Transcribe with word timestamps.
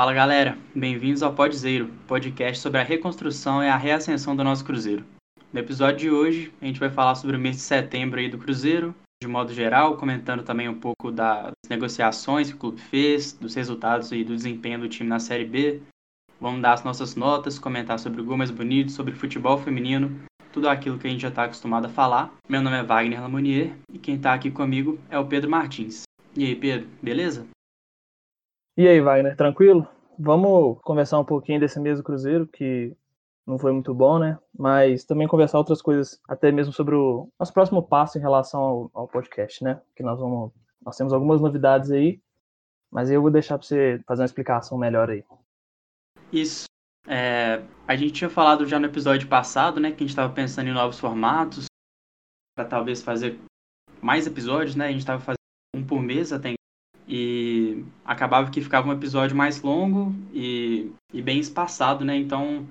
Fala 0.00 0.14
galera, 0.14 0.56
bem-vindos 0.74 1.22
ao 1.22 1.34
Podzeiro, 1.34 1.90
podcast 2.06 2.62
sobre 2.62 2.80
a 2.80 2.82
reconstrução 2.82 3.62
e 3.62 3.68
a 3.68 3.76
reascensão 3.76 4.34
do 4.34 4.42
nosso 4.42 4.64
Cruzeiro. 4.64 5.04
No 5.52 5.60
episódio 5.60 5.98
de 5.98 6.10
hoje, 6.10 6.54
a 6.58 6.64
gente 6.64 6.80
vai 6.80 6.88
falar 6.88 7.14
sobre 7.16 7.36
o 7.36 7.38
mês 7.38 7.56
de 7.56 7.60
setembro 7.60 8.18
aí 8.18 8.26
do 8.26 8.38
Cruzeiro, 8.38 8.94
de 9.22 9.28
modo 9.28 9.52
geral, 9.52 9.98
comentando 9.98 10.42
também 10.42 10.70
um 10.70 10.80
pouco 10.80 11.12
das 11.12 11.52
negociações 11.68 12.48
que 12.48 12.54
o 12.54 12.58
clube 12.58 12.80
fez, 12.80 13.34
dos 13.34 13.54
resultados 13.54 14.10
e 14.10 14.24
do 14.24 14.34
desempenho 14.34 14.80
do 14.80 14.88
time 14.88 15.06
na 15.06 15.20
Série 15.20 15.44
B. 15.44 15.82
Vamos 16.40 16.62
dar 16.62 16.72
as 16.72 16.82
nossas 16.82 17.14
notas, 17.14 17.58
comentar 17.58 17.98
sobre 17.98 18.22
o 18.22 18.24
gol 18.24 18.38
mais 18.38 18.50
bonito, 18.50 18.92
sobre 18.92 19.12
futebol 19.12 19.58
feminino, 19.58 20.18
tudo 20.50 20.70
aquilo 20.70 20.98
que 20.98 21.08
a 21.08 21.10
gente 21.10 21.20
já 21.20 21.28
está 21.28 21.44
acostumado 21.44 21.84
a 21.84 21.90
falar. 21.90 22.32
Meu 22.48 22.62
nome 22.62 22.78
é 22.78 22.82
Wagner 22.82 23.20
Lamonier 23.20 23.74
e 23.92 23.98
quem 23.98 24.14
está 24.14 24.32
aqui 24.32 24.50
comigo 24.50 24.98
é 25.10 25.18
o 25.18 25.26
Pedro 25.26 25.50
Martins. 25.50 26.04
E 26.34 26.46
aí, 26.46 26.56
Pedro, 26.56 26.88
beleza? 27.02 27.46
E 28.80 28.88
aí, 28.88 28.98
Wagner, 28.98 29.36
tranquilo? 29.36 29.86
Vamos 30.18 30.80
conversar 30.80 31.18
um 31.18 31.24
pouquinho 31.24 31.60
desse 31.60 31.78
mesmo 31.78 32.02
Cruzeiro, 32.02 32.46
que 32.46 32.96
não 33.46 33.58
foi 33.58 33.72
muito 33.72 33.92
bom, 33.92 34.18
né? 34.18 34.38
Mas 34.58 35.04
também 35.04 35.28
conversar 35.28 35.58
outras 35.58 35.82
coisas, 35.82 36.18
até 36.26 36.50
mesmo 36.50 36.72
sobre 36.72 36.94
o 36.94 37.28
nosso 37.38 37.52
próximo 37.52 37.82
passo 37.82 38.16
em 38.16 38.22
relação 38.22 38.58
ao, 38.58 38.90
ao 38.94 39.06
podcast, 39.06 39.62
né? 39.62 39.82
Que 39.94 40.02
nós 40.02 40.18
vamos. 40.18 40.50
Nós 40.82 40.96
temos 40.96 41.12
algumas 41.12 41.42
novidades 41.42 41.90
aí, 41.90 42.22
mas 42.90 43.10
eu 43.10 43.20
vou 43.20 43.30
deixar 43.30 43.58
para 43.58 43.66
você 43.66 44.00
fazer 44.06 44.22
uma 44.22 44.26
explicação 44.26 44.78
melhor 44.78 45.10
aí. 45.10 45.22
Isso. 46.32 46.64
É, 47.06 47.62
a 47.86 47.94
gente 47.94 48.12
tinha 48.12 48.30
falado 48.30 48.64
já 48.64 48.80
no 48.80 48.86
episódio 48.86 49.28
passado, 49.28 49.78
né? 49.78 49.90
Que 49.90 49.96
a 49.96 50.06
gente 50.06 50.08
estava 50.08 50.32
pensando 50.32 50.68
em 50.68 50.72
novos 50.72 50.98
formatos, 50.98 51.66
para 52.56 52.64
talvez 52.64 53.02
fazer 53.02 53.38
mais 54.00 54.26
episódios, 54.26 54.74
né? 54.74 54.86
A 54.86 54.90
gente 54.90 55.00
estava 55.00 55.20
fazendo 55.20 55.36
um 55.76 55.84
por 55.84 56.00
mês 56.00 56.32
até 56.32 56.54
e 57.12 57.84
acabava 58.04 58.52
que 58.52 58.60
ficava 58.60 58.88
um 58.88 58.92
episódio 58.92 59.36
mais 59.36 59.60
longo 59.60 60.14
e, 60.32 60.92
e 61.12 61.20
bem 61.20 61.40
espaçado, 61.40 62.04
né? 62.04 62.16
Então, 62.16 62.64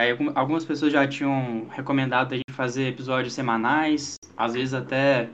aí, 0.00 0.16
algumas 0.34 0.64
pessoas 0.64 0.90
já 0.90 1.06
tinham 1.06 1.68
recomendado 1.68 2.32
a 2.32 2.36
gente 2.36 2.52
fazer 2.52 2.88
episódios 2.88 3.34
semanais, 3.34 4.16
às 4.34 4.54
vezes 4.54 4.72
até 4.72 5.28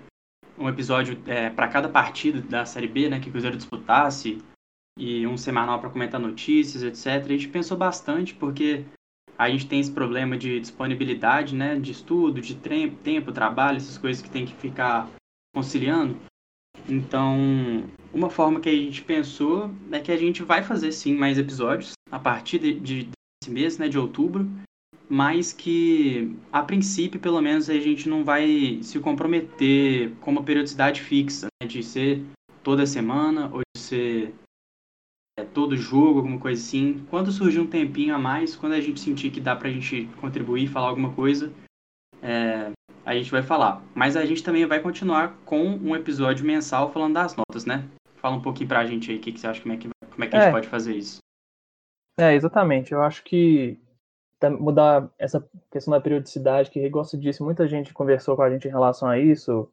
um 0.59 0.69
episódio 0.69 1.17
é, 1.29 1.49
para 1.51 1.69
cada 1.69 1.89
partida 1.89 2.41
da 2.41 2.65
Série 2.65 2.89
B, 2.89 3.09
né, 3.09 3.21
que 3.21 3.29
o 3.29 3.31
Cruzeiro 3.31 3.57
disputasse, 3.57 4.43
e 4.99 5.25
um 5.25 5.37
semanal 5.37 5.79
para 5.79 5.91
comentar 5.91 6.21
notícias, 6.21 6.83
etc. 6.83 7.25
A 7.25 7.29
gente 7.29 7.47
pensou 7.47 7.77
bastante 7.77 8.35
porque 8.35 8.85
a 9.39 9.49
gente 9.49 9.69
tem 9.69 9.79
esse 9.79 9.93
problema 9.93 10.37
de 10.37 10.59
disponibilidade, 10.59 11.55
né, 11.55 11.79
de 11.79 11.93
estudo, 11.93 12.41
de 12.41 12.57
tempo, 12.57 13.31
trabalho, 13.31 13.77
essas 13.77 13.97
coisas 13.97 14.21
que 14.21 14.29
tem 14.29 14.45
que 14.45 14.55
ficar 14.55 15.09
conciliando. 15.55 16.19
Então, 16.89 17.85
uma 18.13 18.31
forma 18.31 18.61
que 18.61 18.69
a 18.69 18.75
gente 18.75 19.03
pensou 19.03 19.71
é 19.93 20.01
que 20.01 20.11
a 20.11 20.17
gente 20.17 20.43
vai 20.43 20.63
fazer 20.63 20.91
sim 20.93 21.15
mais 21.15 21.39
episódios 21.39 21.93
a 22.11 22.19
partir 22.19 22.59
de, 22.59 22.81
de 22.81 23.09
desse 23.43 23.51
mês, 23.51 23.79
né, 23.79 23.89
de 23.89 23.99
outubro, 23.99 24.49
mas 25.09 25.53
que 25.53 26.37
a 26.53 26.63
princípio, 26.63 27.21
pelo 27.21 27.41
menos, 27.41 27.69
a 27.69 27.79
gente 27.79 28.09
não 28.09 28.25
vai 28.25 28.81
se 28.83 28.99
comprometer 28.99 30.13
com 30.21 30.31
uma 30.31 30.43
periodicidade 30.43 31.03
fixa, 31.03 31.47
né, 31.63 31.69
de 31.69 31.83
ser 31.83 32.25
toda 32.63 32.87
semana 32.87 33.51
ou 33.53 33.61
de 33.61 33.81
ser 33.81 34.35
é, 35.39 35.45
todo 35.45 35.77
jogo, 35.77 36.19
alguma 36.19 36.39
coisa 36.39 36.61
assim. 36.61 37.05
Quando 37.09 37.33
surgir 37.33 37.61
um 37.61 37.67
tempinho 37.67 38.15
a 38.15 38.19
mais, 38.19 38.57
quando 38.57 38.73
a 38.73 38.81
gente 38.81 39.01
sentir 39.01 39.31
que 39.31 39.41
dá 39.41 39.55
pra 39.55 39.71
gente 39.71 40.09
contribuir, 40.21 40.69
falar 40.69 40.89
alguma 40.89 41.13
coisa, 41.15 41.53
é, 42.21 42.73
a 43.09 43.15
gente 43.15 43.31
vai 43.31 43.43
falar. 43.43 43.83
Mas 43.95 44.17
a 44.17 44.25
gente 44.27 44.43
também 44.43 44.67
vai 44.67 44.81
continuar 44.81 45.35
com 45.47 45.63
um 45.63 45.97
episódio 45.97 46.45
mensal 46.45 46.93
falando 46.93 47.15
das 47.15 47.35
notas, 47.35 47.65
né? 47.65 47.89
Fala 48.17 48.37
um 48.37 48.43
pouquinho 48.43 48.69
pra 48.69 48.85
gente 48.85 49.11
aí 49.11 49.17
o 49.17 49.21
que, 49.21 49.33
que 49.33 49.41
você 49.41 49.47
acha, 49.47 49.63
como 49.63 49.73
é 49.73 49.79
que, 49.79 49.89
como 50.11 50.25
é 50.25 50.27
que 50.27 50.37
a 50.37 50.41
gente 50.41 50.49
é. 50.49 50.53
pode 50.53 50.69
fazer 50.69 50.95
isso. 50.95 51.19
É, 52.21 52.35
exatamente. 52.35 52.93
Eu 52.93 53.01
acho 53.03 53.25
que 53.25 53.81
mudar 54.61 55.11
essa 55.19 55.43
questão 55.71 55.93
da 55.93 56.01
periodicidade, 56.01 56.71
que, 56.71 56.87
você 56.91 57.17
disse, 57.17 57.43
muita 57.43 57.67
gente 57.67 57.95
conversou 57.95 58.37
com 58.37 58.43
a 58.43 58.51
gente 58.51 58.69
em 58.69 58.71
relação 58.71 59.09
a 59.09 59.19
isso, 59.19 59.73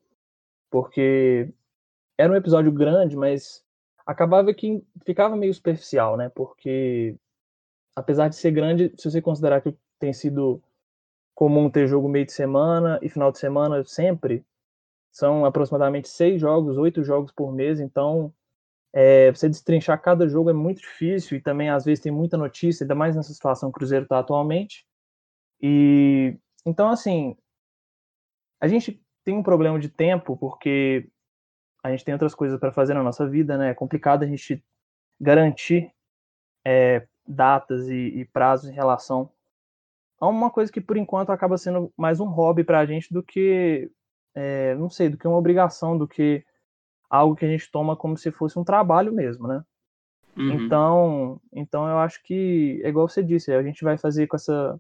porque 0.71 1.53
era 2.17 2.31
um 2.31 2.37
episódio 2.37 2.71
grande, 2.71 3.17
mas 3.17 3.65
acabava 4.05 4.53
que 4.53 4.81
ficava 5.05 5.35
meio 5.35 5.53
superficial, 5.53 6.15
né? 6.15 6.29
Porque, 6.29 7.17
apesar 7.97 8.29
de 8.29 8.37
ser 8.37 8.51
grande, 8.51 8.93
se 8.97 9.11
você 9.11 9.21
considerar 9.21 9.59
que 9.59 9.75
tem 9.99 10.13
sido 10.13 10.63
comum 11.35 11.69
ter 11.69 11.85
jogo 11.87 12.07
meio 12.07 12.25
de 12.25 12.31
semana 12.31 12.97
e 13.01 13.09
final 13.09 13.31
de 13.31 13.37
semana 13.37 13.83
sempre. 13.83 14.45
São 15.11 15.45
aproximadamente 15.45 16.07
seis 16.09 16.41
jogos, 16.41 16.77
oito 16.77 17.03
jogos 17.03 17.31
por 17.31 17.51
mês, 17.53 17.79
então 17.79 18.33
é, 18.93 19.31
você 19.31 19.49
destrinchar 19.49 20.01
cada 20.01 20.27
jogo 20.27 20.49
é 20.49 20.53
muito 20.53 20.79
difícil 20.79 21.37
e 21.37 21.41
também 21.41 21.69
às 21.69 21.83
vezes 21.85 22.01
tem 22.01 22.11
muita 22.11 22.37
notícia, 22.37 22.83
ainda 22.85 22.95
mais 22.95 23.15
nessa 23.15 23.33
situação 23.33 23.69
que 23.69 23.75
o 23.75 23.79
Cruzeiro 23.79 24.03
está 24.03 24.19
atualmente. 24.19 24.85
E 25.61 26.37
então 26.65 26.89
assim, 26.89 27.37
a 28.59 28.67
gente 28.67 29.01
tem 29.23 29.35
um 29.37 29.43
problema 29.43 29.79
de 29.79 29.89
tempo 29.89 30.37
porque 30.37 31.09
a 31.83 31.91
gente 31.91 32.05
tem 32.05 32.13
outras 32.13 32.33
coisas 32.33 32.59
para 32.59 32.71
fazer 32.71 32.93
na 32.93 33.03
nossa 33.03 33.27
vida, 33.27 33.57
né? 33.57 33.71
É 33.71 33.73
complicado 33.73 34.23
a 34.23 34.27
gente 34.27 34.63
garantir 35.19 35.93
é, 36.65 37.07
datas 37.27 37.87
e, 37.89 38.19
e 38.19 38.25
prazos 38.25 38.69
em 38.69 38.73
relação 38.73 39.29
é 40.21 40.25
uma 40.25 40.49
coisa 40.49 40.71
que 40.71 40.81
por 40.81 40.97
enquanto 40.97 41.31
acaba 41.31 41.57
sendo 41.57 41.91
mais 41.97 42.19
um 42.19 42.27
hobby 42.27 42.63
para 42.63 42.79
a 42.79 42.85
gente 42.85 43.13
do 43.13 43.21
que, 43.21 43.89
é, 44.33 44.75
não 44.75 44.89
sei, 44.89 45.09
do 45.09 45.17
que 45.17 45.27
uma 45.27 45.37
obrigação, 45.37 45.97
do 45.97 46.07
que 46.07 46.43
algo 47.09 47.35
que 47.35 47.45
a 47.45 47.49
gente 47.49 47.69
toma 47.71 47.95
como 47.95 48.17
se 48.17 48.31
fosse 48.31 48.57
um 48.57 48.63
trabalho 48.63 49.13
mesmo, 49.13 49.47
né? 49.47 49.63
Uhum. 50.37 50.51
Então, 50.51 51.41
então 51.53 51.87
eu 51.87 51.97
acho 51.99 52.21
que 52.23 52.81
é 52.83 52.89
igual 52.89 53.07
você 53.07 53.23
disse, 53.23 53.53
a 53.53 53.63
gente 53.63 53.83
vai 53.83 53.97
fazer 53.97 54.27
com 54.27 54.35
essa 54.35 54.79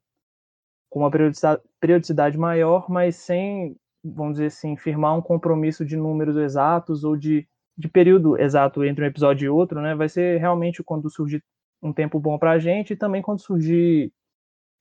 com 0.89 0.99
uma 0.99 1.11
periodicidade, 1.11 1.61
periodicidade 1.79 2.37
maior, 2.37 2.89
mas 2.89 3.17
sem, 3.17 3.75
vamos 4.03 4.33
dizer 4.33 4.47
assim, 4.47 4.77
firmar 4.77 5.17
um 5.17 5.21
compromisso 5.21 5.83
de 5.83 5.97
números 5.97 6.37
exatos 6.37 7.03
ou 7.03 7.17
de, 7.17 7.45
de 7.77 7.89
período 7.89 8.39
exato 8.39 8.83
entre 8.83 9.03
um 9.03 9.07
episódio 9.07 9.45
e 9.45 9.49
outro, 9.49 9.81
né? 9.81 9.93
Vai 9.93 10.07
ser 10.07 10.39
realmente 10.39 10.81
quando 10.83 11.09
surgir 11.09 11.43
um 11.81 11.91
tempo 11.91 12.19
bom 12.19 12.37
para 12.37 12.51
a 12.51 12.59
gente 12.59 12.93
e 12.93 12.95
também 12.95 13.21
quando 13.21 13.41
surgir 13.41 14.11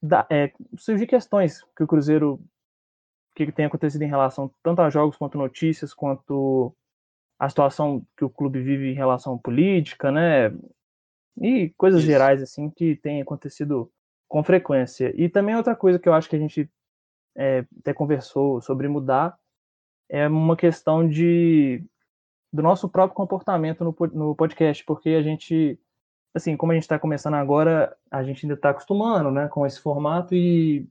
da, 0.05 0.27
é, 0.31 0.53
surgir 0.77 1.07
questões 1.07 1.65
que 1.75 1.83
o 1.83 1.87
Cruzeiro 1.87 2.39
que 3.35 3.51
tem 3.51 3.65
acontecido 3.65 4.03
em 4.03 4.09
relação 4.09 4.53
tanto 4.63 4.83
a 4.83 4.91
jogos 4.91 5.17
quanto 5.17 5.39
notícias 5.39 5.95
quanto 5.95 6.77
a 7.39 7.49
situação 7.49 8.07
que 8.17 8.25
o 8.25 8.31
clube 8.31 8.61
vive 8.61 8.91
em 8.91 8.95
relação 8.95 9.35
à 9.35 9.39
política, 9.39 10.13
né? 10.13 10.55
E 11.41 11.71
coisas 11.71 12.01
Isso. 12.01 12.11
gerais 12.11 12.43
assim 12.43 12.71
que 12.71 12.95
tem 12.97 13.21
acontecido 13.21 13.91
com 14.29 14.45
frequência. 14.45 15.13
E 15.21 15.29
também 15.29 15.57
outra 15.57 15.75
coisa 15.75 15.99
que 15.99 16.09
eu 16.09 16.15
acho 16.15 16.29
que 16.29 16.37
a 16.37 16.39
gente 16.39 16.71
é, 17.37 17.65
até 17.81 17.93
conversou 17.93 18.61
sobre 18.61 18.87
mudar 18.87 19.37
é 20.09 20.29
uma 20.29 20.57
questão 20.57 21.09
de 21.09 21.83
do 22.53 22.63
nosso 22.63 22.89
próprio 22.89 23.17
comportamento 23.17 23.83
no, 23.83 23.97
no 24.13 24.37
podcast, 24.37 24.85
porque 24.85 25.09
a 25.11 25.23
gente 25.23 25.81
assim, 26.35 26.57
como 26.57 26.73
a 26.73 26.75
gente 26.75 26.85
está 26.85 26.99
começando 26.99 27.35
agora, 27.35 27.97
a 28.11 28.23
gente 28.25 28.45
ainda 28.45 28.55
está 28.55 28.71
acostumando, 28.71 29.31
né, 29.31 29.49
com 29.49 29.65
esse 29.67 29.81
formato 29.81 30.35
e 30.35 30.89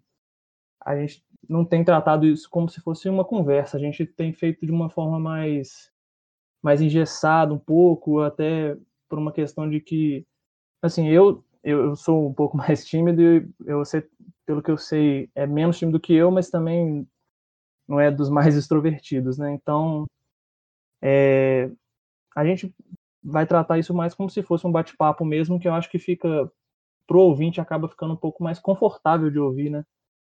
a 0.82 0.96
gente 0.96 1.24
não 1.50 1.66
tem 1.66 1.84
tratado 1.84 2.26
isso 2.26 2.50
como 2.50 2.70
se 2.70 2.82
fosse 2.82 3.10
uma 3.10 3.26
conversa. 3.26 3.78
A 3.78 3.80
gente 3.80 4.06
tem 4.06 4.34
feito 4.34 4.66
de 4.66 4.72
uma 4.72 4.90
forma 4.90 5.20
mais 5.20 5.92
mais 6.64 6.82
engessada 6.82 7.54
um 7.54 7.60
pouco, 7.60 8.22
até 8.22 8.78
por 9.10 9.20
uma 9.20 9.34
questão 9.34 9.70
de 9.70 9.82
que, 9.82 10.26
assim, 10.82 11.10
eu 11.10 11.44
eu 11.64 11.96
sou 11.96 12.28
um 12.30 12.34
pouco 12.34 12.58
mais 12.58 12.86
tímido 12.86 13.22
e 13.22 13.50
eu 13.66 13.84
pelo 14.46 14.62
que 14.64 14.72
eu 14.72 14.78
sei, 14.78 15.30
é 15.36 15.48
menos 15.48 15.78
tímido 15.80 16.00
que 16.00 16.14
eu, 16.14 16.32
mas 16.32 16.50
também 16.50 17.08
não 17.88 18.00
é 18.00 18.12
dos 18.12 18.30
mais 18.30 18.56
extrovertidos, 18.58 19.38
né? 19.38 19.54
Então, 19.54 20.08
é, 21.02 21.70
a 22.36 22.46
gente 22.46 22.74
vai 23.24 23.46
tratar 23.46 23.80
isso 23.80 23.94
mais 23.94 24.14
como 24.14 24.30
se 24.30 24.44
fosse 24.44 24.68
um 24.68 24.72
bate-papo 24.72 25.24
mesmo, 25.24 25.60
que 25.60 25.68
eu 25.68 25.74
acho 25.74 25.90
que 25.90 26.00
fica 26.00 26.52
pro 27.08 27.20
ouvinte 27.20 27.62
acaba 27.62 27.88
ficando 27.88 28.14
um 28.14 28.18
pouco 28.18 28.44
mais 28.44 28.60
confortável 28.60 29.30
de 29.30 29.40
ouvir, 29.40 29.70
né? 29.70 29.84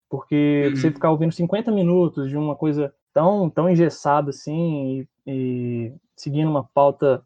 Porque 0.08 0.66
uhum. 0.68 0.76
você 0.76 0.90
ficar 0.90 1.10
ouvindo 1.10 1.32
50 1.32 1.70
minutos 1.72 2.28
de 2.28 2.36
uma 2.36 2.56
coisa 2.56 2.94
tão 3.12 3.48
tão 3.50 3.68
engessada 3.68 4.30
assim 4.30 5.00
e, 5.00 5.08
e 5.26 5.94
seguindo 6.16 6.50
uma 6.50 6.64
pauta 6.74 7.24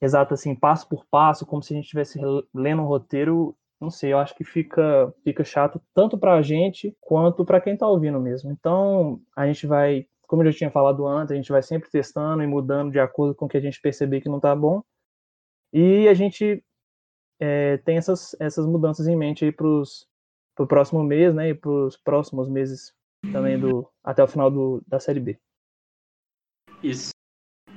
exata 0.00 0.34
assim, 0.34 0.54
passo 0.54 0.88
por 0.88 1.04
passo, 1.10 1.46
como 1.46 1.62
se 1.62 1.72
a 1.72 1.76
gente 1.76 1.84
estivesse 1.84 2.20
lendo 2.54 2.82
um 2.82 2.86
roteiro, 2.86 3.56
não 3.80 3.90
sei, 3.90 4.12
eu 4.12 4.18
acho 4.18 4.34
que 4.34 4.44
fica 4.44 5.12
fica 5.24 5.44
chato 5.44 5.80
tanto 5.94 6.16
para 6.16 6.34
a 6.34 6.42
gente 6.42 6.96
quanto 7.00 7.44
para 7.44 7.60
quem 7.60 7.74
está 7.74 7.86
ouvindo 7.88 8.20
mesmo. 8.20 8.50
Então, 8.50 9.20
a 9.36 9.46
gente 9.46 9.66
vai 9.66 10.06
como 10.28 10.42
eu 10.42 10.52
já 10.52 10.58
tinha 10.58 10.70
falado 10.70 11.06
antes, 11.06 11.32
a 11.32 11.34
gente 11.34 11.50
vai 11.50 11.62
sempre 11.62 11.90
testando 11.90 12.42
e 12.42 12.46
mudando 12.46 12.92
de 12.92 13.00
acordo 13.00 13.34
com 13.34 13.46
o 13.46 13.48
que 13.48 13.56
a 13.56 13.60
gente 13.60 13.80
perceber 13.80 14.20
que 14.20 14.28
não 14.28 14.36
está 14.36 14.54
bom. 14.54 14.82
E 15.72 16.06
a 16.06 16.12
gente 16.12 16.62
é, 17.40 17.78
tem 17.78 17.96
essas, 17.96 18.36
essas 18.38 18.66
mudanças 18.66 19.08
em 19.08 19.16
mente 19.16 19.46
aí 19.46 19.50
para 19.50 19.66
o 19.66 20.66
próximo 20.66 21.02
mês, 21.02 21.34
né? 21.34 21.48
E 21.48 21.54
para 21.54 21.70
os 21.70 21.96
próximos 21.96 22.46
meses 22.46 22.92
também 23.32 23.58
do 23.58 23.88
até 24.04 24.22
o 24.22 24.28
final 24.28 24.50
do, 24.50 24.82
da 24.86 25.00
série 25.00 25.18
B. 25.18 25.38
Isso. 26.82 27.10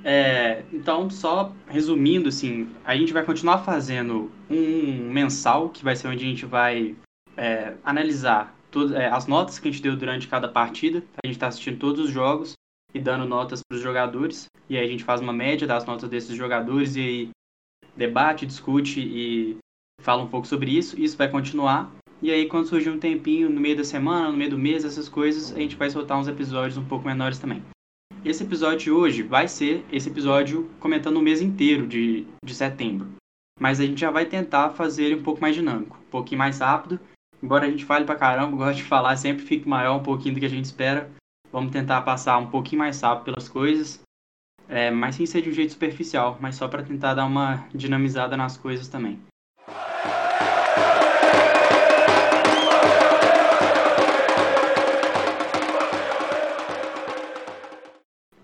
É, 0.04 0.62
então, 0.72 1.08
só 1.08 1.52
resumindo, 1.68 2.28
assim, 2.28 2.74
a 2.84 2.94
gente 2.94 3.14
vai 3.14 3.24
continuar 3.24 3.64
fazendo 3.64 4.30
um 4.50 5.10
mensal, 5.10 5.70
que 5.70 5.82
vai 5.82 5.96
ser 5.96 6.08
onde 6.08 6.24
a 6.24 6.28
gente 6.28 6.44
vai 6.44 6.96
é, 7.36 7.76
analisar 7.82 8.54
todas, 8.72 8.92
é, 8.96 9.06
as 9.06 9.28
notas 9.28 9.60
que 9.60 9.68
a 9.68 9.70
gente 9.70 9.82
deu 9.82 9.96
durante 9.96 10.26
cada 10.26 10.48
partida. 10.48 11.04
A 11.22 11.26
gente 11.26 11.36
está 11.36 11.46
assistindo 11.46 11.78
todos 11.78 12.06
os 12.06 12.10
jogos 12.10 12.54
e 12.92 12.98
dando 12.98 13.24
notas 13.24 13.60
para 13.62 13.76
os 13.76 13.82
jogadores. 13.82 14.46
E 14.68 14.76
aí 14.76 14.84
a 14.84 14.88
gente 14.88 15.04
faz 15.04 15.20
uma 15.20 15.32
média 15.32 15.66
das 15.66 15.84
notas 15.84 16.08
desses 16.08 16.34
jogadores 16.34 16.96
e 16.96 17.00
aí 17.00 17.30
debate, 17.94 18.46
discute 18.46 19.00
e 19.00 19.56
fala 20.00 20.22
um 20.22 20.28
pouco 20.28 20.46
sobre 20.46 20.76
isso. 20.76 21.00
Isso 21.00 21.16
vai 21.16 21.28
continuar. 21.28 21.92
E 22.20 22.30
aí, 22.30 22.46
quando 22.46 22.68
surgir 22.68 22.88
um 22.88 23.00
tempinho 23.00 23.50
no 23.50 23.60
meio 23.60 23.76
da 23.76 23.82
semana, 23.82 24.30
no 24.30 24.36
meio 24.36 24.50
do 24.50 24.58
mês, 24.58 24.84
essas 24.84 25.08
coisas, 25.08 25.52
a 25.52 25.58
gente 25.58 25.74
vai 25.74 25.90
soltar 25.90 26.18
uns 26.18 26.28
episódios 26.28 26.76
um 26.76 26.84
pouco 26.84 27.04
menores 27.04 27.38
também. 27.38 27.62
Esse 28.24 28.44
episódio 28.44 28.78
de 28.78 28.90
hoje 28.92 29.24
vai 29.24 29.48
ser 29.48 29.84
esse 29.90 30.08
episódio 30.08 30.70
comentando 30.78 31.16
o 31.16 31.22
mês 31.22 31.42
inteiro 31.42 31.84
de, 31.84 32.24
de 32.44 32.54
setembro. 32.54 33.08
Mas 33.58 33.80
a 33.80 33.84
gente 33.84 34.00
já 34.00 34.12
vai 34.12 34.24
tentar 34.24 34.70
fazer 34.70 35.04
ele 35.04 35.16
um 35.16 35.22
pouco 35.24 35.40
mais 35.40 35.56
dinâmico, 35.56 35.98
um 36.00 36.10
pouquinho 36.10 36.38
mais 36.38 36.60
rápido. 36.60 37.00
Embora 37.42 37.66
a 37.66 37.70
gente 37.70 37.84
fale 37.84 38.04
pra 38.04 38.14
caramba, 38.14 38.56
gosto 38.56 38.76
de 38.76 38.84
falar, 38.84 39.16
sempre 39.16 39.44
fique 39.44 39.68
maior 39.68 39.96
um 39.96 40.02
pouquinho 40.02 40.34
do 40.34 40.40
que 40.40 40.46
a 40.46 40.50
gente 40.50 40.64
espera. 40.64 41.10
Vamos 41.50 41.72
tentar 41.72 42.00
passar 42.02 42.38
um 42.38 42.46
pouquinho 42.46 42.78
mais 42.78 43.00
rápido 43.00 43.24
pelas 43.24 43.48
coisas. 43.48 44.00
É, 44.68 44.92
mas 44.92 45.16
sem 45.16 45.26
ser 45.26 45.42
de 45.42 45.50
um 45.50 45.52
jeito 45.52 45.72
superficial, 45.72 46.38
mas 46.40 46.54
só 46.54 46.68
para 46.68 46.84
tentar 46.84 47.14
dar 47.14 47.26
uma 47.26 47.66
dinamizada 47.74 48.36
nas 48.36 48.56
coisas 48.56 48.86
também. 48.86 49.20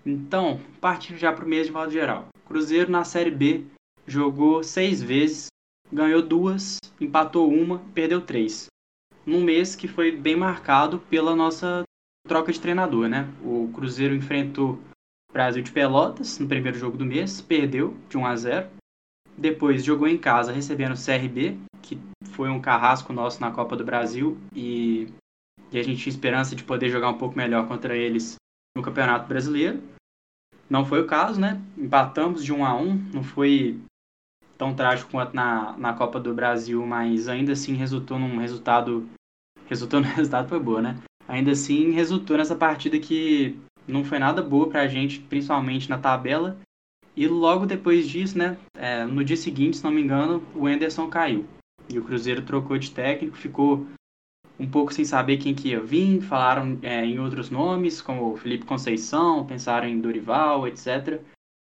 Então, 0.05 0.59
partindo 0.81 1.17
já 1.17 1.31
para 1.31 1.45
o 1.45 1.47
mês 1.47 1.67
de 1.67 1.71
modo 1.73 1.91
geral. 1.91 2.27
Cruzeiro 2.45 2.91
na 2.91 3.05
Série 3.05 3.31
B 3.31 3.63
jogou 4.05 4.61
seis 4.61 5.01
vezes, 5.01 5.47
ganhou 5.91 6.21
duas, 6.21 6.77
empatou 6.99 7.49
uma, 7.49 7.79
perdeu 7.93 8.19
três. 8.19 8.68
Num 9.29 9.43
mês 9.43 9.75
que 9.75 9.87
foi 9.87 10.11
bem 10.11 10.35
marcado 10.35 10.97
pela 11.07 11.35
nossa 11.35 11.83
troca 12.27 12.51
de 12.51 12.59
treinador, 12.59 13.07
né? 13.07 13.31
O 13.43 13.69
Cruzeiro 13.71 14.15
enfrentou 14.15 14.79
Brasil 15.31 15.61
de 15.61 15.71
Pelotas 15.71 16.39
no 16.39 16.47
primeiro 16.47 16.79
jogo 16.79 16.97
do 16.97 17.05
mês, 17.05 17.39
perdeu 17.39 17.95
de 18.09 18.17
1 18.17 18.25
a 18.25 18.35
0. 18.35 18.69
Depois 19.37 19.83
jogou 19.83 20.07
em 20.07 20.17
casa 20.17 20.51
recebendo 20.51 20.95
o 20.95 21.05
CRB, 21.05 21.59
que 21.83 21.99
foi 22.31 22.49
um 22.49 22.59
carrasco 22.59 23.13
nosso 23.13 23.39
na 23.39 23.51
Copa 23.51 23.75
do 23.75 23.85
Brasil 23.85 24.35
e, 24.51 25.13
e 25.71 25.77
a 25.77 25.83
gente 25.83 26.01
tinha 26.01 26.11
esperança 26.11 26.55
de 26.55 26.63
poder 26.63 26.89
jogar 26.89 27.09
um 27.09 27.19
pouco 27.19 27.37
melhor 27.37 27.67
contra 27.67 27.95
eles 27.95 28.35
no 28.75 28.81
Campeonato 28.81 29.27
Brasileiro. 29.27 29.79
Não 30.67 30.83
foi 30.83 31.01
o 31.01 31.07
caso, 31.07 31.39
né? 31.39 31.61
Empatamos 31.77 32.43
de 32.43 32.51
1 32.51 32.65
a 32.65 32.75
1 32.75 32.95
não 33.13 33.23
foi 33.23 33.79
tão 34.57 34.75
trágico 34.75 35.11
quanto 35.11 35.35
na, 35.35 35.77
na 35.77 35.93
Copa 35.93 36.19
do 36.19 36.33
Brasil, 36.33 36.83
mas 36.83 37.29
ainda 37.29 37.53
assim 37.53 37.75
resultou 37.75 38.17
num 38.17 38.39
resultado. 38.39 39.07
Resultou 39.69 40.01
no 40.01 40.07
resultado 40.11 40.49
foi 40.49 40.59
boa, 40.59 40.81
né? 40.81 40.97
Ainda 41.27 41.51
assim 41.51 41.91
resultou 41.91 42.37
nessa 42.37 42.55
partida 42.55 42.99
que 42.99 43.55
não 43.87 44.03
foi 44.03 44.19
nada 44.19 44.41
boa 44.41 44.67
pra 44.67 44.87
gente, 44.87 45.19
principalmente 45.19 45.89
na 45.89 45.97
tabela. 45.97 46.57
E 47.15 47.27
logo 47.27 47.65
depois 47.65 48.07
disso, 48.07 48.37
né? 48.37 48.57
É, 48.73 49.05
no 49.05 49.23
dia 49.23 49.37
seguinte, 49.37 49.77
se 49.77 49.83
não 49.83 49.91
me 49.91 50.01
engano, 50.01 50.43
o 50.55 50.65
Anderson 50.65 51.07
caiu. 51.07 51.45
E 51.87 51.99
o 51.99 52.03
Cruzeiro 52.03 52.41
trocou 52.41 52.77
de 52.77 52.91
técnico, 52.91 53.37
ficou 53.37 53.85
um 54.59 54.67
pouco 54.67 54.93
sem 54.93 55.05
saber 55.05 55.37
quem 55.37 55.55
que 55.55 55.69
ia 55.69 55.79
vir, 55.79 56.21
falaram 56.21 56.77
é, 56.81 57.05
em 57.05 57.19
outros 57.19 57.49
nomes, 57.49 58.01
como 58.01 58.35
Felipe 58.35 58.65
Conceição, 58.65 59.45
pensaram 59.45 59.87
em 59.87 59.99
Dorival, 59.99 60.67
etc. 60.67 61.21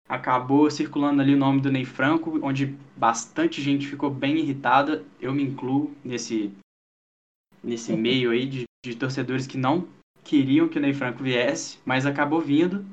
Acabou 0.08 0.70
circulando 0.70 1.22
ali 1.22 1.34
o 1.34 1.38
nome 1.38 1.60
do 1.60 1.72
Ney 1.72 1.84
Franco, 1.84 2.38
onde 2.42 2.76
bastante 2.96 3.62
gente 3.62 3.86
ficou 3.86 4.10
bem 4.10 4.38
irritada, 4.38 5.04
eu 5.20 5.32
me 5.32 5.42
incluo 5.42 5.90
nesse, 6.04 6.52
nesse 7.62 7.94
meio 7.94 8.30
aí 8.30 8.46
de, 8.46 8.64
de 8.84 8.96
torcedores 8.96 9.46
que 9.46 9.56
não 9.56 9.86
queriam 10.24 10.68
que 10.68 10.78
o 10.78 10.80
Ney 10.80 10.94
Franco 10.94 11.22
viesse, 11.22 11.78
mas 11.84 12.06
acabou 12.06 12.40
vindo. 12.40 12.84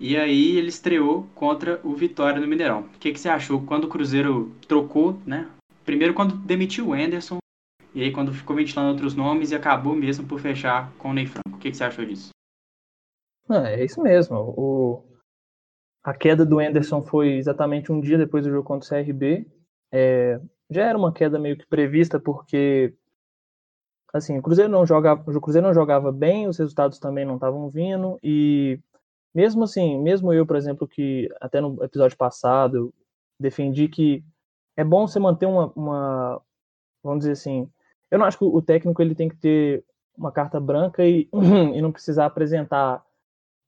E 0.00 0.16
aí 0.16 0.56
ele 0.56 0.68
estreou 0.68 1.26
contra 1.34 1.80
o 1.82 1.94
Vitória 1.94 2.40
no 2.40 2.46
Mineirão. 2.46 2.82
O 2.82 2.98
que, 2.98 3.12
que 3.12 3.18
você 3.18 3.28
achou 3.28 3.64
quando 3.64 3.84
o 3.84 3.88
Cruzeiro 3.88 4.54
trocou, 4.66 5.20
né? 5.26 5.50
Primeiro 5.84 6.14
quando 6.14 6.36
demitiu 6.36 6.88
o 6.88 6.92
Anderson, 6.92 7.38
e 7.94 8.02
aí 8.02 8.12
quando 8.12 8.32
ficou 8.32 8.54
ventilando 8.54 8.90
outros 8.90 9.14
nomes 9.14 9.50
e 9.50 9.56
acabou 9.56 9.94
mesmo 9.94 10.26
por 10.26 10.38
fechar 10.38 10.92
com 10.98 11.10
o 11.10 11.14
Ney 11.14 11.26
Franco. 11.26 11.56
O 11.56 11.58
que, 11.58 11.70
que 11.70 11.76
você 11.76 11.84
achou 11.84 12.04
disso? 12.04 12.30
é 13.50 13.84
isso 13.84 14.00
mesmo. 14.00 14.36
O... 14.36 15.04
A 16.04 16.14
queda 16.14 16.46
do 16.46 16.60
Anderson 16.60 17.02
foi 17.02 17.34
exatamente 17.36 17.90
um 17.90 18.00
dia 18.00 18.16
depois 18.16 18.44
do 18.44 18.50
jogo 18.50 18.64
contra 18.64 18.86
o 18.86 19.04
CRB. 19.04 19.46
É... 19.92 20.40
Já 20.70 20.84
era 20.84 20.98
uma 20.98 21.12
queda 21.12 21.38
meio 21.38 21.56
que 21.56 21.66
prevista, 21.66 22.20
porque 22.20 22.94
assim, 24.12 24.38
o 24.38 24.42
Cruzeiro 24.42 24.70
não 24.70 24.86
jogava, 24.86 25.22
o 25.30 25.40
Cruzeiro 25.40 25.66
não 25.66 25.74
jogava 25.74 26.10
bem, 26.10 26.46
os 26.48 26.58
resultados 26.58 26.98
também 26.98 27.24
não 27.24 27.34
estavam 27.34 27.68
vindo, 27.68 28.18
e 28.22 28.80
mesmo 29.34 29.64
assim, 29.64 29.98
mesmo 29.98 30.32
eu, 30.32 30.46
por 30.46 30.56
exemplo, 30.56 30.88
que 30.88 31.28
até 31.40 31.60
no 31.60 31.82
episódio 31.82 32.16
passado 32.16 32.92
defendi 33.38 33.88
que 33.88 34.24
é 34.76 34.84
bom 34.84 35.06
você 35.06 35.18
manter 35.18 35.46
uma, 35.46 35.72
uma 35.76 36.42
vamos 37.02 37.20
dizer 37.20 37.32
assim, 37.32 37.70
eu 38.10 38.18
não 38.18 38.26
acho 38.26 38.38
que 38.38 38.44
o 38.44 38.62
técnico 38.62 39.02
ele 39.02 39.14
tem 39.14 39.28
que 39.28 39.36
ter 39.36 39.84
uma 40.16 40.32
carta 40.32 40.58
branca 40.58 41.04
e, 41.06 41.28
e 41.74 41.80
não 41.80 41.92
precisar 41.92 42.26
apresentar 42.26 43.04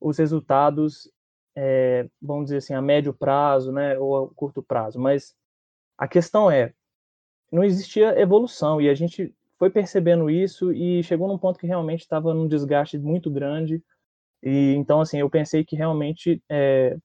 os 0.00 0.18
resultados, 0.18 1.10
é, 1.54 2.08
vamos 2.20 2.46
dizer 2.46 2.58
assim, 2.58 2.74
a 2.74 2.82
médio 2.82 3.12
prazo, 3.12 3.70
né, 3.70 3.98
ou 3.98 4.24
a 4.24 4.34
curto 4.34 4.62
prazo. 4.62 4.98
Mas 4.98 5.34
a 5.98 6.08
questão 6.08 6.50
é, 6.50 6.72
não 7.52 7.62
existia 7.62 8.18
evolução 8.18 8.80
e 8.80 8.88
a 8.88 8.94
gente 8.94 9.34
foi 9.60 9.68
percebendo 9.68 10.30
isso 10.30 10.72
e 10.72 11.02
chegou 11.02 11.28
num 11.28 11.36
ponto 11.36 11.58
que 11.58 11.66
realmente 11.66 12.00
estava 12.00 12.32
num 12.32 12.48
desgaste 12.48 12.98
muito 12.98 13.30
grande. 13.30 13.84
E 14.42 14.74
então, 14.74 15.02
assim, 15.02 15.18
eu 15.18 15.28
pensei 15.28 15.62
que 15.62 15.76
realmente, 15.76 16.42
é, 16.48 16.96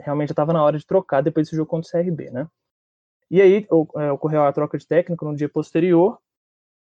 realmente 0.00 0.30
estava 0.30 0.52
na 0.52 0.64
hora 0.64 0.76
de 0.76 0.84
trocar 0.84 1.20
depois 1.22 1.46
desse 1.46 1.56
jogo 1.56 1.70
contra 1.70 1.88
o 1.88 1.90
CRB, 1.92 2.30
né? 2.32 2.48
E 3.30 3.40
aí 3.40 3.68
é, 3.98 4.10
ocorreu 4.10 4.42
a 4.42 4.52
troca 4.52 4.76
de 4.76 4.84
técnico 4.84 5.24
no 5.24 5.36
dia 5.36 5.48
posterior 5.48 6.18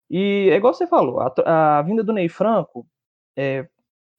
e 0.10 0.50
é 0.50 0.56
igual 0.56 0.74
você 0.74 0.88
falou, 0.88 1.20
a, 1.20 1.80
a 1.80 1.82
vinda 1.82 2.02
do 2.02 2.14
Ney 2.14 2.30
Franco, 2.30 2.88
é, 3.36 3.68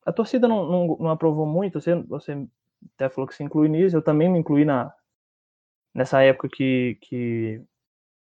a 0.05 0.13
torcida 0.13 0.47
não, 0.47 0.67
não, 0.67 0.97
não, 0.99 1.11
aprovou 1.11 1.47
muito, 1.47 1.81
você, 1.81 1.95
você 2.03 2.47
até 2.95 3.09
falou 3.09 3.27
que 3.27 3.35
se 3.35 3.43
inclui 3.43 3.69
nisso, 3.71 3.97
eu 3.97 4.03
também 4.03 4.31
me 4.31 4.39
incluí 4.39 4.67
na, 4.67 4.93
nessa 5.95 6.23
época 6.23 6.49
que, 6.51 6.99
que, 7.01 7.63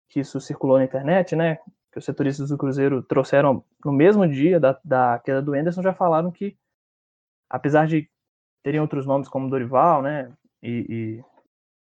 que 0.08 0.20
isso 0.20 0.40
circulou 0.40 0.78
na 0.78 0.84
internet, 0.84 1.34
né? 1.34 1.58
Que 1.92 1.98
os 1.98 2.04
setoristas 2.04 2.48
do 2.48 2.56
Cruzeiro 2.56 3.02
trouxeram 3.02 3.64
no 3.84 3.92
mesmo 3.92 4.26
dia 4.26 4.58
da, 4.58 4.78
da 4.82 5.18
queda 5.18 5.42
do 5.42 5.54
Anderson, 5.54 5.82
já 5.82 5.92
falaram 5.92 6.30
que, 6.30 6.56
apesar 7.50 7.86
de 7.86 8.08
terem 8.62 8.80
outros 8.80 9.04
nomes 9.04 9.28
como 9.28 9.50
Dorival, 9.50 10.00
né? 10.00 10.32
E, 10.62 11.22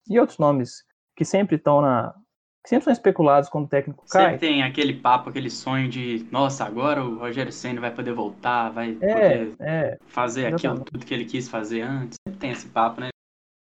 e, 0.07 0.13
e 0.13 0.19
outros 0.19 0.37
nomes 0.37 0.85
que 1.15 1.25
sempre 1.25 1.57
estão 1.57 1.81
na, 1.81 2.15
sempre 2.65 2.85
são 2.85 2.93
especulados 2.93 3.49
quando 3.49 3.65
o 3.65 3.69
técnico 3.69 4.05
cai. 4.09 4.31
Sempre 4.31 4.39
tem 4.39 4.63
aquele 4.63 4.93
papo, 4.93 5.29
aquele 5.29 5.49
sonho 5.49 5.89
de, 5.89 6.25
nossa, 6.31 6.65
agora 6.65 7.03
o 7.03 7.17
Rogério 7.17 7.51
Senna 7.51 7.81
vai 7.81 7.93
poder 7.93 8.13
voltar, 8.13 8.69
vai 8.69 8.97
é, 9.01 9.13
poder 9.13 9.55
é, 9.59 9.97
fazer 10.07 10.53
aquilo 10.53 10.79
tudo 10.81 11.05
que 11.05 11.13
ele 11.13 11.25
quis 11.25 11.49
fazer 11.49 11.81
antes. 11.81 12.15
Sempre 12.27 12.39
tem 12.39 12.51
esse 12.51 12.67
papo, 12.69 13.01
né? 13.01 13.09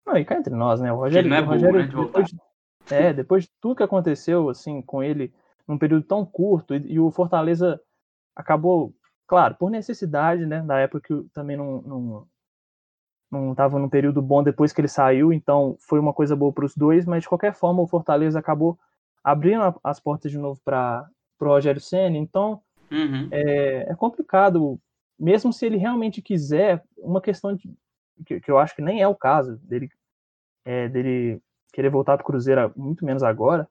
Não, 0.05 0.17
e 0.17 0.25
cá 0.25 0.37
entre 0.37 0.53
nós, 0.53 0.81
né? 0.81 0.91
O 0.91 0.97
Rogério, 0.97 1.29
não 1.29 1.37
é 1.37 1.41
o 1.41 1.45
Rogério 1.45 1.73
burro, 1.73 1.81
né, 1.81 1.87
de 1.87 2.05
depois, 2.05 2.27
de, 2.27 2.37
é, 2.91 3.13
depois 3.13 3.43
de 3.43 3.49
tudo 3.61 3.75
que 3.75 3.83
aconteceu 3.83 4.49
assim 4.49 4.81
com 4.81 5.03
ele 5.03 5.33
num 5.67 5.77
período 5.77 6.05
tão 6.05 6.25
curto 6.25 6.75
e, 6.75 6.93
e 6.93 6.99
o 6.99 7.11
Fortaleza 7.11 7.79
acabou, 8.35 8.93
claro, 9.27 9.55
por 9.55 9.69
necessidade, 9.69 10.45
né? 10.45 10.61
Da 10.61 10.79
época 10.79 11.01
que 11.07 11.29
também 11.33 11.57
não, 11.57 11.81
não 11.81 12.27
não 13.33 13.51
estava 13.51 13.79
num 13.79 13.89
período 13.89 14.21
bom 14.21 14.43
depois 14.43 14.71
que 14.71 14.79
ele 14.79 14.87
saiu, 14.87 15.33
então 15.33 15.75
foi 15.79 15.99
uma 15.99 16.13
coisa 16.13 16.35
boa 16.35 16.53
para 16.53 16.65
os 16.65 16.75
dois, 16.75 17.05
mas 17.05 17.23
de 17.23 17.29
qualquer 17.29 17.53
forma 17.53 17.81
o 17.81 17.87
Fortaleza 17.87 18.37
acabou 18.37 18.77
abrindo 19.23 19.75
as 19.83 19.99
portas 19.99 20.31
de 20.31 20.37
novo 20.37 20.61
para 20.63 21.09
o 21.41 21.45
Rogério 21.45 21.81
Senna, 21.81 22.17
então 22.17 22.61
uhum. 22.91 23.27
é, 23.31 23.91
é, 23.91 23.95
complicado, 23.95 24.79
mesmo 25.19 25.51
se 25.51 25.65
ele 25.65 25.77
realmente 25.77 26.21
quiser, 26.21 26.83
uma 26.97 27.21
questão 27.21 27.55
de, 27.55 27.73
que, 28.25 28.39
que 28.39 28.51
eu 28.51 28.59
acho 28.59 28.75
que 28.75 28.81
nem 28.81 29.01
é 29.01 29.07
o 29.07 29.15
caso 29.15 29.57
dele, 29.63 29.89
é, 30.63 30.87
dele 30.87 31.41
querer 31.73 31.89
voltar 31.89 32.17
para 32.17 32.23
o 32.23 32.27
Cruzeiro, 32.27 32.71
muito 32.75 33.03
menos 33.03 33.23
agora, 33.23 33.67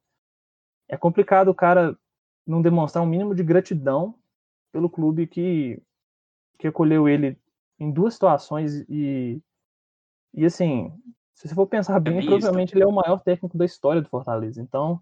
é 0.93 0.97
complicado 0.99 1.49
o 1.49 1.55
cara 1.55 1.97
não 2.47 2.61
demonstrar 2.61 3.03
um 3.03 3.07
mínimo 3.07 3.35
de 3.35 3.43
gratidão 3.43 4.15
pelo 4.71 4.91
clube 4.91 5.27
que, 5.27 5.83
que 6.59 6.69
acolheu 6.69 7.09
ele 7.09 7.39
em 7.81 7.91
duas 7.91 8.13
situações 8.13 8.85
e 8.91 9.41
e 10.35 10.47
assim, 10.47 10.91
se 11.35 11.49
você 11.49 11.55
for 11.55 11.67
pensar 11.67 12.01
bem, 12.01 12.19
é 12.19 12.23
provavelmente 12.23 12.75
ele 12.75 12.85
é 12.85 12.87
o 12.87 12.93
maior 12.93 13.21
técnico 13.21 13.57
da 13.57 13.67
história 13.67 14.01
do 14.01 14.09
Fortaleza. 14.09 14.63
Então, 14.63 14.99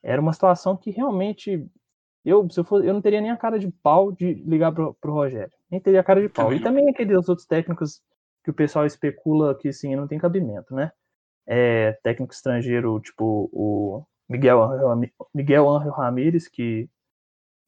era 0.00 0.20
uma 0.20 0.32
situação 0.32 0.76
que 0.76 0.90
realmente 0.90 1.68
eu, 2.24 2.48
se 2.48 2.60
eu, 2.60 2.64
for, 2.64 2.84
eu 2.84 2.94
não 2.94 3.02
teria 3.02 3.20
nem 3.20 3.32
a 3.32 3.36
cara 3.36 3.58
de 3.58 3.68
pau 3.82 4.12
de 4.12 4.34
ligar 4.34 4.72
pro, 4.72 4.94
pro 4.94 5.12
Rogério. 5.12 5.52
Nem 5.68 5.80
teria 5.80 5.98
a 5.98 6.04
cara 6.04 6.20
de 6.20 6.28
pau. 6.28 6.44
Também 6.44 6.60
e 6.60 6.62
também 6.62 6.88
aqueles 6.88 7.28
outros 7.28 7.44
técnicos 7.44 8.00
que 8.44 8.50
o 8.50 8.54
pessoal 8.54 8.86
especula 8.86 9.56
que 9.56 9.72
sim, 9.72 9.96
não 9.96 10.06
tem 10.06 10.18
cabimento, 10.18 10.74
né? 10.74 10.92
É, 11.44 11.92
técnico 12.04 12.32
estrangeiro, 12.32 13.00
tipo 13.00 13.50
o 13.52 14.04
Miguel 14.32 14.62
Angel, 14.62 15.10
Miguel 15.34 15.68
Angel 15.68 15.92
Ramírez, 15.92 16.48
que, 16.48 16.88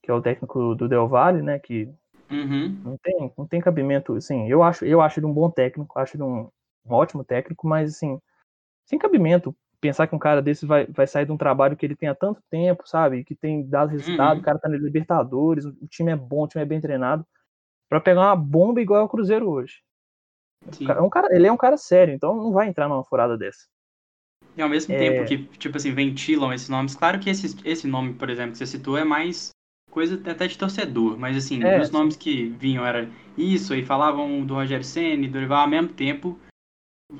que 0.02 0.11
é 0.11 0.14
o 0.14 0.23
técnico 0.23 0.75
do 0.75 0.88
Del 0.88 1.06
Valle, 1.06 1.42
né? 1.42 1.59
Que 1.59 1.88
uhum. 2.30 2.80
não, 2.83 2.97
tem, 2.97 3.33
não 3.37 3.47
tem 3.47 3.61
cabimento, 3.61 4.14
assim, 4.14 4.49
eu 4.49 4.62
acho, 4.62 4.85
eu 4.85 5.00
acho 5.00 5.21
ele 5.21 5.26
um 5.26 5.33
bom 5.33 5.50
técnico, 5.50 5.99
acho 5.99 6.16
ele 6.16 6.23
um, 6.23 6.49
um 6.87 6.94
ótimo 6.94 7.23
técnico, 7.23 7.66
mas 7.68 7.94
assim, 7.94 8.18
sem 8.87 8.99
cabimento 8.99 9.54
pensar 9.80 10.06
que 10.06 10.16
um 10.16 10.18
cara 10.18 10.40
desse 10.40 10.64
vai, 10.64 10.87
vai 10.87 11.06
sair 11.06 11.26
de 11.26 11.33
um 11.33 11.37
trabalho 11.37 11.76
que 11.76 11.85
ele 11.85 11.94
tem 11.94 12.09
há 12.09 12.14
tanto 12.14 12.42
tempo, 12.50 12.88
sabe? 12.88 13.23
Que 13.23 13.35
tem 13.35 13.68
dado 13.68 13.90
resultado, 13.90 14.37
uhum. 14.37 14.40
o 14.40 14.44
cara 14.44 14.59
tá 14.59 14.66
na 14.66 14.78
Libertadores, 14.78 15.66
o 15.66 15.87
time 15.87 16.11
é 16.11 16.16
bom, 16.16 16.44
o 16.44 16.49
time 16.49 16.62
é 16.62 16.66
bem 16.66 16.80
treinado, 16.80 17.26
para 17.88 18.00
pegar 18.00 18.23
uma 18.23 18.37
bomba 18.37 18.80
igual 18.80 19.02
ao 19.02 19.09
Cruzeiro 19.09 19.49
hoje. 19.49 19.83
É 20.88 21.00
um 21.02 21.11
cara, 21.11 21.28
ele 21.37 21.47
é 21.47 21.52
um 21.52 21.56
cara 21.59 21.76
sério, 21.76 22.14
então 22.14 22.35
não 22.35 22.50
vai 22.50 22.66
entrar 22.66 22.88
numa 22.88 23.04
furada 23.04 23.37
dessa. 23.37 23.66
E 24.56 24.62
ao 24.62 24.68
mesmo 24.68 24.94
é... 24.94 24.99
tempo 24.99 25.26
que, 25.26 25.38
tipo 25.58 25.76
assim, 25.76 25.92
ventilam 25.92 26.52
esses 26.52 26.68
nomes, 26.68 26.94
claro 26.94 27.18
que 27.18 27.30
esse, 27.30 27.56
esse 27.64 27.87
nome, 27.87 28.14
por 28.14 28.30
exemplo, 28.30 28.52
que 28.52 28.58
você 28.58 28.66
citou, 28.66 28.96
é 28.96 29.04
mais 29.04 29.50
coisa 29.90 30.20
até 30.28 30.49
de 30.49 30.58
torcedor, 30.58 31.16
mas 31.16 31.37
assim, 31.37 31.62
é, 31.62 31.80
os 31.80 31.90
nomes 31.90 32.16
que 32.16 32.49
vinham 32.49 32.84
era 32.84 33.08
isso, 33.38 33.75
e 33.75 33.84
falavam 33.84 34.44
do 34.44 34.54
Rogério 34.54 34.84
Senna, 34.84 35.28
do 35.28 35.38
Rival, 35.38 35.62
ao 35.62 35.68
mesmo 35.68 35.88
tempo, 35.88 36.38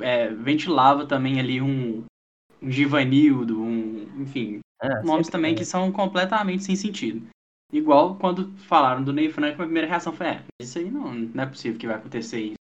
é, 0.01 0.29
ventilava 0.29 1.07
também 1.07 1.39
ali 1.39 1.61
um, 1.63 2.05
um 2.61 2.71
Givanildo, 2.71 3.63
um, 3.63 4.23
enfim, 4.23 4.59
é, 4.83 5.03
nomes 5.03 5.29
também 5.29 5.53
é. 5.53 5.57
que 5.57 5.65
são 5.65 5.93
completamente 5.93 6.65
sem 6.65 6.75
sentido. 6.75 7.25
Igual 7.73 8.17
quando 8.17 8.53
falaram 8.59 9.03
do 9.03 9.13
Ney 9.13 9.31
Franco, 9.31 9.63
a 9.63 9.65
primeira 9.65 9.89
reação 9.89 10.13
foi, 10.13 10.27
é, 10.27 10.43
isso 10.61 10.79
aí 10.79 10.91
não, 10.91 11.15
não 11.15 11.45
é 11.45 11.47
possível 11.47 11.79
que 11.79 11.87
vai 11.87 11.97
acontecer 11.97 12.41
isso. 12.41 12.59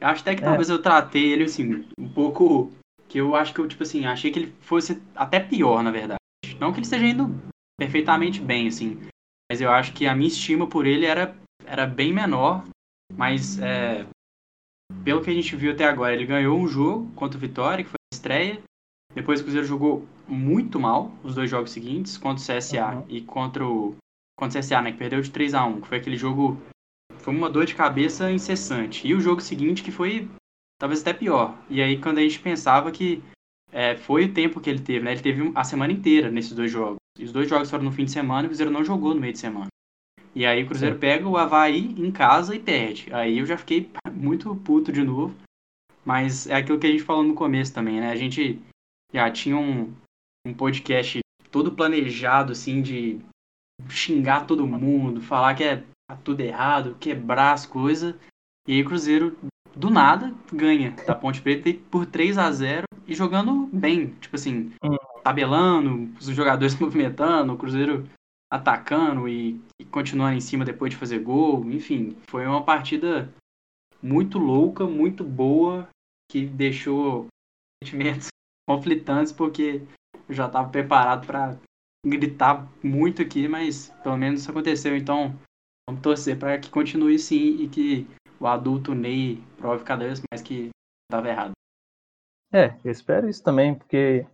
Eu 0.00 0.08
acho 0.08 0.22
até 0.22 0.36
que 0.36 0.42
é. 0.42 0.44
talvez 0.44 0.70
eu 0.70 0.80
tratei 0.80 1.32
ele, 1.32 1.44
assim, 1.44 1.84
um 1.98 2.08
pouco, 2.08 2.70
que 3.08 3.18
eu 3.18 3.34
acho 3.34 3.54
que 3.54 3.60
eu, 3.60 3.68
tipo 3.68 3.82
assim, 3.82 4.04
achei 4.06 4.30
que 4.30 4.38
ele 4.38 4.54
fosse 4.60 5.00
até 5.14 5.40
pior, 5.40 5.82
na 5.82 5.90
verdade. 5.90 6.18
Não 6.60 6.72
que 6.72 6.78
ele 6.78 6.86
esteja 6.86 7.06
indo 7.06 7.34
perfeitamente 7.78 8.40
bem, 8.40 8.68
assim, 8.68 9.00
mas 9.50 9.60
eu 9.60 9.70
acho 9.70 9.92
que 9.92 10.06
a 10.06 10.14
minha 10.14 10.28
estima 10.28 10.66
por 10.66 10.86
ele 10.86 11.06
era, 11.06 11.36
era 11.64 11.86
bem 11.86 12.12
menor, 12.12 12.64
mas 13.14 13.58
é, 13.60 14.06
pelo 15.04 15.22
que 15.22 15.30
a 15.30 15.34
gente 15.34 15.54
viu 15.56 15.72
até 15.72 15.84
agora, 15.84 16.14
ele 16.14 16.26
ganhou 16.26 16.58
um 16.58 16.68
jogo 16.68 17.10
contra 17.14 17.38
o 17.38 17.40
Vitória, 17.40 17.84
que 17.84 17.90
foi 17.90 17.98
a 18.12 18.14
estreia, 18.14 18.62
depois 19.14 19.40
o 19.40 19.42
Cruzeiro 19.42 19.66
jogou 19.66 20.06
muito 20.26 20.78
mal 20.78 21.12
os 21.24 21.34
dois 21.34 21.50
jogos 21.50 21.70
seguintes, 21.70 22.18
contra 22.18 22.42
o 22.42 22.58
CSA 22.58 22.94
uhum. 22.94 23.04
e 23.08 23.20
contra 23.22 23.66
o. 23.66 23.96
Contra 24.38 24.60
o 24.60 24.62
CSA, 24.62 24.82
né? 24.82 24.92
Que 24.92 24.98
perdeu 24.98 25.20
de 25.20 25.30
3 25.30 25.54
a 25.54 25.64
1 25.64 25.80
que 25.80 25.88
foi 25.88 25.98
aquele 25.98 26.16
jogo. 26.16 26.60
Foi 27.16 27.34
uma 27.34 27.50
dor 27.50 27.66
de 27.66 27.74
cabeça 27.74 28.30
incessante. 28.30 29.06
E 29.06 29.14
o 29.14 29.20
jogo 29.20 29.40
seguinte 29.40 29.82
que 29.82 29.90
foi 29.90 30.28
talvez 30.78 31.00
até 31.00 31.12
pior. 31.12 31.56
E 31.68 31.82
aí 31.82 32.00
quando 32.00 32.18
a 32.18 32.22
gente 32.22 32.38
pensava 32.40 32.90
que 32.90 33.22
é, 33.72 33.96
foi 33.96 34.24
o 34.24 34.32
tempo 34.32 34.60
que 34.60 34.70
ele 34.70 34.80
teve, 34.80 35.04
né? 35.04 35.12
Ele 35.12 35.20
teve 35.20 35.52
a 35.54 35.64
semana 35.64 35.92
inteira 35.92 36.30
nesses 36.30 36.52
dois 36.52 36.70
jogos. 36.70 36.98
E 37.18 37.24
os 37.24 37.32
dois 37.32 37.48
jogos 37.48 37.70
foram 37.70 37.84
no 37.84 37.92
fim 37.92 38.04
de 38.04 38.12
semana 38.12 38.42
e 38.42 38.46
o 38.46 38.48
Cruzeiro 38.48 38.72
não 38.72 38.84
jogou 38.84 39.14
no 39.14 39.20
meio 39.20 39.32
de 39.32 39.38
semana. 39.38 39.68
E 40.34 40.46
aí 40.46 40.62
o 40.62 40.66
Cruzeiro 40.66 40.94
Sim. 40.94 41.00
pega 41.00 41.28
o 41.28 41.36
Havaí 41.36 41.94
em 41.98 42.10
casa 42.12 42.54
e 42.54 42.60
perde. 42.60 43.12
Aí 43.12 43.38
eu 43.38 43.46
já 43.46 43.58
fiquei 43.58 43.90
muito 44.12 44.54
puto 44.56 44.92
de 44.92 45.02
novo. 45.02 45.34
Mas 46.04 46.46
é 46.46 46.54
aquilo 46.54 46.78
que 46.78 46.86
a 46.86 46.90
gente 46.90 47.02
falou 47.02 47.22
no 47.22 47.34
começo 47.34 47.74
também, 47.74 48.00
né? 48.00 48.10
A 48.10 48.16
gente 48.16 48.58
já 49.12 49.30
tinha 49.30 49.56
um, 49.56 49.92
um 50.46 50.54
podcast 50.54 51.18
todo 51.50 51.72
planejado, 51.72 52.52
assim, 52.52 52.80
de 52.80 53.20
xingar 53.90 54.46
todo 54.46 54.66
mundo, 54.66 55.20
falar 55.20 55.54
que 55.54 55.64
é 55.64 55.84
tá 56.08 56.16
tudo 56.24 56.40
errado, 56.40 56.96
quebrar 56.98 57.52
as 57.52 57.66
coisas. 57.66 58.14
E 58.66 58.72
aí 58.72 58.82
o 58.82 58.86
Cruzeiro, 58.86 59.36
do 59.78 59.90
nada, 59.90 60.34
ganha 60.52 60.90
da 61.06 61.14
Ponte 61.14 61.40
Preta 61.40 61.72
por 61.88 62.04
3 62.04 62.36
a 62.36 62.50
0 62.50 62.84
e 63.06 63.14
jogando 63.14 63.68
bem. 63.72 64.08
Tipo 64.20 64.34
assim, 64.34 64.72
hum. 64.84 64.96
tabelando, 65.22 66.12
os 66.18 66.26
jogadores 66.26 66.72
se 66.72 66.82
movimentando, 66.82 67.52
o 67.52 67.56
Cruzeiro 67.56 68.08
atacando 68.50 69.28
e, 69.28 69.60
e 69.80 69.84
continuando 69.84 70.36
em 70.36 70.40
cima 70.40 70.64
depois 70.64 70.90
de 70.90 70.96
fazer 70.96 71.20
gol. 71.20 71.64
Enfim, 71.70 72.16
foi 72.28 72.44
uma 72.44 72.64
partida 72.64 73.32
muito 74.02 74.38
louca, 74.38 74.84
muito 74.84 75.22
boa, 75.22 75.88
que 76.30 76.44
deixou 76.44 77.28
sentimentos 77.82 78.28
conflitantes, 78.68 79.32
porque 79.32 79.82
eu 80.28 80.34
já 80.34 80.46
estava 80.46 80.68
preparado 80.68 81.24
para 81.24 81.56
gritar 82.04 82.66
muito 82.82 83.22
aqui, 83.22 83.46
mas 83.46 83.90
pelo 84.02 84.16
menos 84.16 84.40
isso 84.40 84.50
aconteceu. 84.50 84.96
Então, 84.96 85.38
vamos 85.88 86.02
torcer 86.02 86.36
para 86.36 86.58
que 86.58 86.68
continue 86.68 87.18
sim 87.18 87.62
e 87.62 87.68
que 87.68 88.06
o 88.40 88.46
adulto 88.46 88.94
Ney 88.94 89.42
prove 89.56 89.84
cada 89.84 90.04
vez 90.04 90.20
mais 90.30 90.42
que 90.42 90.70
estava 91.10 91.28
errado. 91.28 91.52
É, 92.52 92.74
eu 92.84 92.90
espero 92.90 93.28
isso 93.28 93.42
também, 93.42 93.74
porque, 93.74 94.26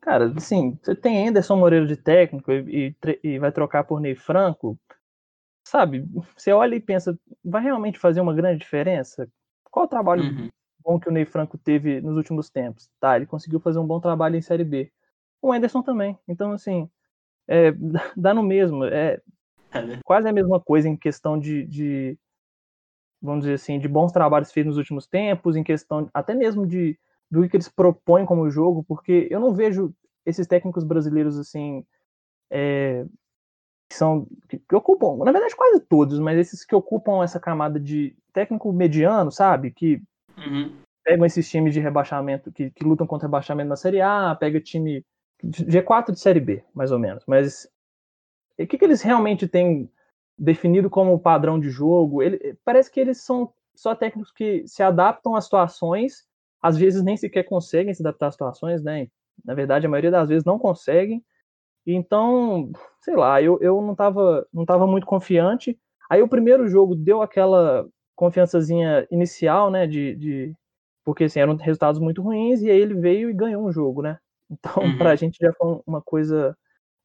cara, 0.00 0.32
assim, 0.36 0.78
você 0.82 0.94
tem 0.94 1.28
Anderson 1.28 1.56
Moreira 1.56 1.86
de 1.86 1.96
técnico 1.96 2.50
e, 2.50 2.94
e, 3.04 3.20
e 3.22 3.38
vai 3.38 3.52
trocar 3.52 3.84
por 3.84 4.00
Ney 4.00 4.14
Franco, 4.14 4.78
sabe? 5.66 6.06
Você 6.36 6.52
olha 6.52 6.74
e 6.74 6.80
pensa, 6.80 7.18
vai 7.44 7.62
realmente 7.62 7.98
fazer 7.98 8.20
uma 8.20 8.34
grande 8.34 8.60
diferença? 8.60 9.28
Qual 9.70 9.84
o 9.84 9.88
trabalho 9.88 10.22
uhum 10.22 10.48
bom 10.86 11.00
que 11.00 11.08
o 11.08 11.12
Ney 11.12 11.24
Franco 11.24 11.58
teve 11.58 12.00
nos 12.00 12.16
últimos 12.16 12.48
tempos. 12.48 12.88
Tá, 13.00 13.16
ele 13.16 13.26
conseguiu 13.26 13.58
fazer 13.58 13.80
um 13.80 13.86
bom 13.86 13.98
trabalho 13.98 14.36
em 14.36 14.40
Série 14.40 14.62
B. 14.62 14.92
O 15.42 15.52
Anderson 15.52 15.82
também. 15.82 16.16
Então, 16.28 16.52
assim, 16.52 16.88
é, 17.48 17.72
dá 18.16 18.32
no 18.32 18.42
mesmo. 18.42 18.84
É, 18.84 19.20
é 19.72 20.00
quase 20.04 20.28
a 20.28 20.32
mesma 20.32 20.60
coisa 20.60 20.88
em 20.88 20.96
questão 20.96 21.38
de, 21.38 21.66
de, 21.66 22.18
vamos 23.20 23.44
dizer 23.44 23.54
assim, 23.54 23.78
de 23.78 23.88
bons 23.88 24.12
trabalhos 24.12 24.52
feitos 24.52 24.70
nos 24.70 24.78
últimos 24.78 25.06
tempos, 25.06 25.56
em 25.56 25.64
questão 25.64 26.08
até 26.12 26.34
mesmo 26.34 26.66
de 26.66 26.98
do 27.30 27.48
que 27.48 27.56
eles 27.56 27.68
propõem 27.68 28.24
como 28.24 28.48
jogo, 28.48 28.84
porque 28.84 29.26
eu 29.30 29.40
não 29.40 29.52
vejo 29.52 29.92
esses 30.24 30.46
técnicos 30.46 30.84
brasileiros 30.84 31.36
assim 31.38 31.84
é, 32.50 33.04
que 33.88 33.96
são 33.96 34.26
que, 34.48 34.58
que, 34.58 34.74
ocupam, 34.76 35.16
na 35.24 35.32
verdade 35.32 35.56
quase 35.56 35.80
todos, 35.80 36.20
mas 36.20 36.38
esses 36.38 36.64
que 36.64 36.74
ocupam 36.74 37.24
essa 37.24 37.40
camada 37.40 37.80
de 37.80 38.16
técnico 38.32 38.72
mediano, 38.72 39.32
sabe, 39.32 39.72
que 39.72 40.00
Uhum. 40.36 40.82
Pegam 41.04 41.24
esses 41.24 41.48
times 41.48 41.72
de 41.72 41.80
rebaixamento 41.80 42.52
que, 42.52 42.70
que 42.70 42.84
lutam 42.84 43.06
contra 43.06 43.28
rebaixamento 43.28 43.68
na 43.68 43.76
Série 43.76 44.00
A, 44.00 44.34
pega 44.34 44.60
time 44.60 45.04
G4 45.42 46.12
de 46.12 46.20
Série 46.20 46.40
B, 46.40 46.64
mais 46.74 46.90
ou 46.90 46.98
menos. 46.98 47.24
Mas 47.26 47.68
o 48.58 48.66
que, 48.66 48.76
que 48.76 48.84
eles 48.84 49.02
realmente 49.02 49.46
têm 49.46 49.90
definido 50.38 50.90
como 50.90 51.18
padrão 51.18 51.58
de 51.58 51.70
jogo? 51.70 52.22
Ele, 52.22 52.56
parece 52.64 52.90
que 52.90 53.00
eles 53.00 53.22
são 53.22 53.52
só 53.74 53.94
técnicos 53.94 54.32
que 54.32 54.66
se 54.66 54.82
adaptam 54.82 55.34
às 55.34 55.44
situações, 55.44 56.26
às 56.62 56.76
vezes 56.76 57.02
nem 57.02 57.16
sequer 57.16 57.44
conseguem 57.44 57.94
se 57.94 58.02
adaptar 58.02 58.28
às 58.28 58.34
situações, 58.34 58.82
né? 58.82 59.08
Na 59.44 59.54
verdade, 59.54 59.86
a 59.86 59.88
maioria 59.88 60.10
das 60.10 60.28
vezes 60.28 60.44
não 60.44 60.58
conseguem. 60.58 61.22
Então, 61.86 62.70
sei 63.00 63.14
lá, 63.14 63.40
eu, 63.40 63.58
eu 63.60 63.80
não 63.80 63.92
estava 63.92 64.46
não 64.52 64.64
tava 64.64 64.86
muito 64.86 65.06
confiante. 65.06 65.78
Aí 66.10 66.22
o 66.22 66.28
primeiro 66.28 66.68
jogo 66.68 66.94
deu 66.94 67.22
aquela 67.22 67.86
confiançazinha 68.16 69.06
inicial, 69.10 69.70
né? 69.70 69.86
De, 69.86 70.16
de, 70.16 70.54
porque 71.04 71.24
assim, 71.24 71.40
eram 71.40 71.56
resultados 71.56 72.00
muito 72.00 72.22
ruins 72.22 72.62
e 72.62 72.70
aí 72.70 72.80
ele 72.80 72.94
veio 72.94 73.30
e 73.30 73.34
ganhou 73.34 73.66
um 73.66 73.72
jogo, 73.72 74.02
né? 74.02 74.18
Então, 74.50 74.82
uhum. 74.82 74.96
para 74.96 75.10
a 75.10 75.16
gente 75.16 75.38
já 75.40 75.52
foi 75.52 75.80
uma 75.86 76.00
coisa 76.00 76.56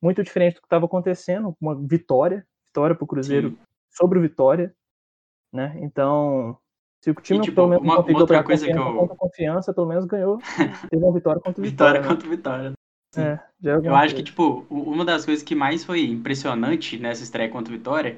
muito 0.02 0.24
diferente 0.24 0.56
do 0.56 0.62
que 0.62 0.68
estava 0.68 0.86
acontecendo, 0.86 1.56
uma 1.60 1.76
vitória, 1.76 2.46
vitória 2.72 2.96
para 2.96 3.04
o 3.04 3.08
Cruzeiro 3.08 3.50
Sim. 3.50 3.58
sobre 3.92 4.18
o 4.18 4.22
Vitória, 4.22 4.74
né? 5.54 5.78
Então, 5.82 6.58
se 7.02 7.12
o 7.12 7.16
time 7.16 7.40
e, 7.40 7.44
tipo, 7.44 7.56
pelo 7.56 7.68
menos 7.68 7.84
uma, 7.84 7.96
não 7.96 8.04
conseguiu 8.04 8.28
pegar 8.28 8.44
confiança, 8.44 8.70
eu... 8.70 9.08
confiança, 9.10 9.74
pelo 9.74 9.88
menos 9.88 10.06
ganhou, 10.06 10.40
teve 10.90 11.04
uma 11.04 11.14
vitória 11.14 11.42
contra 11.42 11.62
o 11.62 11.66
Vitória. 11.66 12.00
Vitória 12.00 12.02
né? 12.02 12.08
contra 12.08 12.28
o 12.28 12.30
Vitória. 12.30 12.74
É, 13.18 13.40
é 13.66 13.88
eu 13.88 13.94
acho 13.94 14.16
que, 14.16 14.24
tipo, 14.24 14.66
uma 14.70 15.04
das 15.04 15.26
coisas 15.26 15.44
que 15.44 15.54
mais 15.54 15.84
foi 15.84 16.06
impressionante 16.06 16.98
nessa 16.98 17.24
estreia 17.24 17.50
contra 17.50 17.74
o 17.74 17.78
Vitória 17.78 18.18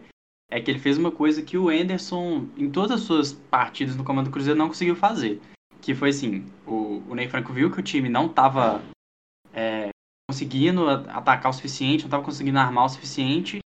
é 0.51 0.61
que 0.61 0.69
ele 0.69 0.79
fez 0.79 0.99
uma 0.99 1.11
coisa 1.11 1.41
que 1.41 1.57
o 1.57 1.71
Enderson, 1.71 2.47
em 2.55 2.69
todas 2.69 2.91
as 2.91 3.01
suas 3.01 3.33
partidas 3.33 3.95
no 3.95 4.03
comando 4.03 4.25
do 4.25 4.31
Cruzeiro, 4.31 4.59
não 4.59 4.67
conseguiu 4.67 4.95
fazer. 4.95 5.41
Que 5.81 5.95
foi 5.95 6.09
assim, 6.09 6.45
o, 6.67 7.01
o 7.09 7.15
Ney 7.15 7.27
Franco 7.27 7.51
viu 7.51 7.71
que 7.71 7.79
o 7.79 7.83
time 7.83 8.07
não 8.07 8.27
estava 8.27 8.81
é, 9.51 9.89
conseguindo 10.29 10.87
atacar 10.87 11.49
o 11.49 11.53
suficiente, 11.53 12.01
não 12.01 12.07
estava 12.07 12.23
conseguindo 12.23 12.59
armar 12.59 12.85
o 12.85 12.89
suficiente. 12.89 13.62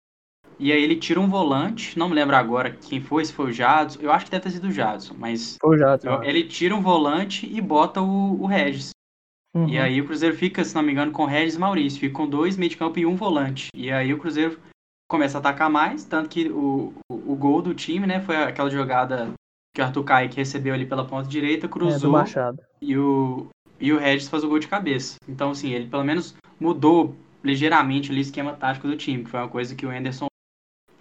E 0.58 0.72
aí 0.72 0.82
ele 0.82 0.96
tira 0.96 1.20
um 1.20 1.28
volante, 1.28 1.98
não 1.98 2.08
me 2.08 2.14
lembro 2.14 2.36
agora 2.36 2.70
quem 2.70 3.00
foi, 3.00 3.24
se 3.24 3.32
foi 3.32 3.46
o 3.46 3.52
Jadson. 3.52 4.00
Eu 4.00 4.12
acho 4.12 4.24
que 4.24 4.30
deve 4.30 4.44
ter 4.44 4.50
sido 4.50 4.68
o 4.68 4.72
Jadson, 4.72 5.14
mas. 5.18 5.56
Foi 5.60 5.76
o 5.76 5.78
Jadson. 5.78 6.22
Ele 6.22 6.44
tira 6.44 6.74
um 6.74 6.82
volante 6.82 7.46
e 7.52 7.60
bota 7.60 8.00
o, 8.00 8.42
o 8.42 8.46
Regis. 8.46 8.90
Uhum. 9.54 9.68
E 9.68 9.78
aí 9.78 10.00
o 10.00 10.04
Cruzeiro 10.04 10.36
fica, 10.36 10.64
se 10.64 10.74
não 10.74 10.82
me 10.82 10.92
engano, 10.92 11.12
com 11.12 11.24
Regis 11.24 11.54
e 11.54 11.58
Maurício. 11.58 12.00
Fica 12.00 12.14
com 12.14 12.28
dois 12.28 12.56
meio 12.56 12.70
de 12.70 12.76
campo 12.76 12.98
e 12.98 13.06
um 13.06 13.16
volante. 13.16 13.68
E 13.74 13.90
aí 13.90 14.12
o 14.12 14.18
Cruzeiro 14.18 14.58
começa 15.08 15.38
a 15.38 15.40
atacar 15.40 15.70
mais, 15.70 16.04
tanto 16.04 16.28
que 16.28 16.48
o, 16.48 16.92
o, 17.10 17.32
o, 17.32 17.36
gol 17.36 17.62
do 17.62 17.74
time, 17.74 18.06
né, 18.06 18.20
foi 18.20 18.36
aquela 18.36 18.70
jogada 18.70 19.32
que 19.74 19.80
o 19.80 19.84
Arthur 19.84 20.02
Kaique 20.02 20.36
recebeu 20.36 20.74
ali 20.74 20.86
pela 20.86 21.04
ponta 21.04 21.28
direita, 21.28 21.68
cruzou 21.68 22.18
é, 22.18 22.24
e 22.80 22.96
o 22.96 23.46
e 23.80 23.92
o 23.92 23.98
Regis 23.98 24.28
faz 24.28 24.42
o 24.44 24.48
gol 24.48 24.58
de 24.58 24.68
cabeça. 24.68 25.16
Então, 25.28 25.50
assim, 25.50 25.70
ele 25.70 25.86
pelo 25.86 26.04
menos 26.04 26.34
mudou 26.58 27.14
ligeiramente 27.42 28.10
ali 28.10 28.20
o 28.20 28.22
esquema 28.22 28.54
tático 28.54 28.88
do 28.88 28.96
time, 28.96 29.24
que 29.24 29.30
foi 29.30 29.40
uma 29.40 29.48
coisa 29.48 29.74
que 29.74 29.84
o 29.84 29.90
Anderson 29.90 30.26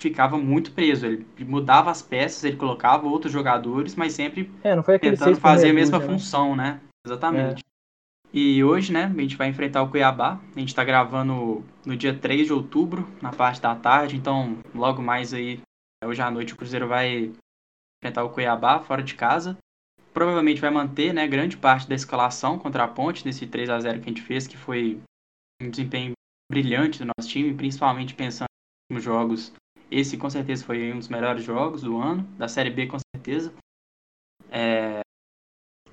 ficava 0.04 0.38
muito 0.38 0.72
preso. 0.74 1.06
Ele 1.06 1.26
mudava 1.40 1.90
as 1.90 2.02
peças, 2.02 2.44
ele 2.44 2.58
colocava 2.58 3.08
outros 3.08 3.32
jogadores, 3.32 3.96
mas 3.96 4.14
sempre 4.14 4.52
é, 4.64 4.76
tentando 5.00 5.38
fazer 5.38 5.70
a 5.70 5.74
mesma 5.74 5.98
né? 6.00 6.06
função, 6.06 6.56
né? 6.56 6.82
Exatamente. 7.06 7.62
É. 7.62 7.74
E 8.34 8.64
hoje, 8.64 8.92
né, 8.92 9.06
a 9.06 9.22
gente 9.22 9.38
vai 9.38 9.48
enfrentar 9.48 9.82
o 9.82 9.90
Cuiabá. 9.90 10.40
A 10.56 10.60
gente 10.60 10.70
está 10.70 10.84
gravando 10.84 11.64
no 11.86 11.96
dia 11.96 12.18
3 12.18 12.48
de 12.48 12.54
outubro, 12.54 13.08
na 13.22 13.32
parte 13.32 13.62
da 13.62 13.76
tarde. 13.76 14.18
Então, 14.18 14.58
logo 14.76 15.02
mais 15.02 15.34
aí, 15.34 15.62
hoje 16.04 16.22
à 16.22 16.30
noite, 16.30 16.54
o 16.54 16.58
Cruzeiro 16.58 16.88
vai 16.88 17.32
enfrentar 18.02 18.24
o 18.24 18.30
Cuiabá 18.30 18.80
fora 18.80 19.04
de 19.04 19.16
casa. 19.16 19.58
Provavelmente 20.14 20.60
vai 20.60 20.70
manter, 20.70 21.14
né, 21.14 21.28
grande 21.28 21.56
parte 21.58 21.88
da 21.88 21.96
escalação 21.96 22.60
contra 22.60 22.84
a 22.84 22.88
Ponte, 22.88 23.26
nesse 23.26 23.48
3 23.48 23.70
a 23.70 23.80
0 23.80 24.00
que 24.00 24.06
a 24.06 24.10
gente 24.10 24.22
fez, 24.22 24.48
que 24.48 24.58
foi 24.58 25.00
um 25.62 25.70
desempenho 25.70 26.14
brilhante 26.52 27.00
do 27.00 27.12
nosso 27.18 27.30
time, 27.30 27.54
principalmente 27.54 28.14
pensando 28.14 28.48
nos 28.92 29.04
jogos 29.04 29.54
esse 29.94 30.18
com 30.18 30.30
certeza 30.30 30.66
foi 30.66 30.92
um 30.92 31.00
dos 31.00 31.08
melhores 31.08 31.44
jogos 31.44 31.82
do 31.82 31.98
ano, 31.98 32.24
da 32.38 32.48
Série 32.48 32.72
B 32.72 32.88
com 32.88 32.98
certeza. 33.16 33.54
É, 34.50 35.02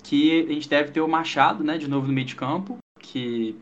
que 0.03 0.41
a 0.41 0.53
gente 0.53 0.67
deve 0.67 0.91
ter 0.91 1.01
o 1.01 1.07
Machado, 1.07 1.63
né, 1.63 1.77
de 1.77 1.87
novo 1.87 2.07
no 2.07 2.13
meio 2.13 2.27
de 2.27 2.35
campo, 2.35 2.77
que 2.99 3.55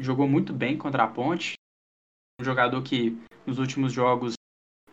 jogou 0.00 0.28
muito 0.28 0.52
bem 0.52 0.76
contra 0.76 1.04
a 1.04 1.08
Ponte. 1.08 1.54
Um 2.40 2.44
jogador 2.44 2.82
que 2.82 3.16
nos 3.46 3.58
últimos 3.58 3.92
jogos, 3.92 4.34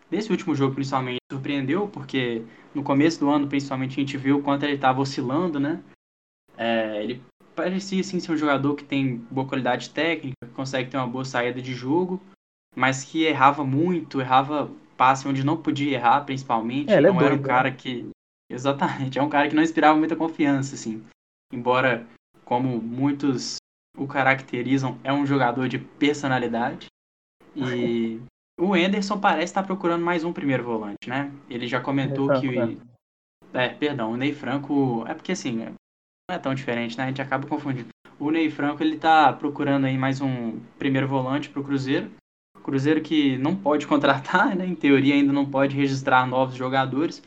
nesse 0.09 0.31
último 0.31 0.55
jogo 0.55 0.75
principalmente, 0.75 1.19
surpreendeu, 1.31 1.87
porque 1.87 2.43
no 2.73 2.83
começo 2.83 3.19
do 3.19 3.29
ano, 3.29 3.47
principalmente, 3.47 3.91
a 3.91 3.99
gente 3.99 4.17
viu 4.17 4.37
o 4.37 4.41
quanto 4.41 4.63
ele 4.63 4.75
estava 4.75 5.01
oscilando, 5.01 5.59
né? 5.59 5.83
É, 6.57 7.03
ele 7.03 7.21
parecia 7.55 8.03
sim 8.03 8.19
ser 8.19 8.31
um 8.31 8.37
jogador 8.37 8.75
que 8.75 8.83
tem 8.83 9.17
boa 9.17 9.47
qualidade 9.47 9.89
técnica, 9.89 10.35
que 10.45 10.53
consegue 10.53 10.89
ter 10.89 10.97
uma 10.97 11.07
boa 11.07 11.25
saída 11.25 11.61
de 11.61 11.73
jogo, 11.73 12.21
mas 12.75 13.03
que 13.03 13.23
errava 13.23 13.63
muito, 13.63 14.21
errava 14.21 14.71
passe 14.97 15.27
onde 15.27 15.43
não 15.43 15.57
podia 15.57 15.93
errar, 15.93 16.21
principalmente. 16.21 16.91
É, 16.91 17.01
não 17.01 17.21
é 17.21 17.25
era 17.25 17.35
um 17.35 17.41
cara 17.41 17.71
que. 17.71 18.09
Exatamente, 18.49 19.17
é 19.17 19.23
um 19.23 19.29
cara 19.29 19.47
que 19.49 19.55
não 19.55 19.63
inspirava 19.63 19.97
muita 19.97 20.15
confiança, 20.15 20.75
assim. 20.75 21.03
Embora, 21.51 22.05
como 22.45 22.81
muitos 22.81 23.57
o 23.97 24.07
caracterizam, 24.07 24.97
é 25.03 25.13
um 25.13 25.25
jogador 25.25 25.67
de 25.67 25.77
personalidade. 25.79 26.87
E 27.55 28.19
o 28.59 28.75
Enderson 28.75 29.19
parece 29.19 29.45
estar 29.45 29.63
procurando 29.63 30.03
mais 30.03 30.23
um 30.23 30.33
primeiro 30.33 30.63
volante, 30.63 31.07
né? 31.07 31.31
Ele 31.49 31.67
já 31.67 31.79
comentou 31.79 32.27
Franco, 32.27 32.41
que. 32.41 32.55
Né? 32.55 32.77
É, 33.53 33.69
perdão, 33.69 34.11
o 34.11 34.17
Ney 34.17 34.33
Franco. 34.33 35.05
É 35.07 35.13
porque 35.13 35.31
assim, 35.31 35.57
não 36.29 36.35
é 36.35 36.39
tão 36.39 36.55
diferente, 36.55 36.97
né? 36.97 37.05
A 37.05 37.07
gente 37.07 37.21
acaba 37.21 37.47
confundindo. 37.47 37.89
O 38.19 38.31
Ney 38.31 38.49
Franco, 38.49 38.81
ele 38.81 38.97
tá 38.97 39.33
procurando 39.33 39.85
aí 39.85 39.97
mais 39.97 40.21
um 40.21 40.59
primeiro 40.77 41.07
volante 41.07 41.49
pro 41.49 41.63
Cruzeiro. 41.63 42.11
Cruzeiro 42.63 43.01
que 43.01 43.37
não 43.37 43.55
pode 43.55 43.85
contratar, 43.87 44.55
né? 44.55 44.65
Em 44.65 44.75
teoria 44.75 45.13
ainda 45.13 45.33
não 45.33 45.45
pode 45.45 45.75
registrar 45.75 46.25
novos 46.25 46.55
jogadores, 46.55 47.21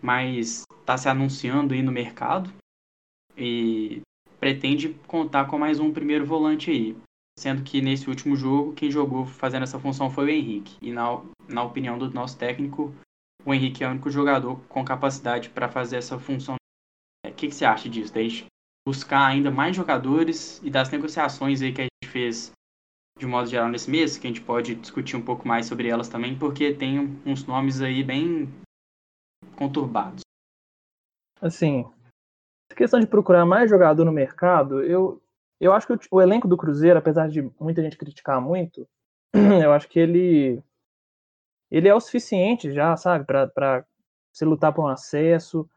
mas 0.00 0.64
está 0.80 0.96
se 0.96 1.08
anunciando 1.08 1.74
aí 1.74 1.82
no 1.82 1.92
mercado 1.92 2.50
e 3.36 4.00
pretende 4.40 4.88
contar 5.06 5.46
com 5.46 5.58
mais 5.58 5.78
um 5.78 5.92
primeiro 5.92 6.24
volante 6.24 6.70
aí. 6.70 6.96
Sendo 7.38 7.62
que 7.62 7.80
nesse 7.80 8.08
último 8.08 8.34
jogo, 8.34 8.72
quem 8.72 8.90
jogou 8.90 9.24
fazendo 9.24 9.62
essa 9.62 9.78
função 9.78 10.10
foi 10.10 10.24
o 10.24 10.30
Henrique. 10.30 10.76
E 10.82 10.90
na, 10.90 11.22
na 11.46 11.62
opinião 11.62 11.96
do 11.96 12.10
nosso 12.10 12.36
técnico, 12.36 12.92
o 13.44 13.54
Henrique 13.54 13.84
é 13.84 13.86
o 13.86 13.90
único 13.90 14.10
jogador 14.10 14.58
com 14.68 14.84
capacidade 14.84 15.48
para 15.50 15.68
fazer 15.68 15.96
essa 15.98 16.18
função. 16.18 16.56
O 17.24 17.32
que, 17.32 17.46
que 17.46 17.54
você 17.54 17.64
acha 17.64 17.88
disso? 17.88 18.12
Deixa 18.12 18.46
buscar 18.88 19.26
ainda 19.26 19.50
mais 19.50 19.76
jogadores 19.76 20.62
e 20.64 20.70
das 20.70 20.90
negociações 20.90 21.60
aí 21.60 21.74
que 21.74 21.82
a 21.82 21.84
gente 21.84 22.10
fez 22.10 22.50
de 23.18 23.26
modo 23.26 23.48
geral 23.48 23.68
nesse 23.68 23.90
mês, 23.90 24.16
que 24.16 24.26
a 24.26 24.30
gente 24.30 24.40
pode 24.40 24.76
discutir 24.76 25.16
um 25.16 25.22
pouco 25.22 25.46
mais 25.46 25.66
sobre 25.66 25.88
elas 25.88 26.08
também, 26.08 26.38
porque 26.38 26.72
tem 26.72 27.20
uns 27.26 27.44
nomes 27.44 27.80
aí 27.80 28.02
bem 28.04 28.48
conturbados. 29.56 30.22
Assim, 31.40 31.84
questão 32.76 33.00
de 33.00 33.06
procurar 33.06 33.44
mais 33.44 33.68
jogador 33.68 34.04
no 34.04 34.12
mercado, 34.12 34.82
eu, 34.82 35.20
eu 35.60 35.72
acho 35.72 35.86
que 35.86 35.92
o, 35.92 35.98
o 36.12 36.22
elenco 36.22 36.46
do 36.46 36.56
Cruzeiro, 36.56 36.98
apesar 36.98 37.28
de 37.28 37.42
muita 37.60 37.82
gente 37.82 37.98
criticar 37.98 38.40
muito, 38.40 38.88
eu 39.34 39.72
acho 39.72 39.88
que 39.88 39.98
ele 39.98 40.62
ele 41.70 41.88
é 41.88 41.94
o 41.94 42.00
suficiente 42.00 42.72
já, 42.72 42.96
sabe, 42.96 43.26
para 43.26 43.84
se 44.32 44.44
lutar 44.44 44.72
por 44.72 44.84
um 44.84 44.88
acesso. 44.88 45.68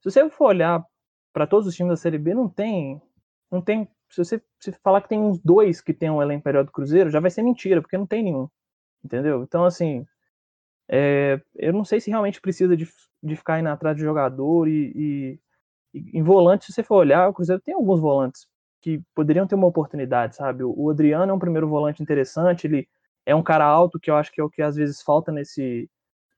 Se 0.00 0.10
você 0.10 0.30
for 0.30 0.46
olhar 0.46 0.86
para 1.32 1.48
todos 1.48 1.66
os 1.66 1.74
times 1.74 1.90
da 1.90 1.96
Série 1.96 2.18
B, 2.18 2.32
não 2.34 2.48
tem 2.48 3.02
não 3.50 3.60
tem 3.60 3.88
se 4.12 4.18
você 4.18 4.42
se 4.60 4.72
falar 4.82 5.00
que 5.02 5.08
tem 5.08 5.18
uns 5.18 5.38
dois 5.40 5.80
que 5.80 5.94
tem 5.94 6.10
um 6.10 6.22
elenco 6.22 6.42
melhor 6.46 6.64
do 6.64 6.72
Cruzeiro, 6.72 7.10
já 7.10 7.20
vai 7.20 7.30
ser 7.30 7.42
mentira, 7.42 7.80
porque 7.80 7.96
não 7.96 8.06
tem 8.06 8.22
nenhum. 8.22 8.48
Entendeu? 9.04 9.42
Então, 9.42 9.64
assim, 9.64 10.06
é, 10.88 11.40
eu 11.56 11.72
não 11.72 11.84
sei 11.84 12.00
se 12.00 12.10
realmente 12.10 12.40
precisa 12.40 12.76
de, 12.76 12.88
de 13.22 13.36
ficar 13.36 13.58
indo 13.58 13.68
atrás 13.68 13.96
de 13.96 14.02
jogador 14.02 14.68
e, 14.68 14.92
e, 14.94 15.40
e, 15.94 16.18
em 16.18 16.22
volante, 16.22 16.66
se 16.66 16.72
você 16.72 16.82
for 16.82 16.96
olhar, 16.96 17.28
o 17.28 17.34
Cruzeiro 17.34 17.62
tem 17.62 17.74
alguns 17.74 18.00
volantes 18.00 18.46
que 18.82 19.00
poderiam 19.14 19.46
ter 19.46 19.54
uma 19.54 19.66
oportunidade, 19.66 20.36
sabe? 20.36 20.64
O, 20.64 20.90
Adriano 20.90 21.32
é 21.32 21.34
um 21.34 21.38
primeiro 21.38 21.68
volante 21.68 22.02
interessante, 22.02 22.66
ele 22.66 22.88
é 23.24 23.34
um 23.34 23.42
cara 23.42 23.64
alto, 23.64 23.98
que 24.00 24.10
eu 24.10 24.16
acho 24.16 24.32
que 24.32 24.40
é 24.40 24.44
o 24.44 24.50
que 24.50 24.60
às 24.60 24.76
vezes 24.76 25.00
falta 25.02 25.32
nesse, 25.32 25.88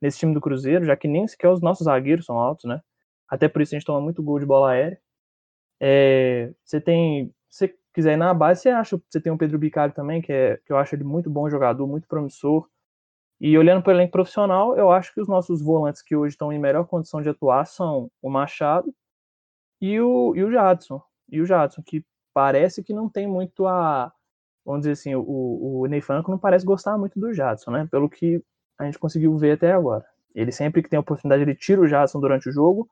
nesse 0.01 0.19
time 0.19 0.35
do 0.35 0.41
Cruzeiro, 0.41 0.85
já 0.85 0.97
que 0.97 1.09
nem 1.09 1.27
sequer 1.27 1.49
os 1.49 1.63
nossos 1.63 1.87
zagueiros 1.87 2.27
são 2.27 2.39
altos, 2.39 2.67
né? 2.67 2.81
Até 3.29 3.49
por 3.49 3.63
isso 3.63 3.75
a 3.75 3.79
gente 3.79 3.87
toma 3.87 4.01
muito 4.01 4.23
gol 4.23 4.39
de 4.39 4.47
bola 4.47 4.73
aérea. 4.73 5.01
É, 5.81 6.53
você 6.65 6.81
tem 6.81 7.35
você 7.55 7.73
quiser 7.93 8.15
ir 8.15 8.17
na 8.17 8.35
base, 8.35 8.63
você 8.63 8.71
acha, 8.71 9.01
você 9.09 9.21
tem 9.21 9.33
o 9.33 9.39
Pedro 9.39 9.59
Bicari 9.59 9.93
também, 9.93 10.21
que, 10.21 10.33
é, 10.33 10.57
que 10.59 10.73
eu 10.73 10.77
acho 10.77 10.95
ele 10.95 11.05
muito 11.05 11.31
bom 11.31 11.49
jogador, 11.49 11.87
muito 11.87 12.09
promissor. 12.09 12.69
E 13.41 13.57
olhando 13.57 13.83
para 13.83 13.93
o 13.93 13.97
elenco 13.97 14.13
profissional, 14.13 14.77
eu 14.77 14.91
acho 14.91 15.13
que 15.15 15.21
os 15.21 15.29
nossos 15.29 15.63
volantes 15.63 16.03
que 16.03 16.17
hoje 16.17 16.35
estão 16.35 16.53
em 16.53 16.59
melhor 16.59 16.87
condição 16.87 17.23
de 17.23 17.29
atuar 17.29 17.65
são 17.67 18.11
o 18.21 18.29
Machado 18.29 18.93
e 19.81 20.01
o, 20.01 20.35
e 20.35 20.43
o 20.43 20.51
Jadson. 20.51 21.01
E 21.31 21.41
o 21.41 21.47
Jadson, 21.47 21.83
que 21.83 22.05
parece 22.33 22.83
que 22.83 22.93
não 22.93 23.09
tem 23.09 23.27
muito 23.27 23.67
a. 23.67 24.13
Vamos 24.65 24.81
dizer 24.81 24.93
assim, 24.93 25.15
o, 25.15 25.81
o 25.83 25.87
Ney 25.87 26.01
Franco 26.01 26.31
não 26.31 26.39
parece 26.39 26.65
gostar 26.65 26.97
muito 26.99 27.21
do 27.21 27.33
Jadson, 27.33 27.71
né? 27.71 27.89
Pelo 27.91 28.09
que 28.09 28.43
a 28.79 28.85
gente 28.85 28.99
conseguiu 28.99 29.37
ver 29.37 29.53
até 29.53 29.73
agora. 29.73 30.05
Ele 30.35 30.51
sempre 30.51 30.83
que 30.83 30.89
tem 30.89 30.97
a 30.97 31.01
oportunidade, 31.01 31.43
ele 31.43 31.55
tira 31.55 31.81
o 31.81 31.87
Jadson 31.87 32.19
durante 32.19 32.49
o 32.49 32.53
jogo 32.53 32.89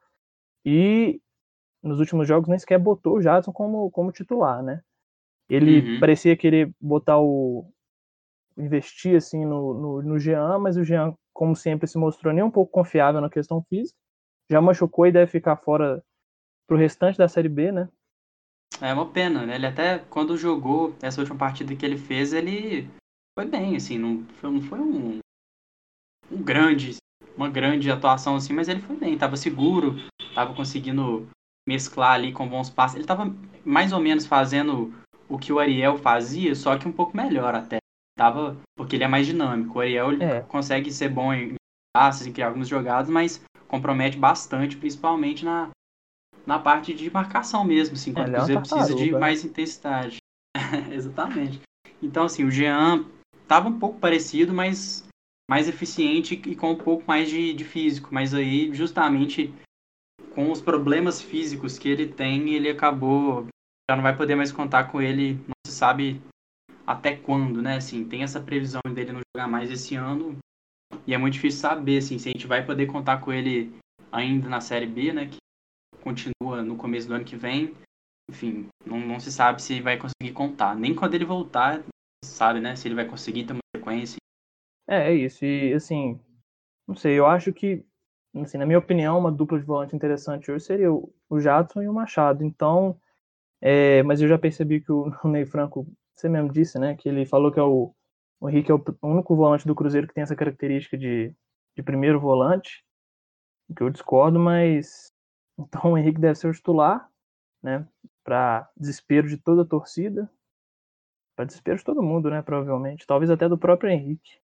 e 0.64 1.20
nos 1.83 1.99
últimos 1.99 2.29
jogos 2.29 2.49
nem 2.49 2.59
sequer 2.59 2.79
botou 2.79 3.16
o 3.16 3.23
Jadson 3.23 3.53
como, 3.53 3.90
como 3.90 4.12
titular, 4.12 4.62
né? 4.62 4.83
Ele 5.49 5.95
uhum. 5.95 6.01
parecia 6.01 6.37
querer 6.37 6.73
botar 6.81 7.18
o. 7.18 7.71
investir 8.57 9.16
assim 9.16 9.45
no, 9.45 9.75
no, 9.75 10.03
no 10.03 10.18
Jean, 10.18 10.59
mas 10.59 10.77
o 10.77 10.85
Jean, 10.85 11.14
como 11.33 11.57
sempre, 11.57 11.87
se 11.87 11.99
mostrou 11.99 12.33
nem 12.33 12.45
um 12.45 12.51
pouco 12.51 12.73
confiável 12.73 13.21
na 13.21 13.29
questão 13.29 13.62
física. 13.68 13.99
Já 14.51 14.61
machucou 14.61 15.07
e 15.07 15.12
deve 15.12 15.31
ficar 15.31 15.57
fora 15.57 16.03
pro 16.66 16.77
restante 16.77 17.18
da 17.18 17.29
Série 17.29 17.49
B, 17.49 17.73
né? 17.73 17.88
É 18.81 18.92
uma 18.92 19.11
pena, 19.11 19.45
né? 19.45 19.57
Ele 19.57 19.66
até 19.66 19.99
quando 19.99 20.37
jogou 20.37 20.95
essa 21.03 21.21
última 21.21 21.38
partida 21.38 21.75
que 21.75 21.85
ele 21.85 21.99
fez, 21.99 22.33
ele 22.33 22.88
foi 23.38 23.47
bem, 23.47 23.77
assim, 23.77 23.99
não 23.99 24.25
foi, 24.37 24.51
não 24.51 24.62
foi 24.62 24.81
um, 24.81 25.18
um 26.31 26.42
grande, 26.42 26.97
uma 27.37 27.49
grande 27.49 27.90
atuação 27.90 28.37
assim, 28.37 28.53
mas 28.53 28.68
ele 28.68 28.81
foi 28.81 28.97
bem, 28.97 29.18
tava 29.18 29.37
seguro, 29.37 29.97
tava 30.35 30.55
conseguindo 30.55 31.29
mesclar 31.66 32.14
ali 32.14 32.33
com 32.33 32.48
bons 32.48 32.70
passes. 32.70 32.96
Ele 32.96 33.05
estava 33.05 33.35
mais 33.64 33.92
ou 33.92 34.01
menos 34.01 34.27
fazendo 34.27 34.92
o 35.29 35.38
que 35.38 35.53
o 35.53 35.59
Ariel 35.59 35.96
fazia, 35.96 36.55
só 36.55 36.77
que 36.77 36.87
um 36.87 36.92
pouco 36.92 37.16
melhor 37.16 37.55
até. 37.55 37.79
Tava, 38.18 38.57
porque 38.77 38.96
ele 38.96 39.05
é 39.05 39.09
mais 39.09 39.27
dinâmico. 39.27 39.79
O 39.79 39.81
Ariel 39.81 40.12
é. 40.20 40.40
consegue 40.42 40.92
ser 40.92 41.09
bom 41.09 41.33
em 41.33 41.55
passes, 41.94 42.27
em 42.27 42.33
criar 42.33 42.48
algumas 42.48 42.68
jogadas, 42.68 43.11
mas 43.11 43.42
compromete 43.66 44.18
bastante, 44.18 44.77
principalmente 44.77 45.44
na, 45.44 45.70
na 46.46 46.59
parte 46.59 46.92
de 46.92 47.11
marcação 47.11 47.64
mesmo, 47.64 47.94
assim, 47.94 48.12
quando 48.12 48.35
é, 48.35 48.61
precisa 48.61 48.94
de 48.94 49.12
mais 49.12 49.44
intensidade. 49.44 50.18
Exatamente. 50.92 51.61
Então, 52.03 52.25
assim, 52.25 52.44
o 52.44 52.51
Jean 52.51 53.05
tava 53.48 53.68
um 53.68 53.79
pouco 53.79 53.98
parecido, 53.98 54.53
mas 54.53 55.07
mais 55.51 55.68
eficiente 55.68 56.35
e 56.35 56.57
com 56.57 56.72
um 56.72 56.77
pouco 56.77 57.05
mais 57.07 57.29
de, 57.29 57.53
de 57.53 57.64
físico. 57.64 58.09
Mas 58.12 58.35
aí, 58.35 58.72
justamente, 58.75 59.53
com 60.35 60.51
os 60.51 60.61
problemas 60.61 61.20
físicos 61.20 61.79
que 61.79 61.88
ele 61.88 62.07
tem, 62.09 62.55
ele 62.55 62.70
acabou 62.70 63.46
já 63.90 63.96
não 63.96 64.03
vai 64.03 64.16
poder 64.16 64.35
mais 64.35 64.53
contar 64.53 64.85
com 64.85 65.03
ele, 65.03 65.35
não 65.35 65.55
se 65.66 65.72
sabe 65.72 66.20
até 66.87 67.16
quando, 67.16 67.61
né? 67.61 67.77
Assim, 67.77 68.09
tem 68.09 68.22
essa 68.22 68.40
previsão 68.40 68.81
dele 68.94 69.12
não 69.12 69.20
jogar 69.35 69.48
mais 69.48 69.70
esse 69.70 69.94
ano. 69.94 70.38
E 71.07 71.14
é 71.14 71.18
muito 71.18 71.35
difícil 71.35 71.61
saber 71.61 71.98
assim, 71.98 72.18
se 72.18 72.29
a 72.29 72.33
gente 72.33 72.46
vai 72.46 72.64
poder 72.64 72.87
contar 72.87 73.20
com 73.20 73.33
ele 73.33 73.72
ainda 74.11 74.48
na 74.48 74.61
Série 74.61 74.87
B, 74.87 75.12
né? 75.12 75.27
Que 75.27 75.37
continua 76.01 76.62
no 76.62 76.77
começo 76.77 77.09
do 77.09 77.14
ano 77.14 77.25
que 77.25 77.37
vem. 77.37 77.75
Enfim, 78.31 78.68
não, 78.87 79.01
não 79.01 79.20
se 79.20 79.33
sabe 79.33 79.61
se 79.61 79.81
vai 79.81 79.98
conseguir 79.98 80.33
contar. 80.33 80.75
Nem 80.75 80.94
quando 80.94 81.14
ele 81.14 81.25
voltar, 81.25 81.83
sabe, 82.25 82.61
né? 82.61 82.77
Se 82.77 82.88
ele 82.88 82.94
vai 82.94 83.07
conseguir 83.07 83.44
ter 83.44 83.53
uma 83.53 83.61
sequência. 83.77 84.16
É, 84.88 85.11
é 85.11 85.14
isso. 85.14 85.44
E 85.44 85.75
assim, 85.75 86.20
não 86.88 86.94
sei, 86.94 87.18
eu 87.18 87.27
acho 87.27 87.53
que 87.53 87.85
assim, 88.40 88.59
na 88.59 88.66
minha 88.66 88.79
opinião, 88.79 89.18
uma 89.18 89.31
dupla 89.31 89.59
de 89.59 89.64
volante 89.64 89.95
interessante 89.95 90.51
hoje 90.51 90.64
seria 90.64 90.92
o, 90.92 91.12
o 91.29 91.40
Jadson 91.40 91.83
e 91.83 91.88
o 91.88 91.92
Machado. 91.92 92.45
Então, 92.45 92.99
é, 93.61 94.03
mas 94.03 94.21
eu 94.21 94.29
já 94.29 94.38
percebi 94.38 94.81
que 94.81 94.90
o, 94.90 95.12
o 95.23 95.29
Ney 95.29 95.45
Franco, 95.45 95.87
você 96.14 96.29
mesmo 96.29 96.51
disse, 96.51 96.79
né, 96.79 96.97
que 96.97 97.09
ele 97.09 97.27
falou 97.27 97.53
que 97.53 97.61
é 97.61 97.62
o, 97.62 97.95
o 98.40 98.49
Henrique 98.49 98.73
é 98.73 98.75
o 98.75 98.83
único 99.03 99.37
volante 99.37 99.66
do 99.66 99.75
Cruzeiro 99.75 100.07
que 100.09 100.14
tem 100.14 100.23
essa 100.23 100.37
característica 100.37 100.97
de, 100.97 101.35
de 101.77 101.83
primeiro 101.83 102.18
volante, 102.18 102.85
que 103.75 103.83
eu 103.83 103.90
discordo, 103.90 104.38
mas 104.38 105.12
então 105.59 105.92
o 105.92 105.99
Henrique 105.99 106.21
deve 106.21 106.35
ser 106.35 106.49
o 106.49 106.53
titular, 106.53 107.09
né? 107.62 107.87
Para 108.25 108.71
desespero 108.77 109.29
de 109.29 109.37
toda 109.37 109.62
a 109.62 109.66
torcida, 109.66 110.31
para 111.37 111.45
desespero 111.45 111.79
de 111.79 111.85
todo 111.85 112.03
mundo, 112.03 112.31
né? 112.31 112.42
Provavelmente, 112.42 113.07
talvez 113.07 113.31
até 113.31 113.49
do 113.49 113.59
próprio 113.59 113.90
Henrique. 113.90 114.40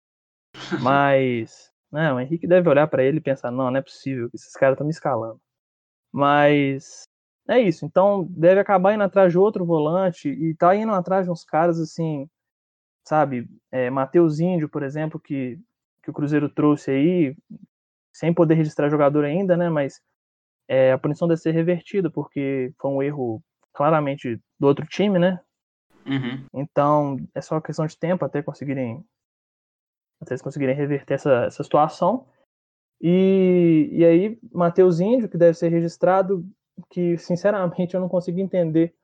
Mas, 0.82 1.72
não, 1.94 2.16
o 2.16 2.20
Henrique 2.20 2.44
deve 2.44 2.68
olhar 2.68 2.88
para 2.88 3.04
ele 3.04 3.18
e 3.18 3.20
pensar: 3.20 3.52
não, 3.52 3.70
não 3.70 3.76
é 3.78 3.82
possível, 3.82 4.28
esses 4.34 4.52
caras 4.54 4.74
estão 4.74 4.84
me 4.84 4.90
escalando. 4.90 5.40
Mas 6.12 7.04
é 7.48 7.60
isso. 7.60 7.86
Então 7.86 8.26
deve 8.30 8.60
acabar 8.60 8.94
indo 8.94 9.04
atrás 9.04 9.30
de 9.30 9.38
outro 9.38 9.64
volante 9.64 10.28
e 10.28 10.56
tá 10.56 10.74
indo 10.74 10.92
atrás 10.92 11.24
de 11.24 11.30
uns 11.30 11.44
caras 11.44 11.78
assim, 11.78 12.28
sabe? 13.06 13.48
É, 13.70 13.90
Matheus 13.90 14.40
Índio, 14.40 14.68
por 14.68 14.82
exemplo, 14.82 15.20
que, 15.20 15.56
que 16.02 16.10
o 16.10 16.12
Cruzeiro 16.12 16.48
trouxe 16.48 16.90
aí, 16.90 17.36
sem 18.12 18.34
poder 18.34 18.54
registrar 18.54 18.90
jogador 18.90 19.24
ainda, 19.24 19.56
né? 19.56 19.70
Mas 19.70 20.00
é, 20.66 20.90
a 20.92 20.98
punição 20.98 21.28
deve 21.28 21.40
ser 21.40 21.52
revertida, 21.52 22.10
porque 22.10 22.72
foi 22.80 22.90
um 22.90 23.02
erro 23.02 23.40
claramente 23.72 24.40
do 24.58 24.66
outro 24.66 24.84
time, 24.84 25.16
né? 25.20 25.40
Uhum. 26.04 26.44
Então 26.54 27.16
é 27.32 27.40
só 27.40 27.60
questão 27.60 27.86
de 27.86 27.96
tempo 27.96 28.24
até 28.24 28.42
conseguirem 28.42 29.04
até 30.24 30.34
eles 30.34 30.42
conseguirem 30.42 30.74
reverter 30.74 31.14
essa, 31.14 31.44
essa 31.44 31.62
situação. 31.62 32.26
E, 33.00 33.88
e 33.92 34.04
aí, 34.04 34.38
Matheus 34.52 35.00
Índio, 35.00 35.28
que 35.28 35.36
deve 35.36 35.56
ser 35.56 35.68
registrado, 35.68 36.44
que 36.90 37.16
sinceramente 37.18 37.94
eu 37.94 38.00
não 38.00 38.08
consigo 38.08 38.40
entender 38.40 38.94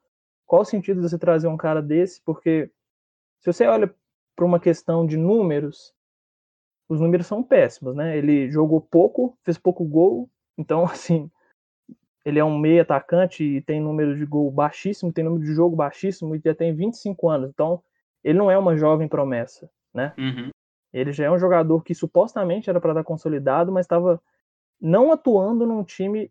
qual 0.46 0.62
o 0.62 0.64
sentido 0.64 1.00
de 1.00 1.08
você 1.08 1.18
trazer 1.18 1.46
um 1.46 1.56
cara 1.56 1.80
desse, 1.80 2.20
porque 2.22 2.70
se 3.40 3.52
você 3.52 3.66
olha 3.66 3.94
para 4.34 4.44
uma 4.44 4.58
questão 4.58 5.06
de 5.06 5.16
números, 5.16 5.94
os 6.88 7.00
números 7.00 7.26
são 7.26 7.42
péssimos, 7.42 7.94
né? 7.94 8.16
Ele 8.16 8.50
jogou 8.50 8.80
pouco, 8.80 9.38
fez 9.44 9.56
pouco 9.56 9.84
gol, 9.84 10.28
então 10.58 10.84
assim, 10.90 11.30
ele 12.24 12.38
é 12.38 12.44
um 12.44 12.58
meio 12.58 12.82
atacante 12.82 13.44
e 13.44 13.60
tem 13.60 13.80
número 13.80 14.16
de 14.16 14.26
gol 14.26 14.50
baixíssimo, 14.50 15.12
tem 15.12 15.24
número 15.24 15.44
de 15.44 15.54
jogo 15.54 15.76
baixíssimo 15.76 16.34
e 16.34 16.40
já 16.44 16.54
tem 16.54 16.74
25 16.74 17.28
anos, 17.28 17.50
então 17.50 17.82
ele 18.24 18.38
não 18.38 18.50
é 18.50 18.58
uma 18.58 18.76
jovem 18.76 19.08
promessa, 19.08 19.70
né? 19.94 20.12
Uhum. 20.18 20.50
Ele 20.92 21.12
já 21.12 21.24
é 21.24 21.30
um 21.30 21.38
jogador 21.38 21.82
que 21.82 21.94
supostamente 21.94 22.68
era 22.68 22.80
para 22.80 22.92
estar 22.92 23.04
consolidado, 23.04 23.70
mas 23.70 23.84
estava 23.84 24.20
não 24.80 25.12
atuando 25.12 25.66
num 25.66 25.84
time 25.84 26.30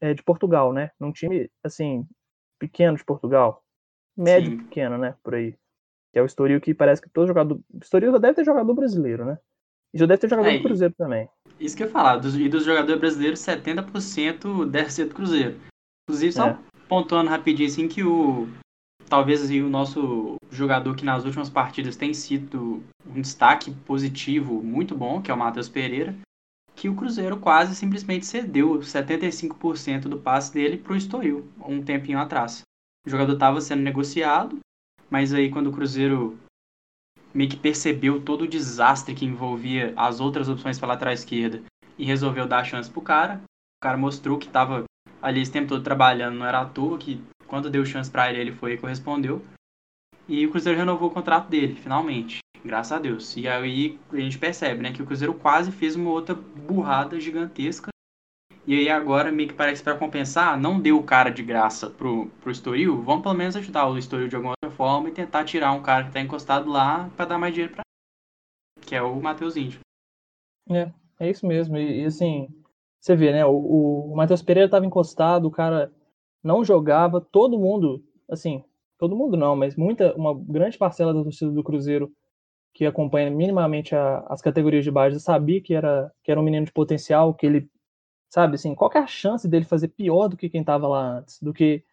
é, 0.00 0.14
de 0.14 0.22
Portugal, 0.22 0.72
né? 0.72 0.90
Num 0.98 1.12
time, 1.12 1.50
assim, 1.62 2.06
pequeno 2.58 2.96
de 2.96 3.04
Portugal. 3.04 3.62
Médio 4.16 4.52
Sim. 4.52 4.58
pequeno, 4.58 4.98
né? 4.98 5.14
Por 5.22 5.34
aí. 5.34 5.56
Que 6.12 6.18
é 6.18 6.22
o 6.22 6.26
Estoril 6.26 6.60
que 6.60 6.74
parece 6.74 7.00
que 7.00 7.08
todo 7.08 7.26
jogador. 7.26 7.56
O 7.72 7.78
Estoril 7.82 8.12
já 8.12 8.18
deve 8.18 8.34
ter 8.34 8.44
jogador 8.44 8.74
brasileiro, 8.74 9.24
né? 9.24 9.38
E 9.92 9.98
já 9.98 10.06
deve 10.06 10.20
ter 10.20 10.28
jogador 10.28 10.50
é, 10.50 10.56
do 10.58 10.62
Cruzeiro 10.62 10.94
também. 10.96 11.28
Isso 11.58 11.76
que 11.76 11.82
eu 11.82 11.86
ia 11.86 11.92
falar. 11.92 12.16
Dos, 12.16 12.36
e 12.36 12.48
dos 12.48 12.64
jogadores 12.64 13.00
brasileiros, 13.00 13.40
70% 13.40 14.68
deve 14.68 14.92
ser 14.92 15.06
do 15.06 15.14
Cruzeiro. 15.14 15.56
Inclusive, 16.08 16.32
só 16.32 16.48
é. 16.48 16.58
pontuando 16.88 17.30
rapidinho 17.30 17.68
assim 17.68 17.88
que 17.88 18.02
o. 18.04 18.48
Talvez 19.10 19.42
assim, 19.42 19.60
o 19.60 19.68
nosso 19.68 20.36
jogador 20.50 20.96
que 20.96 21.04
nas 21.04 21.24
últimas 21.24 21.50
partidas 21.50 21.96
tem 21.96 22.14
sido 22.14 22.82
um 23.04 23.20
destaque 23.20 23.70
positivo 23.84 24.62
muito 24.62 24.94
bom, 24.96 25.20
que 25.20 25.30
é 25.30 25.34
o 25.34 25.36
Matheus 25.36 25.68
Pereira 25.68 26.16
que 26.80 26.88
o 26.88 26.94
Cruzeiro 26.94 27.36
quase 27.36 27.74
simplesmente 27.74 28.24
cedeu 28.24 28.78
75% 28.78 30.08
do 30.08 30.18
passe 30.18 30.54
dele 30.54 30.78
para 30.78 30.94
o 30.94 30.96
Estoril, 30.96 31.46
um 31.62 31.82
tempinho 31.82 32.18
atrás. 32.18 32.62
O 33.06 33.10
jogador 33.10 33.34
estava 33.34 33.60
sendo 33.60 33.82
negociado, 33.82 34.58
mas 35.10 35.34
aí 35.34 35.50
quando 35.50 35.66
o 35.66 35.72
Cruzeiro 35.72 36.38
meio 37.34 37.50
que 37.50 37.56
percebeu 37.56 38.22
todo 38.22 38.42
o 38.42 38.48
desastre 38.48 39.14
que 39.14 39.26
envolvia 39.26 39.92
as 39.94 40.20
outras 40.20 40.48
opções 40.48 40.78
pela 40.78 40.94
lateral 40.94 41.12
esquerda 41.12 41.62
e 41.98 42.04
resolveu 42.06 42.46
dar 42.46 42.60
a 42.60 42.64
chance 42.64 42.90
pro 42.90 43.02
cara, 43.02 43.42
o 43.44 43.82
cara 43.82 43.98
mostrou 43.98 44.38
que 44.38 44.46
estava 44.46 44.84
ali 45.20 45.42
esse 45.42 45.52
tempo 45.52 45.68
todo 45.68 45.84
trabalhando, 45.84 46.38
não 46.38 46.46
era 46.46 46.62
à 46.62 46.64
toa, 46.64 46.96
que 46.96 47.22
quando 47.50 47.68
deu 47.68 47.84
chance 47.84 48.08
para 48.08 48.30
ele, 48.30 48.40
ele 48.40 48.52
foi 48.52 48.74
e 48.74 48.78
correspondeu. 48.78 49.44
E 50.28 50.46
o 50.46 50.50
Cruzeiro 50.50 50.78
renovou 50.78 51.10
o 51.10 51.12
contrato 51.12 51.48
dele, 51.48 51.74
finalmente. 51.74 52.38
Graças 52.64 52.92
a 52.92 52.98
Deus. 52.98 53.36
E 53.36 53.48
aí 53.48 53.98
a 54.12 54.16
gente 54.16 54.38
percebe, 54.38 54.80
né, 54.80 54.92
que 54.92 55.02
o 55.02 55.06
Cruzeiro 55.06 55.34
quase 55.34 55.72
fez 55.72 55.96
uma 55.96 56.10
outra 56.10 56.34
burrada 56.34 57.18
gigantesca. 57.18 57.90
E 58.64 58.78
aí 58.78 58.88
agora, 58.88 59.32
meio 59.32 59.48
que 59.48 59.54
parece 59.54 59.82
para 59.82 59.96
compensar, 59.96 60.58
não 60.58 60.78
deu 60.78 60.96
o 60.96 61.02
cara 61.02 61.30
de 61.30 61.42
graça 61.42 61.90
pro, 61.90 62.26
pro 62.40 62.52
Estoril, 62.52 63.02
vamos 63.02 63.22
pelo 63.22 63.34
menos 63.34 63.56
ajudar 63.56 63.88
o 63.88 63.98
Estoril 63.98 64.28
de 64.28 64.36
alguma 64.36 64.52
outra 64.52 64.76
forma 64.76 65.08
e 65.08 65.12
tentar 65.12 65.44
tirar 65.44 65.72
um 65.72 65.82
cara 65.82 66.04
que 66.04 66.12
tá 66.12 66.20
encostado 66.20 66.70
lá 66.70 67.10
para 67.16 67.24
dar 67.24 67.38
mais 67.38 67.52
dinheiro 67.52 67.74
pra 67.74 67.82
que 68.86 68.94
é 68.94 69.02
o 69.02 69.20
Matheus 69.20 69.56
Índio. 69.56 69.80
É, 70.68 70.92
é 71.18 71.30
isso 71.30 71.46
mesmo. 71.46 71.76
E, 71.76 72.02
e 72.02 72.04
assim, 72.04 72.48
você 73.00 73.16
vê, 73.16 73.32
né, 73.32 73.44
o, 73.44 74.12
o 74.12 74.16
Matheus 74.16 74.42
Pereira 74.42 74.70
tava 74.70 74.86
encostado, 74.86 75.46
o 75.46 75.50
cara 75.50 75.90
não 76.42 76.64
jogava, 76.64 77.20
todo 77.20 77.58
mundo, 77.58 78.04
assim, 78.28 78.64
todo 78.98 79.16
mundo 79.16 79.36
não, 79.36 79.56
mas 79.56 79.76
muita, 79.76 80.14
uma 80.16 80.34
grande 80.34 80.78
parcela 80.78 81.14
da 81.14 81.22
torcida 81.22 81.50
do 81.50 81.64
Cruzeiro 81.64 82.12
que 82.72 82.86
acompanha 82.86 83.30
minimamente 83.30 83.94
a, 83.94 84.20
as 84.28 84.40
categorias 84.40 84.84
de 84.84 84.90
base 84.90 85.20
sabia 85.20 85.60
que 85.60 85.74
era, 85.74 86.12
que 86.22 86.30
era 86.30 86.40
um 86.40 86.44
menino 86.44 86.66
de 86.66 86.72
potencial, 86.72 87.34
que 87.34 87.46
ele, 87.46 87.70
sabe, 88.28 88.54
assim, 88.54 88.74
qual 88.74 88.90
é 88.94 88.98
a 88.98 89.06
chance 89.06 89.48
dele 89.48 89.64
fazer 89.64 89.88
pior 89.88 90.28
do 90.28 90.36
que 90.36 90.48
quem 90.48 90.60
estava 90.60 90.86
lá 90.88 91.18
antes, 91.18 91.40
do 91.42 91.52
que 91.52 91.84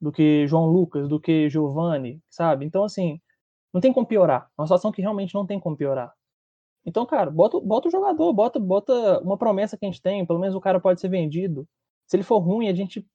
do 0.00 0.12
que 0.12 0.46
João 0.46 0.66
Lucas, 0.66 1.08
do 1.08 1.18
que 1.18 1.48
Giovanni, 1.48 2.22
sabe? 2.28 2.66
Então, 2.66 2.84
assim, 2.84 3.20
não 3.72 3.80
tem 3.80 3.92
como 3.92 4.06
piorar. 4.06 4.50
É 4.56 4.60
uma 4.60 4.66
situação 4.66 4.92
que 4.92 5.00
realmente 5.00 5.34
não 5.34 5.46
tem 5.46 5.58
como 5.58 5.76
piorar. 5.76 6.12
Então, 6.86 7.06
cara, 7.06 7.30
bota, 7.30 7.58
bota 7.60 7.88
o 7.88 7.90
jogador, 7.90 8.32
bota, 8.32 8.58
bota 8.58 9.20
uma 9.20 9.38
promessa 9.38 9.76
que 9.76 9.86
a 9.86 9.88
gente 9.88 10.02
tem, 10.02 10.26
pelo 10.26 10.38
menos 10.38 10.54
o 10.54 10.60
cara 10.60 10.78
pode 10.78 11.00
ser 11.00 11.08
vendido. 11.08 11.66
Se 12.06 12.16
ele 12.16 12.22
for 12.22 12.38
ruim, 12.38 12.68
a 12.68 12.74
gente 12.74 13.06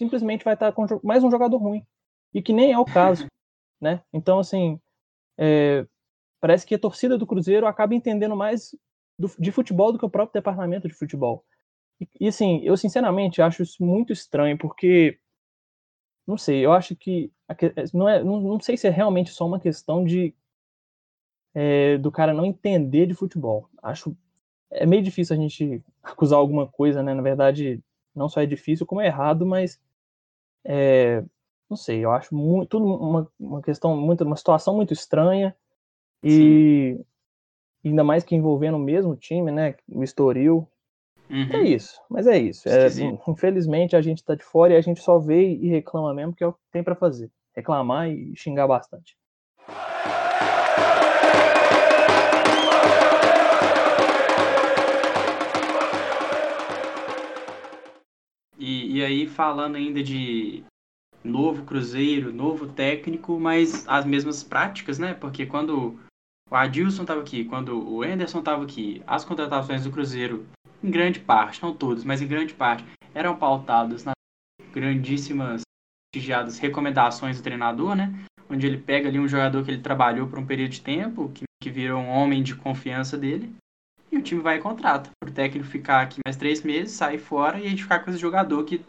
simplesmente 0.00 0.44
vai 0.44 0.54
estar 0.54 0.72
com 0.72 0.86
mais 1.04 1.22
um 1.22 1.30
jogador 1.30 1.58
ruim. 1.58 1.84
E 2.32 2.40
que 2.40 2.54
nem 2.54 2.72
é 2.72 2.78
o 2.78 2.86
caso, 2.86 3.26
né? 3.80 4.02
Então, 4.14 4.38
assim, 4.38 4.80
é, 5.38 5.86
parece 6.40 6.66
que 6.66 6.74
a 6.74 6.78
torcida 6.78 7.18
do 7.18 7.26
Cruzeiro 7.26 7.66
acaba 7.66 7.94
entendendo 7.94 8.34
mais 8.34 8.74
do, 9.18 9.30
de 9.38 9.52
futebol 9.52 9.92
do 9.92 9.98
que 9.98 10.06
o 10.06 10.10
próprio 10.10 10.40
departamento 10.40 10.88
de 10.88 10.94
futebol. 10.94 11.44
E, 12.00 12.08
e, 12.18 12.28
assim, 12.28 12.62
eu 12.64 12.78
sinceramente 12.78 13.42
acho 13.42 13.62
isso 13.62 13.84
muito 13.84 14.10
estranho, 14.10 14.56
porque 14.56 15.18
não 16.26 16.38
sei, 16.38 16.64
eu 16.64 16.72
acho 16.72 16.96
que 16.96 17.30
não 17.92 18.08
é, 18.08 18.24
não, 18.24 18.40
não 18.40 18.60
sei 18.60 18.76
se 18.76 18.86
é 18.86 18.90
realmente 18.90 19.30
só 19.30 19.46
uma 19.46 19.60
questão 19.60 20.04
de 20.04 20.34
é, 21.52 21.98
do 21.98 22.10
cara 22.10 22.32
não 22.32 22.46
entender 22.46 23.06
de 23.06 23.14
futebol. 23.14 23.68
Acho 23.82 24.16
é 24.70 24.86
meio 24.86 25.02
difícil 25.02 25.36
a 25.36 25.38
gente 25.38 25.84
acusar 26.02 26.38
alguma 26.38 26.66
coisa, 26.66 27.02
né? 27.02 27.12
Na 27.12 27.22
verdade, 27.22 27.82
não 28.14 28.28
só 28.30 28.40
é 28.40 28.46
difícil, 28.46 28.86
como 28.86 29.00
é 29.00 29.06
errado, 29.06 29.44
mas 29.44 29.78
é, 30.64 31.22
não 31.68 31.76
sei, 31.76 32.04
eu 32.04 32.10
acho 32.10 32.34
muito 32.34 32.78
uma, 32.78 33.30
uma 33.38 33.62
questão 33.62 33.96
muito 33.96 34.24
uma 34.24 34.36
situação 34.36 34.74
muito 34.74 34.92
estranha 34.92 35.54
e 36.22 36.96
Sim. 37.82 37.88
ainda 37.88 38.04
mais 38.04 38.24
que 38.24 38.34
envolvendo 38.34 38.76
o 38.76 38.80
mesmo 38.80 39.16
time, 39.16 39.50
né? 39.50 39.74
O 39.88 40.02
Estoril. 40.02 40.68
É 41.28 41.32
uhum. 41.32 41.48
É 41.52 41.62
isso, 41.62 42.00
mas 42.10 42.26
é 42.26 42.36
isso. 42.36 42.68
É, 42.68 42.88
infelizmente 43.28 43.94
a 43.94 44.02
gente 44.02 44.24
tá 44.24 44.34
de 44.34 44.42
fora 44.42 44.72
e 44.74 44.76
a 44.76 44.80
gente 44.80 45.00
só 45.00 45.18
vê 45.18 45.54
e 45.54 45.68
reclama 45.68 46.12
mesmo, 46.12 46.34
que 46.34 46.42
é 46.42 46.46
o 46.46 46.52
que 46.52 46.58
tem 46.72 46.82
para 46.82 46.96
fazer. 46.96 47.30
Reclamar 47.54 48.10
e 48.10 48.34
xingar 48.36 48.66
bastante. 48.66 49.16
Falando 59.40 59.76
ainda 59.76 60.02
de 60.02 60.62
novo 61.24 61.64
Cruzeiro, 61.64 62.30
novo 62.30 62.66
técnico, 62.66 63.40
mas 63.40 63.88
as 63.88 64.04
mesmas 64.04 64.44
práticas, 64.44 64.98
né? 64.98 65.14
Porque 65.14 65.46
quando 65.46 65.98
o 66.50 66.54
Adilson 66.54 67.00
estava 67.00 67.22
aqui, 67.22 67.46
quando 67.46 67.90
o 67.90 68.02
Anderson 68.02 68.40
estava 68.40 68.62
aqui, 68.62 69.02
as 69.06 69.24
contratações 69.24 69.84
do 69.84 69.90
Cruzeiro, 69.90 70.46
em 70.84 70.90
grande 70.90 71.20
parte, 71.20 71.62
não 71.62 71.74
todas, 71.74 72.04
mas 72.04 72.20
em 72.20 72.28
grande 72.28 72.52
parte, 72.52 72.84
eram 73.14 73.34
pautadas 73.34 74.04
nas 74.04 74.12
grandíssimas, 74.74 75.62
prestigiadas 76.12 76.58
recomendações 76.58 77.38
do 77.38 77.42
treinador, 77.42 77.96
né? 77.96 78.12
Onde 78.46 78.66
ele 78.66 78.76
pega 78.76 79.08
ali 79.08 79.18
um 79.18 79.26
jogador 79.26 79.64
que 79.64 79.70
ele 79.70 79.80
trabalhou 79.80 80.28
por 80.28 80.38
um 80.38 80.44
período 80.44 80.72
de 80.72 80.82
tempo, 80.82 81.30
que, 81.32 81.44
que 81.62 81.70
virou 81.70 81.98
um 81.98 82.10
homem 82.10 82.42
de 82.42 82.54
confiança 82.54 83.16
dele, 83.16 83.50
e 84.12 84.18
o 84.18 84.22
time 84.22 84.42
vai 84.42 84.58
e 84.58 84.60
contrata. 84.60 85.08
Para 85.18 85.30
o 85.30 85.34
técnico 85.34 85.66
ficar 85.66 86.02
aqui 86.02 86.20
mais 86.26 86.36
três 86.36 86.62
meses, 86.62 86.92
sair 86.92 87.18
fora 87.18 87.58
e 87.58 87.64
a 87.64 87.70
gente 87.70 87.84
ficar 87.84 88.00
com 88.00 88.10
esse 88.10 88.18
jogador 88.18 88.64
que. 88.64 88.84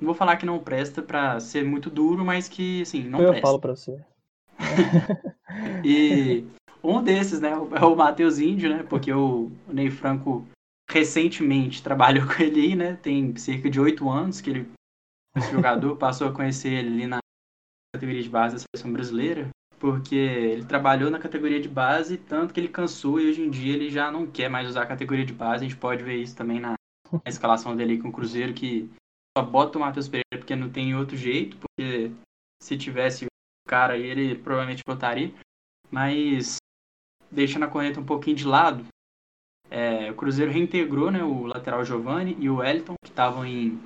Não 0.00 0.06
vou 0.06 0.14
falar 0.14 0.36
que 0.36 0.46
não 0.46 0.58
presta 0.58 1.02
para 1.02 1.40
ser 1.40 1.64
muito 1.64 1.88
duro, 1.88 2.24
mas 2.24 2.48
que, 2.48 2.82
assim, 2.82 3.02
não 3.02 3.20
Eu 3.20 3.30
presta. 3.30 3.38
Eu 3.38 3.50
falo 3.50 3.60
para 3.60 3.76
você. 3.76 4.04
e 5.84 6.44
um 6.82 7.02
desses, 7.02 7.40
né, 7.40 7.50
é 7.50 7.84
o 7.84 7.96
Matheus 7.96 8.38
Índio, 8.38 8.70
né, 8.70 8.82
porque 8.82 9.12
o 9.12 9.50
Ney 9.68 9.90
Franco 9.90 10.46
recentemente 10.88 11.82
trabalhou 11.82 12.26
com 12.26 12.42
ele 12.42 12.60
aí, 12.60 12.76
né, 12.76 12.98
tem 13.02 13.34
cerca 13.36 13.68
de 13.68 13.80
oito 13.80 14.08
anos 14.08 14.40
que 14.40 14.50
ele, 14.50 14.70
esse 15.36 15.50
jogador, 15.50 15.96
passou 15.98 16.28
a 16.28 16.32
conhecer 16.32 16.72
ele 16.72 16.88
ali 16.88 17.06
na 17.06 17.18
categoria 17.94 18.22
de 18.22 18.28
base 18.28 18.54
da 18.54 18.60
seleção 18.60 18.92
brasileira. 18.92 19.48
porque 19.78 20.14
ele 20.14 20.64
trabalhou 20.64 21.10
na 21.10 21.18
categoria 21.18 21.60
de 21.60 21.68
base, 21.68 22.16
tanto 22.16 22.52
que 22.52 22.60
ele 22.60 22.68
cansou 22.68 23.20
e 23.20 23.28
hoje 23.28 23.42
em 23.42 23.50
dia 23.50 23.74
ele 23.74 23.90
já 23.90 24.10
não 24.10 24.26
quer 24.26 24.48
mais 24.48 24.68
usar 24.68 24.82
a 24.82 24.86
categoria 24.86 25.24
de 25.24 25.32
base. 25.32 25.64
A 25.64 25.68
gente 25.68 25.78
pode 25.78 26.02
ver 26.02 26.16
isso 26.16 26.34
também 26.34 26.58
na, 26.60 26.74
na 27.12 27.20
escalação 27.26 27.76
dele 27.76 27.98
com 27.98 28.08
o 28.08 28.12
Cruzeiro, 28.12 28.54
que 28.54 28.90
bota 29.42 29.78
o 29.78 29.80
Matheus 29.80 30.08
Pereira 30.08 30.38
porque 30.38 30.56
não 30.56 30.70
tem 30.70 30.94
outro 30.94 31.16
jeito, 31.16 31.56
porque 31.56 32.10
se 32.62 32.76
tivesse 32.76 33.26
o 33.26 33.28
cara 33.68 33.96
ele 33.96 34.36
provavelmente 34.36 34.82
botaria. 34.86 35.32
Mas 35.90 36.56
deixando 37.30 37.64
a 37.64 37.68
corneta 37.68 38.00
um 38.00 38.06
pouquinho 38.06 38.36
de 38.36 38.44
lado, 38.44 38.84
é, 39.70 40.10
o 40.10 40.14
Cruzeiro 40.14 40.52
reintegrou 40.52 41.10
né, 41.10 41.22
o 41.22 41.46
lateral 41.46 41.84
Giovanni 41.84 42.36
e 42.38 42.48
o 42.48 42.56
Wellington, 42.56 42.94
que 43.04 43.10
estavam 43.10 43.44
em 43.44 43.80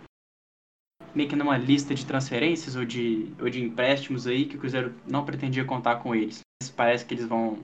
meio 1.14 1.28
que 1.28 1.36
numa 1.36 1.58
lista 1.58 1.94
de 1.94 2.06
transferências 2.06 2.76
ou 2.76 2.84
de, 2.84 3.32
ou 3.40 3.50
de 3.50 3.62
empréstimos 3.62 4.26
aí 4.26 4.46
que 4.46 4.56
o 4.56 4.60
Cruzeiro 4.60 4.94
não 5.06 5.24
pretendia 5.24 5.64
contar 5.64 5.96
com 5.96 6.14
eles. 6.14 6.40
Mas 6.62 6.70
parece 6.70 7.04
que 7.04 7.14
eles 7.14 7.26
vão. 7.26 7.58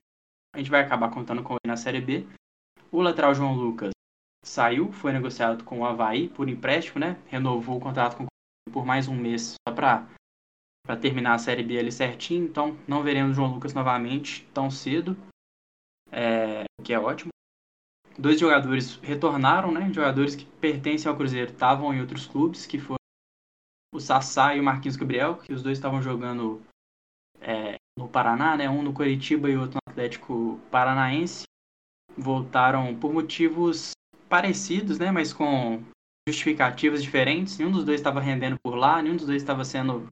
A 0.53 0.57
gente 0.57 0.71
vai 0.71 0.81
acabar 0.81 1.11
contando 1.11 1.43
com 1.43 1.53
ele 1.53 1.67
na 1.67 1.77
Série 1.77 2.01
B. 2.01 2.25
O 2.91 3.01
lateral 3.01 3.33
João 3.33 3.53
Lucas 3.53 3.91
saiu, 4.47 4.91
foi 4.91 5.11
negociado 5.11 5.63
com 5.63 5.79
o 5.79 5.85
Havaí 5.85 6.29
por 6.29 6.49
empréstimo, 6.49 6.99
né? 6.99 7.17
Renovou 7.27 7.77
o 7.77 7.79
contrato 7.79 8.17
com 8.17 8.23
o 8.23 8.27
por 8.71 8.85
mais 8.85 9.07
um 9.07 9.15
mês, 9.15 9.55
só 9.67 9.73
para 9.73 10.07
terminar 10.99 11.33
a 11.33 11.39
Série 11.39 11.63
B 11.63 11.77
ali 11.79 11.91
certinho. 11.91 12.45
Então, 12.45 12.77
não 12.87 13.03
veremos 13.03 13.35
João 13.35 13.53
Lucas 13.53 13.73
novamente 13.73 14.45
tão 14.53 14.69
cedo, 14.69 15.17
é, 16.11 16.63
o 16.79 16.83
que 16.83 16.93
é 16.93 16.99
ótimo. 16.99 17.29
Dois 18.17 18.39
jogadores 18.39 18.97
retornaram, 18.97 19.71
né? 19.71 19.91
Jogadores 19.93 20.35
que 20.35 20.45
pertencem 20.45 21.09
ao 21.09 21.17
Cruzeiro 21.17 21.51
estavam 21.51 21.93
em 21.93 22.01
outros 22.01 22.25
clubes, 22.25 22.65
que 22.65 22.79
foram 22.79 22.97
o 23.93 23.99
Sassá 23.99 24.55
e 24.55 24.59
o 24.59 24.63
Marquinhos 24.63 24.95
Gabriel, 24.95 25.37
que 25.37 25.53
os 25.53 25.61
dois 25.61 25.77
estavam 25.77 26.01
jogando 26.01 26.61
é, 27.39 27.75
no 27.97 28.07
Paraná, 28.07 28.57
né? 28.57 28.69
Um 28.69 28.81
no 28.81 28.93
Curitiba 28.93 29.49
e 29.49 29.57
outro 29.57 29.77
no 29.85 29.91
Atlético 29.91 30.59
Paranaense. 30.71 31.43
Voltaram 32.17 32.97
por 32.99 33.13
motivos 33.13 33.91
parecidos, 34.29 34.99
né? 34.99 35.11
Mas 35.11 35.33
com 35.33 35.81
justificativas 36.27 37.01
diferentes. 37.01 37.57
Nenhum 37.57 37.71
dos 37.71 37.85
dois 37.85 37.99
estava 37.99 38.19
rendendo 38.19 38.57
por 38.59 38.75
lá, 38.75 39.01
nenhum 39.01 39.15
dos 39.15 39.25
dois 39.25 39.41
estava 39.41 39.63
sendo 39.63 40.11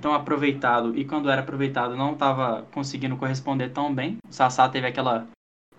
tão 0.00 0.12
aproveitado. 0.12 0.96
E 0.96 1.04
quando 1.04 1.30
era 1.30 1.40
aproveitado, 1.40 1.96
não 1.96 2.12
estava 2.12 2.62
conseguindo 2.72 3.16
corresponder 3.16 3.70
tão 3.70 3.94
bem. 3.94 4.18
O 4.28 4.32
Sassá 4.32 4.68
teve 4.68 4.86
aquela 4.86 5.26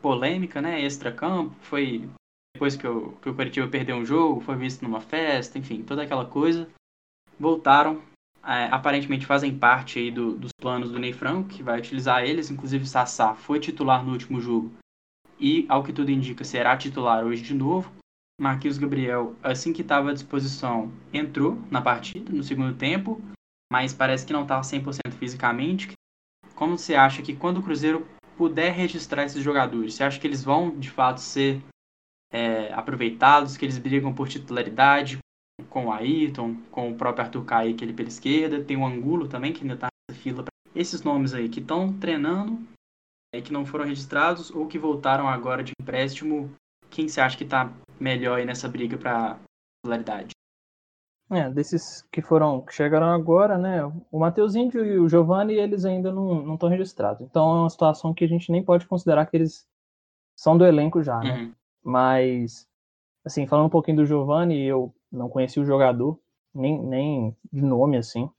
polêmica, 0.01 0.61
né? 0.61 0.81
Extra-campo. 0.81 1.55
Foi 1.61 2.09
depois 2.55 2.75
que 2.75 2.87
o, 2.87 3.11
que 3.21 3.29
o 3.29 3.35
Curitiba 3.35 3.67
perdeu 3.67 3.95
um 3.95 4.05
jogo, 4.05 4.41
foi 4.41 4.55
visto 4.55 4.81
numa 4.81 4.99
festa, 4.99 5.59
enfim, 5.59 5.83
toda 5.83 6.01
aquela 6.01 6.25
coisa 6.25 6.67
voltaram. 7.39 8.01
É, 8.43 8.65
aparentemente 8.71 9.25
fazem 9.25 9.55
parte 9.55 9.99
aí 9.99 10.09
do, 10.09 10.33
dos 10.33 10.51
planos 10.59 10.89
do 10.89 10.97
Ney 10.97 11.11
Franco, 11.11 11.49
que 11.49 11.61
vai 11.61 11.79
utilizar 11.79 12.23
eles. 12.23 12.49
Inclusive, 12.49 12.87
Sassá 12.87 13.35
foi 13.35 13.59
titular 13.59 14.03
no 14.03 14.13
último 14.13 14.39
jogo 14.39 14.71
e, 15.39 15.65
ao 15.69 15.83
que 15.83 15.93
tudo 15.93 16.11
indica, 16.11 16.43
será 16.43 16.75
titular 16.77 17.23
hoje 17.23 17.43
de 17.43 17.53
novo. 17.53 17.91
Marquinhos 18.39 18.77
Gabriel, 18.77 19.35
assim 19.41 19.73
que 19.73 19.81
estava 19.81 20.11
à 20.11 20.13
disposição, 20.13 20.91
entrou 21.11 21.59
na 21.71 21.81
partida 21.81 22.31
no 22.31 22.43
segundo 22.43 22.75
tempo, 22.75 23.19
mas 23.71 23.93
parece 23.93 24.25
que 24.25 24.33
não 24.33 24.43
estava 24.43 24.61
100% 24.61 25.13
fisicamente. 25.13 25.91
Como 26.55 26.77
você 26.77 26.95
acha 26.95 27.21
que 27.21 27.35
quando 27.35 27.57
o 27.57 27.63
Cruzeiro 27.63 28.07
puder 28.37 28.71
registrar 28.73 29.23
esses 29.23 29.43
jogadores, 29.43 29.95
você 29.95 30.03
acha 30.03 30.19
que 30.19 30.27
eles 30.27 30.43
vão 30.43 30.77
de 30.77 30.91
fato 30.91 31.19
ser 31.19 31.61
é, 32.31 32.71
aproveitados, 32.73 33.57
que 33.57 33.65
eles 33.65 33.77
brigam 33.77 34.13
por 34.13 34.27
titularidade? 34.27 35.19
com 35.69 35.87
o 35.87 35.91
Ayrton, 35.91 36.55
com 36.71 36.91
o 36.91 36.95
próprio 36.95 37.25
Arthur 37.25 37.43
Kaique 37.43 37.83
ele 37.83 37.93
pela 37.93 38.07
esquerda, 38.07 38.63
tem 38.63 38.77
o 38.77 38.85
Angulo 38.85 39.27
também, 39.27 39.51
que 39.51 39.61
ainda 39.61 39.73
está 39.73 39.87
nessa 40.09 40.21
fila. 40.21 40.45
Esses 40.75 41.01
nomes 41.01 41.33
aí 41.33 41.49
que 41.49 41.59
estão 41.59 41.91
treinando 41.93 42.59
que 43.43 43.53
não 43.53 43.65
foram 43.65 43.85
registrados 43.85 44.49
ou 44.51 44.67
que 44.67 44.79
voltaram 44.79 45.27
agora 45.27 45.63
de 45.63 45.73
empréstimo, 45.79 46.51
quem 46.89 47.07
você 47.07 47.21
acha 47.21 47.37
que 47.37 47.43
está 47.43 47.71
melhor 47.99 48.39
aí 48.39 48.45
nessa 48.45 48.67
briga 48.67 48.97
para 48.97 49.37
titularidade? 49.79 50.31
É, 51.29 51.49
desses 51.49 52.03
que 52.09 52.21
foram, 52.21 52.61
que 52.61 52.73
chegaram 52.73 53.07
agora, 53.07 53.57
né? 53.57 53.83
O 54.09 54.19
Mateuzinho 54.19 54.71
e 54.85 54.97
o 54.97 55.09
Giovanni, 55.09 55.55
eles 55.55 55.83
ainda 55.83 56.11
não 56.11 56.53
estão 56.53 56.69
registrados. 56.69 57.21
Então 57.21 57.57
é 57.57 57.59
uma 57.61 57.69
situação 57.69 58.13
que 58.13 58.23
a 58.23 58.27
gente 58.27 58.49
nem 58.49 58.63
pode 58.63 58.87
considerar 58.87 59.25
que 59.25 59.35
eles 59.35 59.67
são 60.35 60.57
do 60.57 60.65
elenco 60.65 61.03
já, 61.03 61.19
né? 61.19 61.37
Uhum. 61.37 61.53
Mas, 61.83 62.67
assim, 63.25 63.45
falando 63.45 63.65
um 63.65 63.69
pouquinho 63.69 63.97
do 63.97 64.05
Giovanni, 64.05 64.63
eu 64.63 64.93
não 65.11 65.27
conheci 65.27 65.59
o 65.59 65.65
jogador, 65.65 66.17
nem, 66.53 66.81
nem 66.81 67.35
de 67.51 67.61
nome 67.61 67.97
assim. 67.97 68.29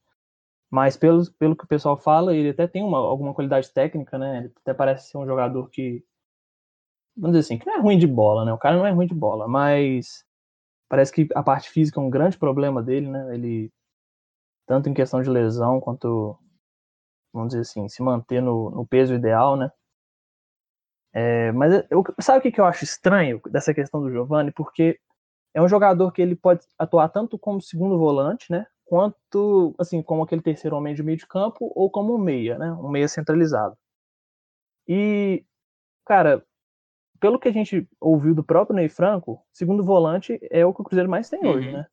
Mas 0.71 0.97
pelo, 0.97 1.31
pelo 1.33 1.57
que 1.57 1.65
o 1.65 1.69
pessoal 1.69 1.97
fala, 1.97 2.35
ele 2.35 2.51
até 2.51 2.67
tem 2.67 2.83
uma, 2.83 2.99
alguma 2.99 3.33
qualidade 3.35 3.73
técnica, 3.73 4.19
né? 4.19 4.39
Ele 4.39 4.53
até 4.63 4.75
parece 4.75 5.11
ser 5.11 5.19
um 5.19 5.27
jogador 5.27 5.69
que. 5.71 6.05
Vamos 7.17 7.37
dizer 7.37 7.47
assim, 7.47 7.59
que 7.59 7.67
não 7.67 7.77
é 7.77 7.81
ruim 7.81 7.99
de 7.99 8.07
bola, 8.07 8.45
né? 8.45 8.53
O 8.53 8.59
cara 8.59 8.77
não 8.77 8.87
é 8.87 8.91
ruim 8.91 9.07
de 9.07 9.15
bola, 9.15 9.49
mas 9.49 10.25
parece 10.89 11.13
que 11.13 11.29
a 11.35 11.43
parte 11.43 11.71
física 11.71 12.01
é 12.01 12.03
um 12.03 12.11
grande 12.11 12.39
problema 12.39 12.83
dele, 12.83 13.09
né? 13.09 13.35
Ele, 13.35 13.73
tanto 14.67 14.89
em 14.89 14.95
questão 14.95 15.23
de 15.23 15.31
lesão 15.31 15.81
quanto, 15.81 16.39
vamos 17.33 17.49
dizer 17.49 17.63
assim, 17.63 17.89
se 17.89 18.03
manter 18.03 18.41
no, 18.43 18.71
no 18.71 18.87
peso 18.87 19.15
ideal, 19.15 19.57
né? 19.57 19.71
É, 21.13 21.51
mas 21.53 21.85
eu, 21.91 22.05
sabe 22.21 22.39
o 22.39 22.43
que, 22.43 22.53
que 22.53 22.61
eu 22.61 22.67
acho 22.67 22.85
estranho 22.85 23.41
dessa 23.51 23.75
questão 23.75 24.01
do 24.01 24.11
Giovanni? 24.11 24.53
Porque 24.53 25.01
é 25.55 25.63
um 25.63 25.69
jogador 25.69 26.13
que 26.13 26.23
ele 26.23 26.37
pode 26.37 26.65
atuar 26.79 27.09
tanto 27.09 27.39
como 27.39 27.61
segundo 27.61 27.99
volante, 27.99 28.51
né? 28.53 28.67
Quanto, 28.89 29.75
assim, 29.79 30.03
como 30.03 30.23
aquele 30.23 30.41
terceiro 30.41 30.75
homem 30.75 30.95
de 30.95 31.03
meio 31.03 31.19
de 31.19 31.27
campo 31.27 31.71
ou 31.75 31.91
como 31.91 32.15
um 32.15 32.19
meia, 32.19 32.57
né? 32.57 32.73
Um 32.73 32.89
meia 32.89 33.07
centralizado. 33.07 33.77
E, 34.87 35.45
cara, 36.07 36.43
pelo 37.21 37.39
que 37.39 37.49
a 37.49 37.53
gente 37.53 37.87
ouviu 38.01 38.35
do 38.35 38.43
próprio 38.43 38.75
Ney 38.75 38.89
Franco, 38.89 39.45
segundo 39.53 39.85
volante 39.85 40.39
é 40.51 40.65
o 40.65 40.73
que 40.73 40.81
o 40.81 40.85
Cruzeiro 40.85 41.11
mais 41.11 41.29
tem 41.29 41.41
uhum. 41.45 41.51
hoje, 41.51 41.71
né? 41.71 41.87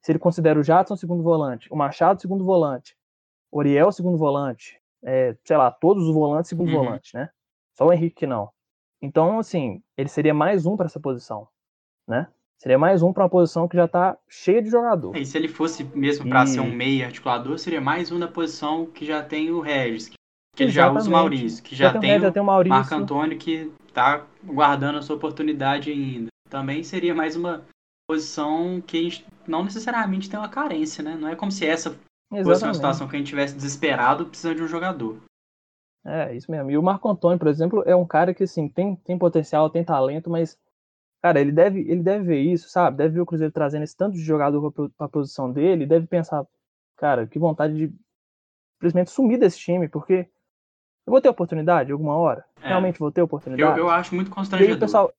Se 0.00 0.12
ele 0.12 0.20
considera 0.20 0.60
o 0.60 0.62
Jadson 0.62 0.94
segundo 0.94 1.24
volante, 1.24 1.68
o 1.72 1.76
Machado 1.76 2.20
segundo 2.20 2.44
volante, 2.44 2.96
o 3.50 3.58
Oriel 3.58 3.90
segundo 3.90 4.16
volante, 4.16 4.80
é, 5.02 5.36
sei 5.44 5.56
lá, 5.56 5.72
todos 5.72 6.06
os 6.06 6.14
volantes 6.14 6.48
segundo 6.48 6.68
uhum. 6.68 6.84
volante, 6.84 7.16
né? 7.16 7.28
Só 7.74 7.86
o 7.86 7.92
Henrique 7.92 8.14
que 8.14 8.26
não. 8.28 8.48
Então, 9.02 9.40
assim, 9.40 9.82
ele 9.96 10.08
seria 10.08 10.32
mais 10.32 10.66
um 10.66 10.76
para 10.76 10.86
essa 10.86 11.00
posição, 11.00 11.48
né? 12.06 12.32
Seria 12.58 12.78
mais 12.78 13.02
um 13.02 13.12
para 13.12 13.22
uma 13.22 13.30
posição 13.30 13.68
que 13.68 13.76
já 13.76 13.84
está 13.84 14.18
cheia 14.28 14.60
de 14.60 14.68
jogador. 14.68 15.16
E 15.16 15.24
se 15.24 15.38
ele 15.38 15.46
fosse 15.46 15.84
mesmo 15.94 16.28
para 16.28 16.42
e... 16.42 16.48
ser 16.48 16.60
um 16.60 16.70
meia 16.70 17.06
articulador, 17.06 17.56
seria 17.56 17.80
mais 17.80 18.10
um 18.10 18.18
da 18.18 18.26
posição 18.26 18.86
que 18.86 19.06
já 19.06 19.22
tem 19.22 19.50
o 19.50 19.60
Regis, 19.60 20.10
que 20.56 20.62
ele 20.64 20.72
já 20.72 20.90
usa 20.90 21.08
o 21.08 21.12
Maurício, 21.12 21.62
que 21.62 21.76
já, 21.76 21.92
já 21.92 22.00
tem, 22.00 22.18
o, 22.18 22.32
tem 22.32 22.42
o 22.42 22.44
Maurício. 22.44 22.76
Marco 22.76 22.94
Antônio 22.94 23.38
que 23.38 23.70
está 23.86 24.26
guardando 24.44 24.98
a 24.98 25.02
sua 25.02 25.14
oportunidade 25.14 25.92
ainda. 25.92 26.28
Também 26.50 26.82
seria 26.82 27.14
mais 27.14 27.36
uma 27.36 27.62
posição 28.10 28.82
que 28.84 28.98
a 28.98 29.02
gente 29.02 29.26
não 29.46 29.62
necessariamente 29.62 30.28
tem 30.28 30.38
uma 30.38 30.48
carência, 30.48 31.02
né? 31.04 31.14
Não 31.14 31.28
é 31.28 31.36
como 31.36 31.52
se 31.52 31.64
essa 31.64 31.90
Exatamente. 31.90 32.44
fosse 32.44 32.64
uma 32.64 32.74
situação 32.74 33.06
que 33.06 33.14
a 33.14 33.18
gente 33.20 33.28
tivesse 33.28 33.54
desesperado 33.54 34.26
precisando 34.26 34.56
de 34.56 34.62
um 34.64 34.68
jogador. 34.68 35.18
É, 36.04 36.34
isso 36.34 36.50
mesmo. 36.50 36.70
E 36.70 36.78
o 36.78 36.82
Marco 36.82 37.08
Antônio, 37.08 37.38
por 37.38 37.48
exemplo, 37.48 37.84
é 37.86 37.94
um 37.94 38.06
cara 38.06 38.34
que 38.34 38.42
assim, 38.42 38.68
tem, 38.68 38.96
tem 38.96 39.16
potencial, 39.16 39.70
tem 39.70 39.84
talento, 39.84 40.28
mas 40.28 40.58
Cara, 41.22 41.40
ele 41.40 41.50
deve, 41.50 41.80
ele 41.80 42.02
deve 42.02 42.24
ver 42.24 42.40
isso, 42.40 42.68
sabe? 42.68 42.96
Deve 42.96 43.14
ver 43.14 43.20
o 43.20 43.26
Cruzeiro 43.26 43.52
trazendo 43.52 43.82
esse 43.82 43.96
tanto 43.96 44.14
de 44.14 44.22
jogador 44.22 44.70
para 44.70 45.06
a 45.06 45.08
posição 45.08 45.50
dele, 45.50 45.86
deve 45.86 46.06
pensar, 46.06 46.46
cara, 46.96 47.26
que 47.26 47.38
vontade 47.38 47.74
de 47.74 47.94
simplesmente 48.74 49.10
sumir 49.10 49.38
desse 49.38 49.58
time, 49.58 49.88
porque 49.88 50.28
eu 51.06 51.10
vou 51.10 51.20
ter 51.20 51.28
oportunidade 51.28 51.90
alguma 51.90 52.16
hora? 52.16 52.44
É. 52.62 52.68
Realmente 52.68 53.00
vou 53.00 53.10
ter 53.10 53.22
oportunidade? 53.22 53.78
Eu, 53.78 53.86
eu 53.86 53.90
acho 53.90 54.14
muito 54.14 54.30
constrangedor. 54.30 54.74
E 54.74 54.76
o 54.76 54.80
pessoal... 54.80 55.12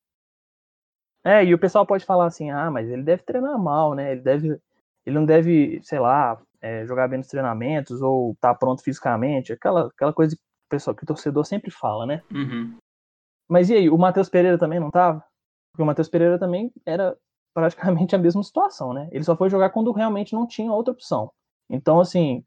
É, 1.24 1.44
e 1.44 1.54
o 1.54 1.60
pessoal 1.60 1.86
pode 1.86 2.06
falar 2.06 2.28
assim, 2.28 2.50
ah, 2.50 2.72
mas 2.72 2.90
ele 2.90 3.04
deve 3.04 3.24
treinar 3.24 3.58
mal, 3.60 3.94
né? 3.94 4.14
Ele 4.14 4.22
deve. 4.22 4.62
Ele 5.06 5.16
não 5.16 5.26
deve, 5.26 5.82
sei 5.84 6.00
lá, 6.00 6.42
é, 6.62 6.86
jogar 6.86 7.08
bem 7.08 7.18
nos 7.18 7.28
treinamentos 7.28 8.02
ou 8.02 8.32
estar 8.32 8.54
tá 8.54 8.56
pronto 8.56 8.82
fisicamente. 8.82 9.52
Aquela, 9.52 9.88
aquela 9.88 10.14
coisa 10.14 10.36
que 10.36 10.42
o, 10.42 10.70
pessoal, 10.70 10.96
que 10.96 11.04
o 11.04 11.08
torcedor 11.08 11.46
sempre 11.46 11.72
fala, 11.72 12.06
né? 12.06 12.24
Uhum. 12.32 12.78
Mas 13.50 13.70
e 13.70 13.74
aí, 13.74 13.90
o 13.90 13.98
Matheus 13.98 14.30
Pereira 14.30 14.58
também 14.58 14.80
não 14.80 14.92
tava? 14.92 15.24
Porque 15.72 15.84
o 15.84 15.86
Matheus 15.86 16.10
Pereira 16.10 16.38
também 16.38 16.72
era 16.86 17.18
praticamente 17.54 18.16
a 18.16 18.20
mesma 18.20 18.44
situação, 18.44 18.94
né? 18.94 19.08
Ele 19.12 19.24
só 19.24 19.36
foi 19.36 19.50
jogar 19.50 19.70
quando 19.70 19.92
realmente 19.92 20.34
não 20.34 20.48
tinha 20.48 20.72
outra 20.72 20.94
opção. 20.94 21.32
Então, 21.70 22.00
assim, 22.00 22.44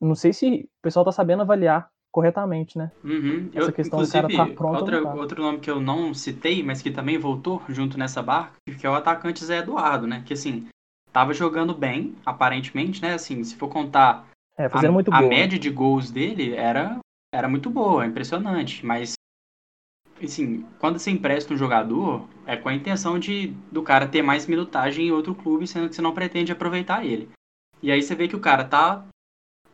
não 0.00 0.14
sei 0.14 0.32
se 0.32 0.68
o 0.78 0.82
pessoal 0.82 1.04
tá 1.04 1.12
sabendo 1.12 1.42
avaliar 1.42 1.88
corretamente, 2.10 2.76
né? 2.76 2.92
Uhum. 3.02 3.50
Essa 3.54 3.70
eu, 3.70 3.72
questão 3.72 4.02
do 4.02 4.10
cara 4.10 4.28
tá 4.28 4.46
pronto 4.46 4.80
outra, 4.80 5.02
tá. 5.02 5.14
Outro 5.14 5.42
nome 5.42 5.60
que 5.60 5.70
eu 5.70 5.80
não 5.80 6.12
citei, 6.12 6.62
mas 6.62 6.82
que 6.82 6.90
também 6.90 7.18
voltou 7.18 7.62
junto 7.68 7.98
nessa 7.98 8.22
barca, 8.22 8.52
que 8.78 8.86
é 8.86 8.90
o 8.90 8.94
atacante 8.94 9.44
Zé 9.44 9.58
Eduardo, 9.58 10.06
né? 10.06 10.22
Que, 10.26 10.34
assim, 10.34 10.68
tava 11.12 11.32
jogando 11.32 11.74
bem, 11.74 12.14
aparentemente, 12.24 13.00
né? 13.00 13.14
Assim, 13.14 13.42
se 13.42 13.56
for 13.56 13.68
contar 13.68 14.26
é, 14.58 14.66
a, 14.66 15.18
a 15.18 15.22
média 15.22 15.58
de 15.58 15.70
gols 15.70 16.10
dele 16.10 16.54
era, 16.54 16.98
era 17.32 17.48
muito 17.48 17.70
boa, 17.70 18.06
impressionante, 18.06 18.84
mas 18.84 19.14
assim, 20.26 20.64
quando 20.78 20.98
você 20.98 21.10
empresta 21.10 21.52
um 21.52 21.56
jogador, 21.56 22.28
é 22.46 22.56
com 22.56 22.68
a 22.68 22.74
intenção 22.74 23.18
de 23.18 23.48
do 23.70 23.82
cara 23.82 24.06
ter 24.06 24.22
mais 24.22 24.46
minutagem 24.46 25.08
em 25.08 25.12
outro 25.12 25.34
clube, 25.34 25.66
sendo 25.66 25.88
que 25.88 25.94
você 25.94 26.02
não 26.02 26.14
pretende 26.14 26.52
aproveitar 26.52 27.04
ele. 27.04 27.28
E 27.82 27.90
aí 27.90 28.02
você 28.02 28.14
vê 28.14 28.28
que 28.28 28.36
o 28.36 28.40
cara 28.40 28.64
tá 28.64 29.04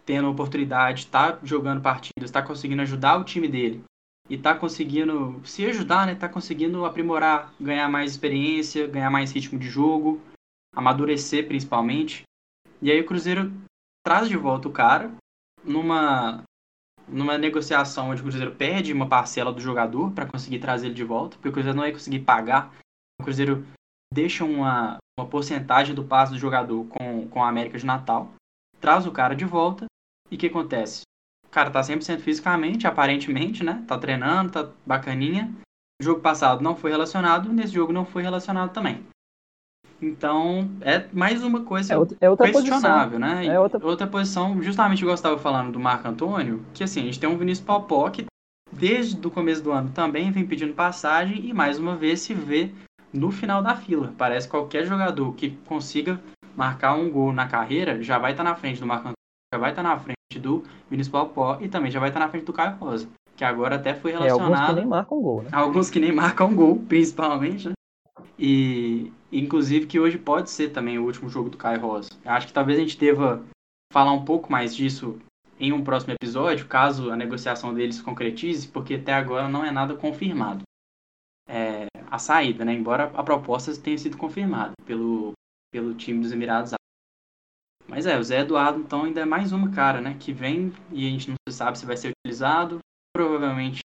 tendo 0.06 0.30
oportunidade, 0.30 1.00
está 1.00 1.38
jogando 1.42 1.82
partidas, 1.82 2.30
está 2.30 2.42
conseguindo 2.42 2.82
ajudar 2.82 3.18
o 3.18 3.24
time 3.24 3.46
dele 3.46 3.84
e 4.28 4.34
está 4.34 4.54
conseguindo 4.54 5.40
se 5.44 5.64
ajudar, 5.66 6.06
né? 6.06 6.14
Tá 6.14 6.28
conseguindo 6.28 6.84
aprimorar, 6.84 7.52
ganhar 7.61 7.88
mais 7.88 8.12
experiência, 8.12 8.87
ganhar 8.87 9.11
mais 9.11 9.32
ritmo 9.32 9.58
de 9.58 9.68
jogo, 9.68 10.20
amadurecer 10.74 11.46
principalmente. 11.46 12.22
E 12.80 12.90
aí 12.90 13.00
o 13.00 13.06
Cruzeiro 13.06 13.52
traz 14.02 14.28
de 14.28 14.37
volta 14.37 14.68
o 14.68 14.72
cara 14.72 15.11
numa 15.64 16.42
numa 17.11 17.38
negociação 17.38 18.11
onde 18.11 18.21
o 18.21 18.25
Cruzeiro 18.25 18.55
perde 18.55 18.92
uma 18.92 19.09
parcela 19.09 19.53
do 19.53 19.61
jogador 19.61 20.11
para 20.12 20.27
conseguir 20.27 20.59
trazer 20.59 20.87
ele 20.87 20.94
de 20.94 21.05
volta, 21.05 21.37
porque 21.37 21.49
o 21.49 21.53
Cruzeiro 21.53 21.77
não 21.77 21.85
vai 21.85 21.92
conseguir 21.92 22.21
pagar. 22.21 22.73
O 23.21 23.25
Cruzeiro 23.25 23.66
deixa 24.12 24.44
uma, 24.44 24.99
uma 25.18 25.27
porcentagem 25.27 25.94
do 25.94 26.05
passe 26.05 26.33
do 26.33 26.38
jogador 26.38 26.85
com, 26.87 27.29
com 27.29 27.42
a 27.42 27.49
América 27.49 27.79
de 27.79 27.87
Natal, 27.87 28.33
traz 28.81 29.07
o 29.07 29.12
cara 29.12 29.35
de 29.35 29.44
volta, 29.44 29.87
e 30.31 30.37
o 30.37 30.38
que 30.38 30.47
acontece? 30.47 31.03
O 31.47 31.51
cara 31.51 31.71
tá 31.71 31.81
100% 31.81 32.21
fisicamente, 32.21 32.87
aparentemente, 32.87 33.64
né? 33.64 33.85
Tá 33.87 33.99
treinando, 33.99 34.53
tá 34.53 34.71
bacaninha. 34.85 35.53
O 36.01 36.05
jogo 36.05 36.21
passado 36.21 36.62
não 36.62 36.77
foi 36.77 36.90
relacionado, 36.90 37.53
nesse 37.53 37.73
jogo 37.73 37.92
não 37.92 38.05
foi 38.05 38.23
relacionado 38.23 38.73
também. 38.73 39.05
Então, 40.00 40.70
é 40.80 41.04
mais 41.12 41.42
uma 41.42 41.62
coisa 41.64 41.94
é 41.94 41.98
outra, 41.98 42.16
é 42.20 42.30
outra 42.30 42.50
questionável, 42.50 43.18
posição. 43.18 43.37
né? 43.37 43.46
É 43.46 43.58
outra... 43.58 43.84
outra 43.84 44.06
posição, 44.06 44.62
justamente 44.62 45.04
eu 45.04 45.12
estava 45.12 45.37
falando 45.38 45.72
do 45.72 45.80
Marco 45.80 46.06
Antônio, 46.06 46.64
que 46.72 46.84
assim, 46.84 47.00
a 47.00 47.04
gente 47.04 47.18
tem 47.18 47.28
um 47.28 47.37
Vinícius 47.37 47.66
Popó 47.66 48.08
que 48.08 48.24
desde 48.70 49.26
o 49.26 49.30
começo 49.30 49.62
do 49.62 49.72
ano 49.72 49.90
também 49.90 50.30
vem 50.30 50.46
pedindo 50.46 50.72
passagem 50.72 51.44
e 51.44 51.52
mais 51.52 51.78
uma 51.78 51.96
vez 51.96 52.20
se 52.20 52.32
vê 52.32 52.70
no 53.12 53.30
final 53.30 53.61
da 53.61 53.74
fila. 53.74 54.14
Parece 54.16 54.46
que 54.46 54.52
qualquer 54.52 54.87
jogador 54.87 55.32
que 55.34 55.50
consiga 55.66 56.20
marcar 56.54 56.94
um 56.94 57.11
gol 57.11 57.32
na 57.32 57.48
carreira 57.48 58.02
já 58.02 58.18
vai 58.18 58.32
estar 58.32 58.44
tá 58.44 58.50
na 58.50 58.56
frente 58.56 58.80
do 58.80 58.87
Marco 58.87 59.08
Antônio, 59.08 59.14
já 59.52 59.58
vai 59.58 59.70
estar 59.70 59.82
tá 59.82 59.88
na 59.88 59.98
frente 59.98 60.38
do 60.38 60.62
Vinícius 60.88 61.11
Popó 61.11 61.58
e 61.61 61.68
também 61.68 61.90
já 61.90 61.98
vai 61.98 62.11
estar 62.11 62.20
tá 62.20 62.26
na 62.26 62.30
frente 62.30 62.44
do 62.44 62.52
Caio 62.52 62.76
Rosa, 62.76 63.08
que 63.37 63.44
agora 63.44 63.76
até 63.76 63.94
foi 63.94 64.12
relacionado. 64.12 64.52
É, 64.52 64.54
alguns 64.54 64.68
que 64.68 64.74
nem 64.74 64.87
marcam 64.87 65.20
gol, 65.20 65.42
né? 65.42 65.48
Alguns 65.52 65.90
que 65.90 66.00
nem 66.00 66.12
marcam 66.12 66.54
gol, 66.54 66.76
principalmente, 66.88 67.68
né? 67.68 67.74
E 68.38 69.12
inclusive 69.30 69.86
que 69.86 70.00
hoje 70.00 70.18
pode 70.18 70.50
ser 70.50 70.70
também 70.70 70.98
o 70.98 71.04
último 71.04 71.28
jogo 71.28 71.50
do 71.50 71.56
Caio 71.56 71.80
Rosa. 71.80 72.10
Eu 72.24 72.32
acho 72.32 72.46
que 72.46 72.52
talvez 72.52 72.78
a 72.78 72.82
gente 72.82 72.98
deva 72.98 73.44
falar 73.92 74.12
um 74.12 74.24
pouco 74.24 74.50
mais 74.50 74.74
disso 74.74 75.18
em 75.60 75.72
um 75.72 75.82
próximo 75.82 76.12
episódio, 76.12 76.66
caso 76.66 77.10
a 77.10 77.16
negociação 77.16 77.74
deles 77.74 77.96
se 77.96 78.02
concretize, 78.02 78.68
porque 78.68 78.94
até 78.94 79.12
agora 79.12 79.48
não 79.48 79.64
é 79.64 79.70
nada 79.70 79.94
confirmado. 79.94 80.62
É, 81.48 81.86
a 82.10 82.18
saída, 82.18 82.64
né? 82.64 82.72
Embora 82.74 83.04
a 83.14 83.22
proposta 83.22 83.74
tenha 83.76 83.98
sido 83.98 84.16
confirmada 84.16 84.72
pelo, 84.86 85.32
pelo 85.72 85.94
time 85.94 86.20
dos 86.20 86.30
Emirados 86.30 86.74
mas 87.88 88.04
é, 88.04 88.18
o 88.18 88.22
Zé 88.22 88.40
Eduardo, 88.40 88.80
então, 88.80 89.04
ainda 89.04 89.22
é 89.22 89.24
mais 89.24 89.50
uma 89.50 89.70
cara, 89.70 90.00
né? 90.00 90.14
Que 90.20 90.30
vem 90.30 90.72
e 90.92 91.06
a 91.06 91.10
gente 91.10 91.30
não 91.30 91.36
sabe 91.50 91.78
se 91.78 91.86
vai 91.86 91.96
ser 91.96 92.12
utilizado. 92.12 92.80
Provavelmente. 93.16 93.80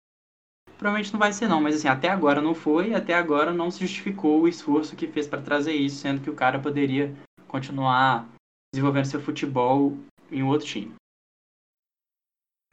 Provavelmente 0.81 1.13
não 1.13 1.21
vai 1.21 1.31
ser, 1.31 1.47
não. 1.47 1.61
Mas 1.61 1.77
assim, 1.77 1.89
até 1.89 2.09
agora 2.09 2.41
não 2.41 2.55
foi. 2.55 2.95
Até 2.95 3.13
agora 3.13 3.53
não 3.53 3.71
se 3.71 3.81
justificou 3.81 4.41
o 4.41 4.49
esforço 4.49 4.97
que 4.97 5.07
fez 5.07 5.29
para 5.29 5.43
trazer 5.43 5.75
isso, 5.75 5.97
sendo 5.97 6.23
que 6.23 6.31
o 6.31 6.35
cara 6.35 6.59
poderia 6.59 7.15
continuar 7.47 8.27
desenvolvendo 8.73 9.05
seu 9.05 9.21
futebol 9.21 9.93
em 10.33 10.43
outro 10.43 10.67
time. 10.67 10.95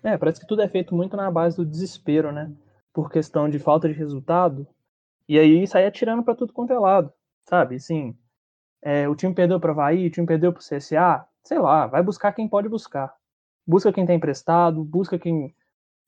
É, 0.01 0.17
parece 0.17 0.39
que 0.39 0.47
tudo 0.47 0.61
é 0.61 0.69
feito 0.69 0.95
muito 0.95 1.17
na 1.17 1.29
base 1.29 1.57
do 1.57 1.65
desespero, 1.65 2.31
né? 2.31 2.49
Por 2.93 3.11
questão 3.11 3.49
de 3.49 3.59
falta 3.59 3.89
de 3.89 3.93
resultado. 3.93 4.65
E 5.27 5.37
aí 5.37 5.67
sai 5.67 5.85
atirando 5.85 6.23
para 6.23 6.35
tudo 6.35 6.53
quanto 6.53 6.71
é 6.71 6.79
lado, 6.79 7.11
sabe? 7.43 7.75
Assim, 7.75 8.17
é, 8.81 9.09
o 9.09 9.17
time 9.17 9.33
perdeu 9.33 9.59
para 9.59 9.71
Havaí, 9.71 10.07
o 10.07 10.09
time 10.09 10.25
perdeu 10.25 10.53
para 10.53 10.61
o 10.61 10.63
CSA, 10.63 11.27
sei 11.43 11.59
lá, 11.59 11.87
vai 11.87 12.01
buscar 12.01 12.31
quem 12.31 12.47
pode 12.47 12.69
buscar. 12.69 13.13
Busca 13.67 13.91
quem 13.91 14.05
está 14.05 14.13
emprestado, 14.13 14.81
busca 14.81 15.19
quem 15.19 15.53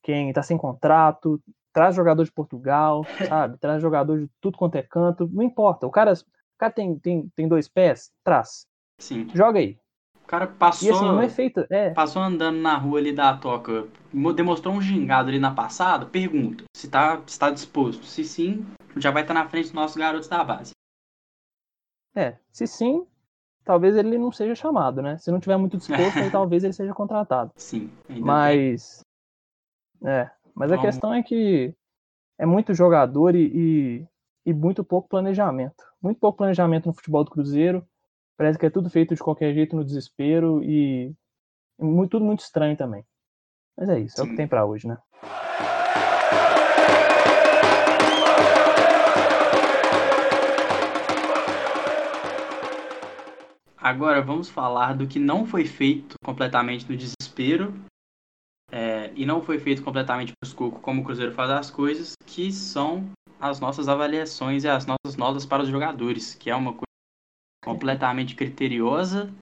quem 0.01 0.29
está 0.29 0.41
sem 0.41 0.57
contrato, 0.57 1.41
traz 1.73 1.95
jogador 1.95 2.23
de 2.23 2.32
Portugal, 2.32 3.05
sabe? 3.27 3.58
Traz 3.58 3.82
jogador 3.82 4.19
de 4.19 4.29
tudo 4.41 4.58
quanto 4.58 4.75
é 4.75 4.84
canto, 4.84 5.29
não 5.32 5.43
importa. 5.43 5.88
O 5.88 5.91
cara, 5.91 6.13
o 6.13 6.58
cara 6.58 6.71
tem, 6.71 6.97
tem, 6.97 7.29
tem 7.36 7.47
dois 7.47 7.67
pés, 7.67 8.12
traz. 8.23 8.65
Sim. 8.99 9.27
Joga 9.34 9.60
aí. 9.60 9.77
O 10.23 10.27
cara 10.27 10.45
passou, 10.45 10.88
e 10.88 10.91
assim, 10.91 11.05
não 11.05 11.21
é 11.21 11.27
feito, 11.27 11.65
é. 11.71 11.89
passou 11.89 12.21
andando 12.21 12.60
na 12.60 12.77
rua 12.77 12.99
ali 12.99 13.12
da 13.12 13.36
toca, 13.36 13.88
demonstrou 14.36 14.75
um 14.75 14.82
gingado 14.82 15.29
ali 15.29 15.39
na 15.39 15.51
passada, 15.51 16.05
pergunta 16.05 16.65
se 16.75 16.86
está 16.86 17.19
se 17.25 17.39
tá 17.39 17.49
disposto. 17.49 18.05
Se 18.05 18.23
sim, 18.23 18.63
já 18.95 19.10
vai 19.10 19.23
estar 19.23 19.34
tá 19.34 19.39
na 19.39 19.49
frente 19.49 19.65
dos 19.65 19.73
nossos 19.73 19.97
garotos 19.97 20.27
da 20.27 20.43
base. 20.43 20.71
É, 22.15 22.38
se 22.51 22.67
sim, 22.67 23.08
talvez 23.63 23.95
ele 23.95 24.17
não 24.19 24.32
seja 24.32 24.53
chamado, 24.53 25.01
né? 25.01 25.17
Se 25.17 25.32
não 25.32 25.39
tiver 25.39 25.58
muito 25.58 25.77
disposto, 25.77 25.97
aí 26.19 26.29
talvez 26.29 26.63
ele 26.63 26.73
seja 26.73 26.93
contratado. 26.93 27.51
Sim. 27.55 27.91
Mas. 28.08 29.01
Tem. 29.99 30.12
É. 30.12 30.32
Mas 30.59 30.73
a 30.73 30.77
questão 30.77 31.13
é 31.13 31.23
que 31.23 31.73
é 32.37 32.45
muito 32.45 32.73
jogador 32.73 33.33
e, 33.33 33.45
e, 33.45 34.07
e, 34.47 34.53
muito 34.53 34.83
pouco 34.83 35.07
planejamento. 35.07 35.85
Muito 36.03 36.19
pouco 36.19 36.39
planejamento 36.39 36.87
no 36.87 36.93
futebol 36.93 37.23
do 37.23 37.31
Cruzeiro. 37.31 37.87
Parece 38.37 38.59
que 38.59 38.65
é 38.65 38.69
tudo 38.69 38.89
feito 38.89 39.15
de 39.15 39.21
qualquer 39.21 39.53
jeito 39.53 39.73
no 39.73 39.85
desespero 39.85 40.61
e, 40.61 41.15
muito, 41.79 42.11
tudo 42.11 42.25
muito 42.25 42.41
estranho 42.41 42.75
também. 42.75 43.05
Mas 43.77 43.87
é 43.87 43.99
isso, 44.01 44.17
Sim. 44.17 44.21
é 44.21 44.25
o 44.25 44.29
que 44.31 44.35
tem 44.35 44.49
para 44.49 44.65
hoje, 44.65 44.85
né? 44.85 44.97
Agora 53.77 54.21
vamos 54.21 54.49
falar 54.49 54.93
do 54.93 55.07
que 55.07 55.19
não 55.19 55.45
foi 55.45 55.65
feito 55.65 56.15
completamente 56.21 56.85
no 56.91 56.97
desespero 56.97 57.73
e 59.19 59.25
não 59.25 59.41
foi 59.41 59.60
feito 59.60 59.84
completamente 59.84 60.32
para 60.32 60.47
os 60.47 60.53
cuco 60.53 60.79
como 60.79 61.01
o 61.01 61.03
Cruzeiro 61.03 61.34
faz 61.34 61.49
as 61.49 61.69
coisas, 61.69 62.13
que 62.25 62.51
são 62.51 63.12
as 63.39 63.60
nossas 63.60 63.88
avaliações 63.88 64.63
e 64.63 64.67
as 64.67 64.86
nossas 64.86 65.17
notas 65.17 65.45
para 65.45 65.63
os 65.63 65.69
jogadores, 65.69 66.36
que 66.36 66.49
é 66.49 66.55
uma 66.55 66.71
coisa 66.71 66.86
completamente 67.63 68.36
criteriosa, 68.36 69.34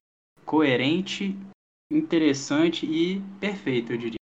coerente, 0.46 1.38
interessante 1.92 2.86
e 2.86 3.22
perfeita, 3.40 3.94
eu 3.94 3.98
diria. 3.98 4.18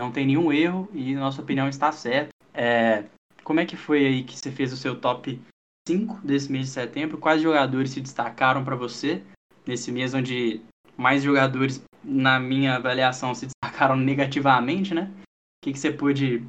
Não 0.00 0.10
tem 0.10 0.26
nenhum 0.26 0.52
erro 0.52 0.88
e 0.92 1.14
nossa 1.14 1.42
opinião 1.42 1.68
está 1.68 1.92
certa. 1.92 2.30
É, 2.52 3.04
como 3.44 3.60
é 3.60 3.66
que 3.66 3.76
foi 3.76 4.06
aí 4.06 4.24
que 4.24 4.36
você 4.36 4.50
fez 4.50 4.72
o 4.72 4.76
seu 4.76 5.00
top 5.00 5.40
5 5.88 6.20
desse 6.26 6.50
mês 6.50 6.66
de 6.66 6.72
setembro? 6.72 7.18
Quais 7.18 7.40
jogadores 7.40 7.90
se 7.90 8.00
destacaram 8.00 8.64
para 8.64 8.76
você? 8.76 9.22
nesse 9.68 9.92
mês 9.92 10.14
onde 10.14 10.62
mais 10.96 11.22
jogadores, 11.22 11.84
na 12.02 12.38
minha 12.38 12.76
avaliação, 12.76 13.34
se 13.34 13.46
destacaram 13.46 13.96
negativamente, 13.96 14.94
né? 14.94 15.10
O 15.22 15.64
que, 15.64 15.72
que 15.72 15.78
você 15.78 15.90
pôde 15.90 16.44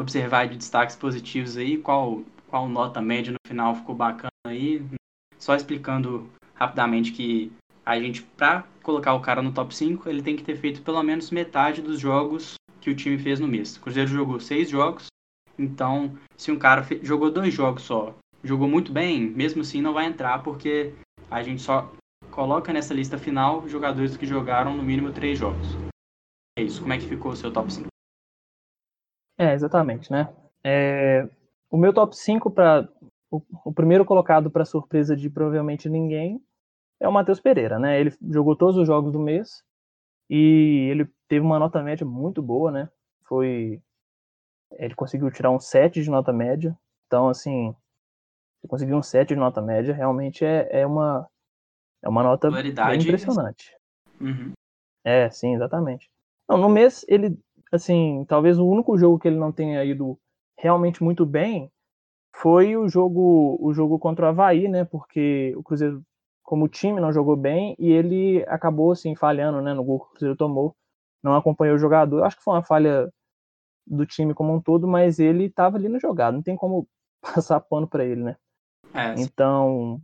observar 0.00 0.48
de 0.48 0.56
destaques 0.56 0.96
positivos 0.96 1.56
aí? 1.56 1.78
Qual, 1.78 2.22
qual 2.48 2.68
nota 2.68 3.00
média 3.00 3.32
no 3.32 3.38
final 3.46 3.74
ficou 3.74 3.94
bacana 3.94 4.30
aí? 4.46 4.84
Só 5.38 5.54
explicando 5.54 6.30
rapidamente 6.54 7.12
que 7.12 7.52
a 7.84 7.98
gente, 7.98 8.22
para 8.22 8.64
colocar 8.82 9.14
o 9.14 9.20
cara 9.20 9.42
no 9.42 9.52
top 9.52 9.74
5, 9.74 10.08
ele 10.08 10.22
tem 10.22 10.36
que 10.36 10.44
ter 10.44 10.56
feito 10.56 10.82
pelo 10.82 11.02
menos 11.02 11.30
metade 11.30 11.82
dos 11.82 11.98
jogos 11.98 12.54
que 12.80 12.90
o 12.90 12.94
time 12.94 13.18
fez 13.18 13.40
no 13.40 13.48
mês. 13.48 13.76
O 13.76 13.80
Cruzeiro 13.80 14.08
jogou 14.08 14.40
seis 14.40 14.70
jogos, 14.70 15.06
então 15.58 16.16
se 16.36 16.50
um 16.50 16.58
cara 16.58 16.86
jogou 17.02 17.30
dois 17.30 17.52
jogos 17.52 17.82
só, 17.82 18.14
jogou 18.42 18.68
muito 18.68 18.92
bem, 18.92 19.20
mesmo 19.20 19.62
assim 19.62 19.80
não 19.80 19.92
vai 19.92 20.06
entrar, 20.06 20.42
porque 20.42 20.92
a 21.30 21.42
gente 21.42 21.62
só 21.62 21.92
coloca 22.32 22.72
nessa 22.72 22.94
lista 22.94 23.18
final 23.18 23.68
jogadores 23.68 24.16
que 24.16 24.26
jogaram 24.26 24.74
no 24.74 24.82
mínimo 24.82 25.12
três 25.12 25.38
jogos. 25.38 25.66
É 26.58 26.62
isso. 26.62 26.80
Como 26.80 26.92
é 26.92 26.98
que 26.98 27.06
ficou 27.06 27.32
o 27.32 27.36
seu 27.36 27.52
top 27.52 27.72
5? 27.72 27.86
É, 29.38 29.52
exatamente, 29.52 30.10
né? 30.10 30.34
É, 30.64 31.28
o 31.70 31.76
meu 31.76 31.92
top 31.92 32.16
5 32.16 32.50
para 32.50 32.88
o, 33.30 33.72
primeiro 33.72 34.04
colocado 34.04 34.50
para 34.50 34.64
surpresa 34.64 35.16
de 35.16 35.30
provavelmente 35.30 35.88
ninguém 35.88 36.42
é 37.00 37.08
o 37.08 37.12
Matheus 37.12 37.40
Pereira, 37.40 37.78
né? 37.78 38.00
Ele 38.00 38.14
jogou 38.30 38.56
todos 38.56 38.76
os 38.76 38.86
jogos 38.86 39.12
do 39.12 39.18
mês 39.18 39.62
e 40.28 40.88
ele 40.90 41.08
teve 41.28 41.44
uma 41.44 41.58
nota 41.58 41.82
média 41.82 42.06
muito 42.06 42.42
boa, 42.42 42.70
né? 42.70 42.88
Foi 43.24 43.80
ele 44.72 44.94
conseguiu 44.94 45.30
tirar 45.30 45.50
um 45.50 45.60
7 45.60 46.02
de 46.02 46.10
nota 46.10 46.32
média. 46.32 46.76
Então, 47.06 47.28
assim, 47.28 47.74
conseguir 48.68 48.94
um 48.94 49.02
7 49.02 49.28
de 49.28 49.36
nota 49.36 49.60
média 49.60 49.94
realmente 49.94 50.44
é, 50.44 50.80
é 50.80 50.86
uma 50.86 51.28
é 52.02 52.08
uma 52.08 52.22
nota 52.22 52.50
bem 52.50 53.00
impressionante. 53.00 53.76
Uhum. 54.20 54.52
É, 55.04 55.30
sim, 55.30 55.54
exatamente. 55.54 56.10
Não, 56.48 56.58
no 56.58 56.68
mês, 56.68 57.04
ele, 57.08 57.38
assim, 57.70 58.24
talvez 58.28 58.58
o 58.58 58.66
único 58.66 58.96
jogo 58.98 59.18
que 59.18 59.28
ele 59.28 59.38
não 59.38 59.52
tenha 59.52 59.84
ido 59.84 60.18
realmente 60.58 61.02
muito 61.02 61.24
bem 61.24 61.70
foi 62.34 62.76
o 62.76 62.88
jogo 62.88 63.56
o 63.60 63.72
jogo 63.72 63.98
contra 63.98 64.26
o 64.26 64.28
Havaí, 64.28 64.68
né? 64.68 64.84
Porque 64.84 65.52
o 65.56 65.62
Cruzeiro, 65.62 66.02
como 66.42 66.68
time, 66.68 67.00
não 67.00 67.12
jogou 67.12 67.36
bem 67.36 67.76
e 67.78 67.90
ele 67.90 68.44
acabou, 68.48 68.92
assim, 68.92 69.14
falhando, 69.14 69.60
né? 69.60 69.74
No 69.74 69.84
gol 69.84 70.00
que 70.00 70.06
o 70.06 70.10
Cruzeiro 70.10 70.36
tomou. 70.36 70.74
Não 71.22 71.36
acompanhou 71.36 71.76
o 71.76 71.78
jogador. 71.78 72.18
Eu 72.18 72.24
acho 72.24 72.36
que 72.36 72.42
foi 72.42 72.54
uma 72.54 72.64
falha 72.64 73.12
do 73.86 74.06
time 74.06 74.34
como 74.34 74.52
um 74.54 74.60
todo, 74.60 74.88
mas 74.88 75.18
ele 75.18 75.44
estava 75.44 75.76
ali 75.76 75.88
no 75.88 76.00
jogado. 76.00 76.34
Não 76.34 76.42
tem 76.42 76.56
como 76.56 76.88
passar 77.22 77.60
pano 77.60 77.86
para 77.86 78.04
ele, 78.04 78.22
né? 78.22 78.36
É, 78.94 79.14
então, 79.20 80.00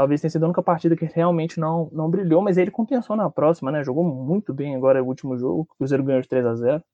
talvez 0.00 0.18
tenha 0.18 0.30
sido 0.30 0.44
a 0.44 0.46
única 0.46 0.62
partida 0.62 0.96
que 0.96 1.04
realmente 1.04 1.60
não, 1.60 1.90
não 1.92 2.10
brilhou, 2.10 2.40
mas 2.40 2.56
ele 2.56 2.70
compensou 2.70 3.14
na 3.14 3.28
próxima, 3.28 3.70
né? 3.70 3.84
Jogou 3.84 4.02
muito 4.02 4.54
bem 4.54 4.74
agora 4.74 5.02
o 5.02 5.06
último 5.06 5.36
jogo. 5.36 5.60
O 5.60 5.76
Cruzeiro 5.76 6.02
ganhou 6.02 6.22
de 6.22 6.28
3 6.28 6.46
a 6.46 6.54
0 6.54 6.84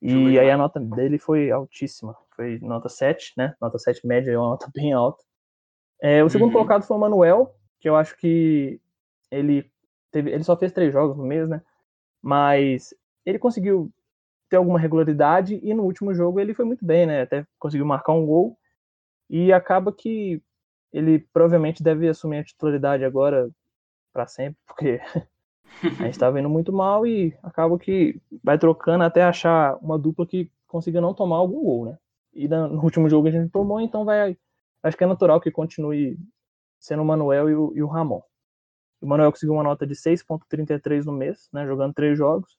E 0.00 0.38
aí 0.38 0.50
a 0.50 0.56
nota 0.56 0.80
dele 0.80 1.18
foi 1.18 1.50
altíssima. 1.50 2.16
Foi 2.34 2.58
nota 2.60 2.88
7, 2.88 3.34
né? 3.36 3.54
Nota 3.60 3.78
7 3.78 4.06
média 4.06 4.32
é 4.32 4.38
uma 4.38 4.48
nota 4.48 4.66
bem 4.74 4.94
alta. 4.94 5.22
É, 6.00 6.24
o 6.24 6.30
segundo 6.30 6.48
uhum. 6.48 6.54
colocado 6.54 6.84
foi 6.84 6.96
o 6.96 7.00
Manuel, 7.00 7.54
que 7.78 7.86
eu 7.86 7.94
acho 7.94 8.16
que 8.16 8.80
ele 9.30 9.70
teve, 10.10 10.30
ele 10.30 10.42
só 10.42 10.56
fez 10.56 10.72
três 10.72 10.90
jogos 10.90 11.18
no 11.18 11.22
mês, 11.22 11.50
né? 11.50 11.60
Mas 12.22 12.94
ele 13.26 13.38
conseguiu 13.38 13.92
ter 14.48 14.56
alguma 14.56 14.78
regularidade 14.78 15.60
e 15.62 15.74
no 15.74 15.82
último 15.82 16.14
jogo 16.14 16.40
ele 16.40 16.54
foi 16.54 16.64
muito 16.64 16.82
bem, 16.82 17.04
né? 17.04 17.20
Até 17.20 17.46
conseguiu 17.58 17.84
marcar 17.84 18.14
um 18.14 18.24
gol 18.24 18.56
e 19.28 19.52
acaba 19.52 19.92
que 19.92 20.42
ele 20.92 21.20
provavelmente 21.32 21.82
deve 21.82 22.08
assumir 22.08 22.38
a 22.38 22.44
titularidade 22.44 23.04
agora 23.04 23.50
para 24.12 24.26
sempre, 24.26 24.58
porque 24.66 25.00
a 25.82 26.04
gente 26.04 26.10
estava 26.10 26.38
indo 26.38 26.48
muito 26.48 26.72
mal 26.72 27.06
e 27.06 27.36
acaba 27.42 27.78
que 27.78 28.20
vai 28.42 28.58
trocando 28.58 29.04
até 29.04 29.22
achar 29.22 29.76
uma 29.76 29.98
dupla 29.98 30.26
que 30.26 30.50
consiga 30.66 31.00
não 31.00 31.14
tomar 31.14 31.36
algum 31.36 31.62
gol, 31.62 31.84
né? 31.86 31.98
E 32.32 32.46
no 32.46 32.82
último 32.82 33.08
jogo 33.08 33.28
a 33.28 33.30
gente 33.30 33.50
tomou, 33.50 33.80
então 33.80 34.04
vai. 34.04 34.36
Acho 34.82 34.96
que 34.96 35.04
é 35.04 35.06
natural 35.06 35.40
que 35.40 35.50
continue 35.50 36.18
sendo 36.78 37.02
o 37.02 37.04
Manuel 37.04 37.50
e 37.50 37.54
o, 37.54 37.72
e 37.74 37.82
o 37.82 37.86
Ramon. 37.86 38.22
O 39.00 39.06
Manuel 39.06 39.32
conseguiu 39.32 39.54
uma 39.54 39.62
nota 39.62 39.86
de 39.86 39.94
6,33 39.94 41.04
no 41.04 41.12
mês, 41.12 41.48
né, 41.52 41.66
jogando 41.66 41.94
três 41.94 42.16
jogos. 42.16 42.56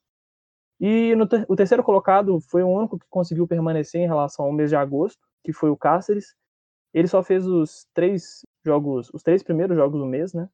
E 0.79 1.15
no 1.15 1.27
ter 1.27 1.45
o 1.47 1.55
terceiro 1.55 1.83
colocado 1.83 2.39
foi 2.41 2.63
o 2.63 2.67
único 2.67 2.97
que 2.97 3.05
conseguiu 3.09 3.47
permanecer 3.47 4.01
em 4.01 4.07
relação 4.07 4.45
ao 4.45 4.51
mês 4.51 4.69
de 4.69 4.75
agosto, 4.75 5.21
que 5.43 5.53
foi 5.53 5.69
o 5.69 5.77
Cáceres. 5.77 6.35
Ele 6.93 7.07
só 7.07 7.23
fez 7.23 7.47
os 7.47 7.87
três 7.93 8.45
jogos, 8.65 9.09
os 9.13 9.23
três 9.23 9.41
primeiros 9.43 9.77
jogos 9.77 9.99
do 9.99 10.05
mês, 10.05 10.33
né? 10.33 10.49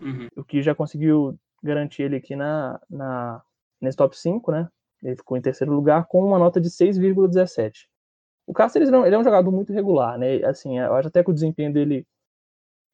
Uhum. 0.00 0.28
O 0.36 0.44
que 0.44 0.62
já 0.62 0.74
conseguiu 0.74 1.38
garantir 1.62 2.02
ele 2.02 2.16
aqui 2.16 2.36
na, 2.36 2.80
na, 2.88 3.42
nesse 3.80 3.96
top 3.96 4.16
5, 4.16 4.50
né? 4.52 4.68
Ele 5.02 5.16
ficou 5.16 5.36
em 5.36 5.40
terceiro 5.40 5.72
lugar 5.72 6.06
com 6.06 6.24
uma 6.24 6.38
nota 6.38 6.60
de 6.60 6.68
6,17. 6.68 7.86
O 8.46 8.52
Cáceres 8.52 8.88
ele 8.88 9.14
é 9.14 9.18
um 9.18 9.24
jogador 9.24 9.50
muito 9.50 9.72
regular, 9.72 10.18
né? 10.18 10.44
Assim, 10.44 10.78
eu 10.78 10.94
acho 10.94 11.08
até 11.08 11.22
que 11.22 11.30
o 11.30 11.34
desempenho 11.34 11.72
dele 11.72 12.06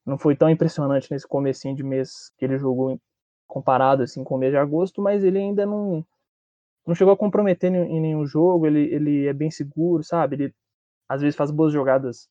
não 0.05 0.19
foi 0.19 0.37
tão 0.37 0.49
impressionante 0.49 1.11
nesse 1.11 1.27
comecinho 1.27 1.75
de 1.75 1.83
mês 1.83 2.31
que 2.37 2.45
ele 2.45 2.59
jogou 2.59 3.01
comparado 3.47 4.03
assim 4.03 4.23
com 4.23 4.35
o 4.37 4.39
mês 4.39 4.53
de 4.53 4.59
agosto, 4.59 5.01
mas 5.03 5.25
ele 5.25 5.39
ainda 5.39 5.65
não 5.67 6.05
não 6.87 6.95
chegou 6.95 7.13
a 7.13 7.17
comprometer 7.17 7.73
em 7.73 8.01
nenhum 8.01 8.25
jogo, 8.25 8.65
ele, 8.65 8.95
ele 8.95 9.27
é 9.27 9.33
bem 9.33 9.51
seguro, 9.51 10.05
sabe? 10.05 10.37
Ele 10.37 10.55
às 11.09 11.21
vezes 11.21 11.35
faz 11.35 11.51
boas 11.51 11.73
jogadas 11.73 12.29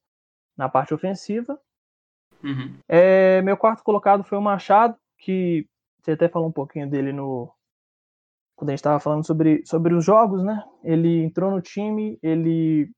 na 0.57 0.69
parte 0.69 0.93
ofensiva. 0.93 1.59
Uhum. 2.43 2.77
É, 2.87 3.41
meu 3.41 3.57
quarto 3.57 3.83
colocado 3.83 4.23
foi 4.23 4.37
o 4.37 4.41
Machado, 4.41 4.95
que 5.17 5.67
você 6.01 6.11
até 6.11 6.29
falou 6.29 6.47
um 6.47 6.51
pouquinho 6.51 6.89
dele 6.89 7.11
no 7.11 7.51
quando 8.55 8.69
a 8.69 8.71
gente 8.71 8.79
estava 8.79 8.99
falando 8.99 9.25
sobre, 9.25 9.65
sobre 9.65 9.93
os 9.93 10.05
jogos, 10.05 10.43
né? 10.43 10.63
Ele 10.81 11.23
entrou 11.23 11.51
no 11.51 11.61
time, 11.61 12.17
ele 12.23 12.89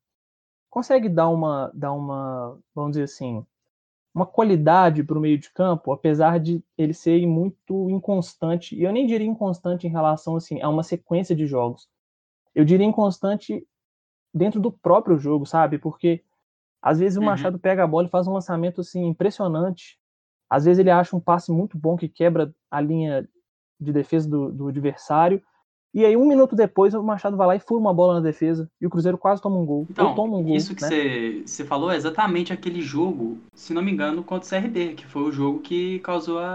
consegue 0.69 1.09
dar 1.09 1.29
uma, 1.29 1.71
dar 1.73 1.93
uma, 1.93 2.59
vamos 2.75 2.91
dizer 2.91 3.05
assim, 3.05 3.43
uma 4.13 4.25
qualidade 4.25 5.03
para 5.03 5.17
o 5.17 5.21
meio 5.21 5.37
de 5.37 5.51
campo, 5.51 5.91
apesar 5.91 6.39
de 6.39 6.63
ele 6.77 6.93
ser 6.93 7.25
muito 7.25 7.89
inconstante. 7.89 8.75
E 8.75 8.83
eu 8.83 8.91
nem 8.91 9.07
diria 9.07 9.27
inconstante 9.27 9.87
em 9.87 9.89
relação 9.89 10.35
assim 10.35 10.61
a 10.61 10.69
uma 10.69 10.83
sequência 10.83 11.35
de 11.35 11.47
jogos. 11.47 11.89
Eu 12.53 12.63
diria 12.63 12.85
inconstante 12.85 13.65
dentro 14.33 14.59
do 14.59 14.71
próprio 14.71 15.17
jogo, 15.17 15.45
sabe? 15.45 15.79
Porque 15.79 16.23
às 16.87 16.99
vezes 16.99 17.17
o 17.17 17.19
uhum. 17.19 17.25
Machado 17.25 17.59
pega 17.59 17.83
a 17.83 17.87
bola 17.87 18.07
e 18.07 18.09
faz 18.09 18.27
um 18.27 18.33
lançamento 18.33 18.79
assim 18.79 19.05
impressionante. 19.05 19.99
Às 20.49 20.63
vezes 20.63 20.79
ele 20.79 20.89
acha 20.89 21.13
um 21.17 21.19
passe 21.19 21.51
muito 21.51 21.77
bom 21.77 21.97
que 21.97 22.07
quebra 22.07 22.55
a 22.71 22.79
linha 22.79 23.27
de 23.77 23.91
defesa 23.91 24.29
do, 24.29 24.49
do 24.49 24.67
adversário. 24.69 25.43
E 25.93 26.05
aí, 26.05 26.15
um 26.15 26.25
minuto 26.25 26.55
depois, 26.55 26.93
o 26.93 27.03
Machado 27.03 27.35
vai 27.35 27.47
lá 27.47 27.55
e 27.57 27.59
fura 27.59 27.81
uma 27.81 27.93
bola 27.93 28.15
na 28.15 28.19
defesa. 28.21 28.71
E 28.79 28.87
o 28.87 28.89
Cruzeiro 28.89 29.17
quase 29.17 29.41
toma 29.41 29.57
um 29.57 29.65
gol. 29.65 29.85
Então, 29.89 30.15
toma 30.15 30.37
um 30.37 30.43
gol, 30.43 30.55
isso 30.55 30.73
que 30.73 30.81
você 30.81 31.43
né? 31.45 31.67
falou 31.67 31.91
é 31.91 31.97
exatamente 31.97 32.53
aquele 32.53 32.81
jogo, 32.81 33.37
se 33.53 33.73
não 33.73 33.81
me 33.81 33.91
engano, 33.91 34.23
contra 34.23 34.47
o 34.47 34.61
CRB, 34.61 34.93
que 34.93 35.05
foi 35.05 35.23
o 35.23 35.31
jogo 35.31 35.59
que 35.59 35.99
causou 35.99 36.39
a, 36.39 36.53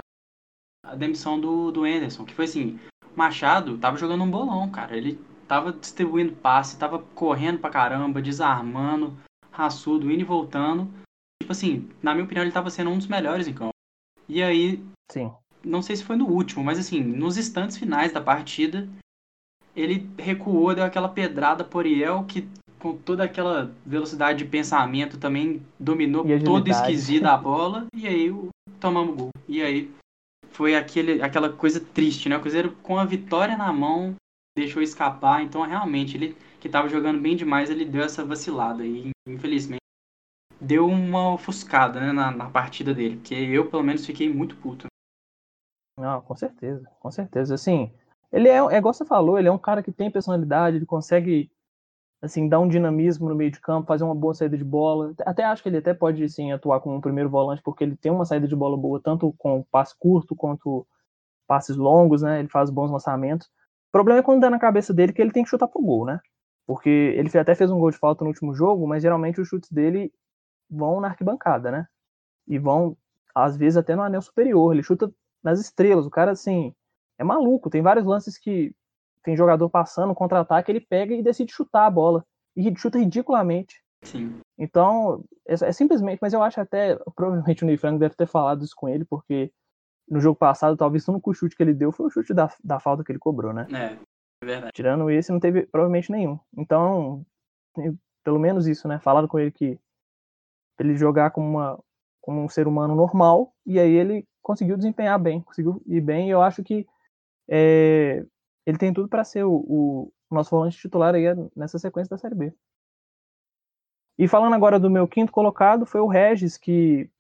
a 0.86 0.94
demissão 0.94 1.38
do, 1.38 1.70
do 1.70 1.84
Anderson. 1.84 2.24
Que 2.24 2.34
foi 2.34 2.46
assim, 2.46 2.78
o 3.14 3.18
Machado 3.18 3.76
tava 3.76 3.98
jogando 3.98 4.24
um 4.24 4.30
bolão, 4.30 4.70
cara. 4.70 4.96
Ele 4.96 5.20
tava 5.46 5.72
distribuindo 5.72 6.32
passe, 6.32 6.78
tava 6.78 7.00
correndo 7.14 7.58
pra 7.58 7.68
caramba, 7.68 8.22
desarmando, 8.22 9.14
raçudo, 9.52 10.10
indo 10.10 10.22
e 10.22 10.24
voltando. 10.24 10.90
Tipo 11.40 11.52
assim, 11.52 11.88
na 12.02 12.12
minha 12.12 12.24
opinião, 12.24 12.42
ele 12.42 12.52
tava 12.52 12.70
sendo 12.70 12.90
um 12.90 12.98
dos 12.98 13.06
melhores 13.06 13.46
em 13.46 13.52
campo. 13.52 13.72
E 14.28 14.42
aí, 14.42 14.82
Sim. 15.10 15.30
não 15.64 15.82
sei 15.82 15.96
se 15.96 16.04
foi 16.04 16.16
no 16.16 16.26
último, 16.26 16.64
mas 16.64 16.78
assim, 16.78 17.00
nos 17.00 17.36
instantes 17.36 17.76
finais 17.76 18.12
da 18.12 18.20
partida, 18.20 18.88
ele 19.76 20.08
recuou, 20.18 20.74
deu 20.74 20.84
aquela 20.84 21.08
pedrada 21.08 21.62
por 21.62 21.84
Ariel, 21.84 22.24
que 22.24 22.48
com 22.78 22.96
toda 22.96 23.22
aquela 23.22 23.72
velocidade 23.86 24.38
de 24.38 24.44
pensamento 24.44 25.16
também 25.16 25.62
dominou 25.78 26.24
todo 26.44 26.68
esquisito 26.68 27.26
a 27.26 27.36
bola, 27.36 27.86
e 27.94 28.08
aí 28.08 28.34
tomamos 28.80 29.16
gol. 29.16 29.30
E 29.48 29.62
aí 29.62 29.90
foi 30.50 30.74
aquele, 30.74 31.22
aquela 31.22 31.48
coisa 31.48 31.78
triste, 31.78 32.28
né? 32.28 32.36
O 32.36 32.40
Cruzeiro 32.40 32.76
com 32.82 32.98
a 32.98 33.04
vitória 33.04 33.56
na 33.56 33.72
mão 33.72 34.14
deixou 34.56 34.82
escapar, 34.82 35.42
então 35.42 35.62
realmente 35.62 36.16
ele 36.16 36.36
que 36.62 36.68
estava 36.68 36.88
jogando 36.88 37.20
bem 37.20 37.34
demais, 37.34 37.68
ele 37.68 37.84
deu 37.84 38.04
essa 38.04 38.24
vacilada 38.24 38.86
e 38.86 39.10
infelizmente 39.26 39.82
deu 40.60 40.86
uma 40.86 41.34
ofuscada 41.34 41.98
né, 41.98 42.12
na, 42.12 42.30
na 42.30 42.48
partida 42.48 42.94
dele, 42.94 43.16
porque 43.16 43.34
eu 43.34 43.68
pelo 43.68 43.82
menos 43.82 44.06
fiquei 44.06 44.32
muito 44.32 44.54
puto. 44.56 44.86
Não, 45.98 46.20
com 46.20 46.36
certeza, 46.36 46.88
com 47.00 47.10
certeza. 47.10 47.56
Assim, 47.56 47.92
ele 48.30 48.48
é, 48.48 48.58
é 48.58 48.76
igual 48.76 48.94
você 48.94 49.04
falou, 49.04 49.40
ele 49.40 49.48
é 49.48 49.52
um 49.52 49.58
cara 49.58 49.82
que 49.82 49.90
tem 49.90 50.08
personalidade, 50.08 50.76
ele 50.76 50.86
consegue 50.86 51.50
assim 52.22 52.48
dar 52.48 52.60
um 52.60 52.68
dinamismo 52.68 53.28
no 53.28 53.34
meio 53.34 53.50
de 53.50 53.60
campo, 53.60 53.88
fazer 53.88 54.04
uma 54.04 54.14
boa 54.14 54.32
saída 54.32 54.56
de 54.56 54.62
bola. 54.62 55.12
Até 55.26 55.42
acho 55.42 55.64
que 55.64 55.68
ele 55.68 55.78
até 55.78 55.92
pode 55.92 56.28
sim 56.28 56.52
atuar 56.52 56.78
como 56.78 56.94
um 56.94 57.00
primeiro 57.00 57.28
volante, 57.28 57.60
porque 57.60 57.82
ele 57.82 57.96
tem 57.96 58.12
uma 58.12 58.24
saída 58.24 58.46
de 58.46 58.54
bola 58.54 58.76
boa, 58.76 59.00
tanto 59.02 59.34
com 59.36 59.64
passe 59.64 59.98
curto 59.98 60.36
quanto 60.36 60.86
passes 61.44 61.76
longos, 61.76 62.22
né? 62.22 62.38
Ele 62.38 62.48
faz 62.48 62.70
bons 62.70 62.88
lançamentos. 62.88 63.48
O 63.48 63.90
problema 63.90 64.20
é 64.20 64.22
quando 64.22 64.42
dá 64.42 64.48
na 64.48 64.60
cabeça 64.60 64.94
dele 64.94 65.12
que 65.12 65.20
ele 65.20 65.32
tem 65.32 65.42
que 65.42 65.50
chutar 65.50 65.66
pro 65.66 65.82
gol, 65.82 66.06
né? 66.06 66.20
Porque 66.66 66.88
ele 66.88 67.28
até 67.38 67.54
fez 67.54 67.70
um 67.70 67.78
gol 67.78 67.90
de 67.90 67.98
falta 67.98 68.24
no 68.24 68.30
último 68.30 68.54
jogo, 68.54 68.86
mas 68.86 69.02
geralmente 69.02 69.40
os 69.40 69.48
chutes 69.48 69.70
dele 69.70 70.12
vão 70.70 71.00
na 71.00 71.08
arquibancada, 71.08 71.70
né? 71.70 71.86
E 72.46 72.58
vão, 72.58 72.96
às 73.34 73.56
vezes, 73.56 73.76
até 73.76 73.94
no 73.94 74.02
anel 74.02 74.22
superior. 74.22 74.72
Ele 74.72 74.82
chuta 74.82 75.12
nas 75.42 75.60
estrelas. 75.60 76.06
O 76.06 76.10
cara, 76.10 76.30
assim, 76.32 76.74
é 77.18 77.24
maluco. 77.24 77.70
Tem 77.70 77.82
vários 77.82 78.04
lances 78.04 78.38
que 78.38 78.74
tem 79.22 79.36
jogador 79.36 79.68
passando, 79.68 80.14
contra-ataque, 80.14 80.70
ele 80.70 80.80
pega 80.80 81.14
e 81.14 81.22
decide 81.22 81.52
chutar 81.52 81.86
a 81.86 81.90
bola. 81.90 82.24
E 82.56 82.76
chuta 82.76 82.98
ridiculamente. 82.98 83.82
Sim. 84.02 84.40
Então, 84.58 85.24
é, 85.46 85.54
é 85.54 85.72
simplesmente, 85.72 86.18
mas 86.20 86.32
eu 86.32 86.42
acho 86.42 86.60
até, 86.60 86.98
provavelmente 87.14 87.62
o 87.62 87.66
Ney 87.66 87.76
Franco 87.76 88.00
deve 88.00 88.14
ter 88.14 88.26
falado 88.26 88.64
isso 88.64 88.74
com 88.76 88.88
ele, 88.88 89.04
porque 89.04 89.52
no 90.08 90.20
jogo 90.20 90.36
passado, 90.36 90.76
talvez 90.76 91.06
o 91.06 91.12
único 91.12 91.32
chute 91.32 91.56
que 91.56 91.62
ele 91.62 91.72
deu 91.72 91.92
foi 91.92 92.06
o 92.06 92.10
chute 92.10 92.34
da, 92.34 92.50
da 92.62 92.80
falta 92.80 93.04
que 93.04 93.12
ele 93.12 93.18
cobrou, 93.18 93.52
né? 93.52 93.66
É, 93.72 93.96
verdade. 94.44 94.72
Tirando 94.74 95.10
esse, 95.10 95.32
não 95.32 95.40
teve 95.40 95.66
provavelmente 95.66 96.10
nenhum. 96.10 96.38
Então, 96.56 97.24
pelo 98.24 98.38
menos 98.38 98.66
isso, 98.66 98.86
né? 98.88 98.98
Falaram 98.98 99.28
com 99.28 99.38
ele 99.38 99.50
que 99.50 99.78
ele 100.78 100.96
jogar 100.96 101.30
como, 101.30 101.48
uma, 101.48 101.78
como 102.20 102.42
um 102.42 102.48
ser 102.48 102.66
humano 102.66 102.94
normal, 102.94 103.54
e 103.64 103.78
aí 103.78 103.92
ele 103.92 104.26
conseguiu 104.42 104.76
desempenhar 104.76 105.18
bem, 105.18 105.40
conseguiu 105.40 105.80
ir 105.86 106.00
bem, 106.00 106.28
e 106.28 106.30
eu 106.30 106.42
acho 106.42 106.62
que 106.62 106.86
é, 107.48 108.24
ele 108.66 108.78
tem 108.78 108.92
tudo 108.92 109.08
para 109.08 109.24
ser 109.24 109.44
o, 109.44 109.52
o, 109.52 110.12
nosso 110.30 110.50
volante 110.50 110.78
titular 110.78 111.14
aí 111.14 111.24
nessa 111.54 111.78
sequência 111.78 112.10
da 112.10 112.18
Série 112.18 112.34
B. 112.34 112.52
E 114.18 114.26
falando 114.26 114.54
agora 114.54 114.78
do 114.78 114.90
meu 114.90 115.06
quinto 115.06 115.32
colocado, 115.32 115.86
foi 115.86 116.00
o 116.00 116.06
Regis, 116.06 116.56
que, 116.56 117.10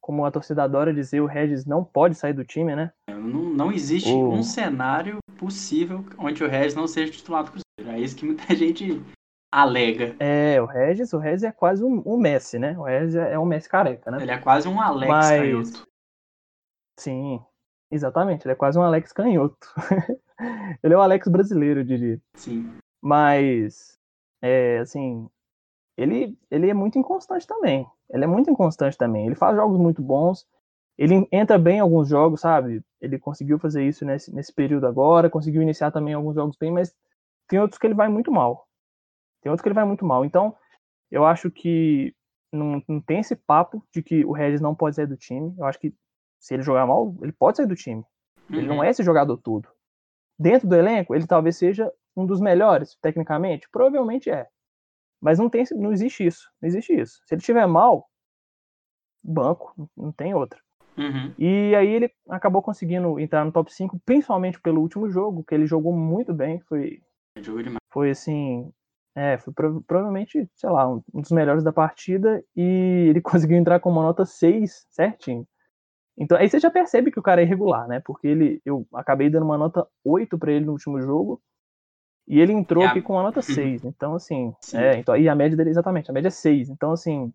como 0.00 0.24
a 0.24 0.30
torcida 0.30 0.62
adora 0.62 0.94
dizer, 0.94 1.20
o 1.20 1.26
Regis 1.26 1.64
não 1.64 1.84
pode 1.84 2.14
sair 2.14 2.32
do 2.32 2.44
time, 2.44 2.74
né? 2.74 2.92
Não, 3.08 3.44
não 3.44 3.72
existe 3.72 4.12
o... 4.12 4.30
um 4.30 4.42
cenário 4.42 5.18
possível 5.38 6.04
onde 6.18 6.42
o 6.42 6.48
Regis 6.48 6.74
não 6.74 6.86
seja 6.86 7.12
titular 7.12 7.44
do 7.44 7.52
Cruzeiro. 7.52 7.96
É 7.96 8.00
isso 8.00 8.16
que 8.16 8.26
muita 8.26 8.42
gente 8.54 9.02
alega. 9.52 10.16
É, 10.18 10.60
o 10.60 10.66
Regis, 10.66 11.12
o 11.12 11.18
Regis 11.18 11.44
é 11.44 11.52
quase 11.52 11.82
um, 11.82 12.02
um 12.04 12.18
Messi, 12.18 12.58
né? 12.58 12.76
O 12.78 12.82
Regis 12.82 13.14
é, 13.14 13.32
é 13.32 13.38
um 13.38 13.46
Messi 13.46 13.68
careca, 13.68 14.10
né? 14.10 14.18
Ele 14.20 14.30
é 14.30 14.38
quase 14.38 14.68
um 14.68 14.80
Alex 14.80 15.08
Mas... 15.08 15.40
Canhoto. 15.40 15.88
Sim, 16.98 17.40
Exatamente, 17.90 18.44
ele 18.44 18.52
é 18.52 18.56
quase 18.56 18.78
um 18.78 18.82
Alex 18.82 19.12
canhoto. 19.12 19.66
ele 20.82 20.94
é 20.94 20.96
o 20.96 21.00
Alex 21.00 21.26
brasileiro, 21.28 21.80
eu 21.80 21.84
diria. 21.84 22.20
Sim. 22.34 22.70
Mas, 23.00 23.98
é, 24.42 24.78
assim, 24.78 25.28
ele, 25.96 26.38
ele 26.50 26.68
é 26.68 26.74
muito 26.74 26.98
inconstante 26.98 27.46
também. 27.46 27.86
Ele 28.10 28.24
é 28.24 28.26
muito 28.26 28.50
inconstante 28.50 28.98
também. 28.98 29.26
Ele 29.26 29.34
faz 29.34 29.56
jogos 29.56 29.78
muito 29.78 30.02
bons. 30.02 30.46
Ele 30.98 31.28
entra 31.30 31.56
bem 31.56 31.76
em 31.76 31.80
alguns 31.80 32.08
jogos, 32.08 32.40
sabe? 32.40 32.82
Ele 33.00 33.18
conseguiu 33.18 33.58
fazer 33.58 33.84
isso 33.86 34.04
nesse, 34.04 34.34
nesse 34.34 34.52
período 34.52 34.86
agora, 34.86 35.30
conseguiu 35.30 35.62
iniciar 35.62 35.92
também 35.92 36.12
alguns 36.12 36.34
jogos 36.34 36.56
bem, 36.56 36.72
mas 36.72 36.94
tem 37.46 37.60
outros 37.60 37.78
que 37.78 37.86
ele 37.86 37.94
vai 37.94 38.08
muito 38.08 38.32
mal. 38.32 38.66
Tem 39.40 39.50
outros 39.50 39.62
que 39.62 39.68
ele 39.68 39.74
vai 39.74 39.84
muito 39.84 40.04
mal. 40.04 40.24
Então, 40.24 40.56
eu 41.10 41.24
acho 41.24 41.50
que 41.50 42.12
não, 42.52 42.82
não 42.88 43.00
tem 43.00 43.20
esse 43.20 43.36
papo 43.36 43.82
de 43.94 44.02
que 44.02 44.24
o 44.24 44.32
Regis 44.32 44.60
não 44.60 44.74
pode 44.74 44.96
sair 44.96 45.06
do 45.06 45.16
time. 45.16 45.54
Eu 45.56 45.64
acho 45.66 45.78
que 45.78 45.94
se 46.40 46.54
ele 46.54 46.62
jogar 46.64 46.84
mal, 46.86 47.14
ele 47.22 47.32
pode 47.32 47.56
sair 47.58 47.66
do 47.66 47.76
time. 47.76 48.04
Ele 48.50 48.66
não 48.66 48.78
Uhum. 48.78 48.84
é 48.84 48.90
esse 48.90 49.02
jogador 49.02 49.36
tudo. 49.36 49.68
Dentro 50.38 50.68
do 50.68 50.74
elenco, 50.74 51.14
ele 51.14 51.26
talvez 51.26 51.56
seja 51.56 51.92
um 52.16 52.26
dos 52.26 52.40
melhores, 52.40 52.96
tecnicamente. 53.00 53.68
Provavelmente 53.70 54.30
é. 54.30 54.48
Mas 55.20 55.38
não, 55.38 55.48
tem, 55.48 55.64
não 55.76 55.92
existe 55.92 56.26
isso. 56.26 56.50
Não 56.60 56.68
existe 56.68 56.92
isso. 56.98 57.20
Se 57.26 57.34
ele 57.34 57.42
tiver 57.42 57.66
mal, 57.66 58.08
banco, 59.22 59.90
não 59.96 60.10
tem 60.12 60.34
outra. 60.34 60.60
Uhum. 60.98 61.32
E 61.38 61.74
aí 61.76 61.88
ele 61.88 62.10
acabou 62.28 62.60
conseguindo 62.60 63.18
entrar 63.20 63.44
no 63.44 63.52
top 63.52 63.72
5, 63.72 63.98
principalmente 64.04 64.60
pelo 64.60 64.80
último 64.80 65.08
jogo, 65.08 65.44
que 65.44 65.54
ele 65.54 65.66
jogou 65.66 65.92
muito 65.94 66.34
bem. 66.34 66.58
Foi, 66.60 67.00
foi 67.92 68.10
assim. 68.10 68.72
É, 69.14 69.38
foi 69.38 69.52
prov- 69.52 69.82
provavelmente, 69.86 70.48
sei 70.54 70.70
lá, 70.70 70.88
um 70.88 71.02
um 71.14 71.20
dos 71.20 71.30
melhores 71.30 71.62
da 71.64 71.72
partida. 71.72 72.42
E 72.56 73.06
ele 73.08 73.20
conseguiu 73.22 73.56
entrar 73.56 73.78
com 73.80 73.90
uma 73.90 74.02
nota 74.02 74.24
6 74.24 74.86
certinho. 74.90 75.46
Então 76.16 76.36
aí 76.36 76.48
você 76.48 76.58
já 76.58 76.70
percebe 76.70 77.12
que 77.12 77.20
o 77.20 77.22
cara 77.22 77.40
é 77.40 77.44
irregular, 77.44 77.86
né? 77.86 78.00
Porque 78.04 78.26
ele, 78.26 78.60
eu 78.64 78.84
acabei 78.92 79.30
dando 79.30 79.44
uma 79.44 79.56
nota 79.56 79.86
8 80.04 80.36
pra 80.36 80.50
ele 80.50 80.64
no 80.64 80.72
último 80.72 81.00
jogo. 81.00 81.40
E 82.26 82.40
ele 82.40 82.52
entrou 82.52 82.82
a- 82.84 82.88
aqui 82.88 83.00
com 83.00 83.12
uma 83.14 83.22
nota 83.22 83.40
6. 83.42 83.84
Então, 83.84 84.14
assim. 84.14 84.52
Sim. 84.60 84.78
É, 84.78 84.96
então, 84.98 85.16
e 85.16 85.28
a 85.28 85.34
média 85.34 85.56
dele, 85.56 85.70
exatamente, 85.70 86.10
a 86.10 86.14
média 86.14 86.28
é 86.28 86.32
6. 86.32 86.68
Então, 86.68 86.90
assim. 86.90 87.32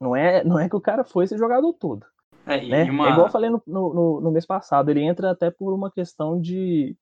Não 0.00 0.14
é, 0.16 0.42
não 0.44 0.58
é 0.58 0.68
que 0.68 0.76
o 0.76 0.80
cara 0.80 1.04
foi 1.04 1.24
esse 1.24 1.38
jogador 1.38 1.72
todo 1.74 2.04
É, 2.46 2.60
né? 2.66 2.90
uma... 2.90 3.08
É 3.08 3.12
igual 3.12 3.26
eu 3.26 3.32
falei 3.32 3.50
no, 3.50 3.62
no, 3.66 3.94
no- 3.94 4.20
no 4.20 4.30
mês 4.32 4.44
passado, 4.46 4.90
ele 4.90 5.00
entra 5.02 5.30
até 5.30 5.50
por 5.50 5.72
uma 5.72 5.90
questão 5.90 6.40
de 6.40 6.96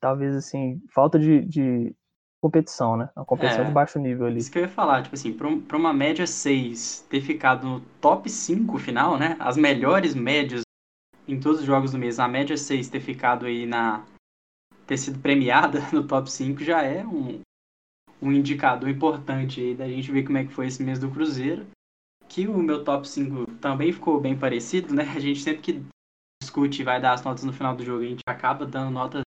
talvez 0.00 0.36
assim, 0.36 0.80
falta 0.94 1.18
de, 1.18 1.44
de 1.46 1.94
competição, 2.42 2.96
né? 2.96 3.08
Uma 3.16 3.24
competição 3.24 3.62
É. 3.62 3.66
de 3.66 3.72
baixo 3.72 3.98
nível 3.98 4.26
ali. 4.26 4.38
Isso 4.38 4.50
que 4.52 4.58
eu 4.58 4.62
ia 4.62 4.68
falar, 4.68 5.02
tipo 5.02 5.14
assim, 5.14 5.32
pra, 5.32 5.48
um- 5.48 5.60
pra 5.60 5.76
uma 5.78 5.92
média 5.94 6.26
6 6.26 7.00
ter 7.08 7.20
ficado 7.22 7.66
no 7.66 7.80
top 8.00 8.28
5 8.28 8.78
final, 8.78 9.18
né? 9.18 9.36
As 9.40 9.56
melhores 9.56 10.14
médias 10.14 10.62
em 11.26 11.40
todos 11.40 11.60
os 11.60 11.66
jogos 11.66 11.92
do 11.92 11.98
mês, 11.98 12.18
a 12.18 12.28
média 12.28 12.56
6 12.56 12.88
ter 12.90 13.00
ficado 13.00 13.46
aí 13.46 13.64
na. 13.64 14.04
ter 14.86 14.98
sido 14.98 15.18
premiada 15.20 15.78
no 15.90 16.06
top 16.06 16.30
5 16.30 16.62
já 16.62 16.82
é 16.82 17.02
um, 17.06 17.40
um 18.20 18.30
indicador 18.30 18.90
importante 18.90 19.58
aí 19.62 19.74
da 19.74 19.88
gente 19.88 20.12
ver 20.12 20.24
como 20.24 20.36
é 20.36 20.44
que 20.44 20.52
foi 20.52 20.66
esse 20.66 20.82
mês 20.82 20.98
do 20.98 21.10
Cruzeiro. 21.10 21.64
Que 22.28 22.48
o 22.48 22.58
meu 22.58 22.82
top 22.84 23.08
5 23.08 23.46
também 23.60 23.92
ficou 23.92 24.20
bem 24.20 24.36
parecido, 24.36 24.94
né? 24.94 25.04
A 25.14 25.20
gente 25.20 25.40
sempre 25.40 25.62
que 25.62 25.82
discute 26.42 26.82
e 26.82 26.84
vai 26.84 27.00
dar 27.00 27.12
as 27.12 27.22
notas 27.22 27.44
no 27.44 27.52
final 27.52 27.74
do 27.76 27.84
jogo, 27.84 28.02
a 28.02 28.08
gente 28.08 28.22
acaba 28.26 28.66
dando 28.66 28.90
notas 28.90 29.22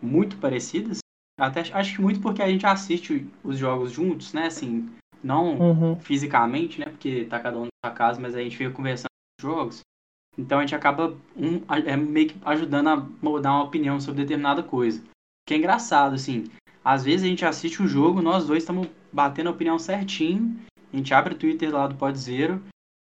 muito 0.00 0.36
parecidas. 0.38 0.98
Até 1.38 1.60
acho 1.60 1.96
que 1.96 2.02
muito 2.02 2.20
porque 2.20 2.42
a 2.42 2.48
gente 2.48 2.66
assiste 2.66 3.26
os 3.44 3.58
jogos 3.58 3.92
juntos, 3.92 4.32
né? 4.32 4.46
Assim, 4.46 4.88
não 5.22 5.58
Uhum. 5.58 6.00
fisicamente, 6.00 6.80
né? 6.80 6.86
Porque 6.86 7.24
tá 7.24 7.38
cada 7.38 7.58
um 7.58 7.62
na 7.64 7.68
sua 7.84 7.94
casa, 7.94 8.20
mas 8.20 8.34
a 8.34 8.40
gente 8.40 8.56
fica 8.56 8.70
conversando 8.70 9.08
os 9.38 9.42
jogos. 9.42 9.80
Então 10.36 10.58
a 10.58 10.62
gente 10.62 10.74
acaba 10.74 11.16
um, 11.36 11.62
é 11.86 11.96
meio 11.96 12.28
que 12.28 12.36
ajudando 12.44 12.88
a 12.88 12.96
moldar 13.20 13.52
uma 13.54 13.64
opinião 13.64 14.00
sobre 14.00 14.22
determinada 14.22 14.62
coisa. 14.62 15.02
Que 15.46 15.54
é 15.54 15.56
engraçado, 15.56 16.14
assim. 16.14 16.44
Às 16.84 17.04
vezes 17.04 17.24
a 17.24 17.28
gente 17.28 17.44
assiste 17.44 17.82
o 17.82 17.88
jogo, 17.88 18.22
nós 18.22 18.46
dois 18.46 18.62
estamos 18.62 18.88
batendo 19.12 19.48
a 19.48 19.52
opinião 19.52 19.78
certinho. 19.78 20.58
A 20.92 20.96
gente 20.96 21.12
abre 21.12 21.34
o 21.34 21.38
Twitter 21.38 21.72
lá 21.72 21.86
do 21.86 21.94
Pod 21.94 22.18
Zero. 22.18 22.62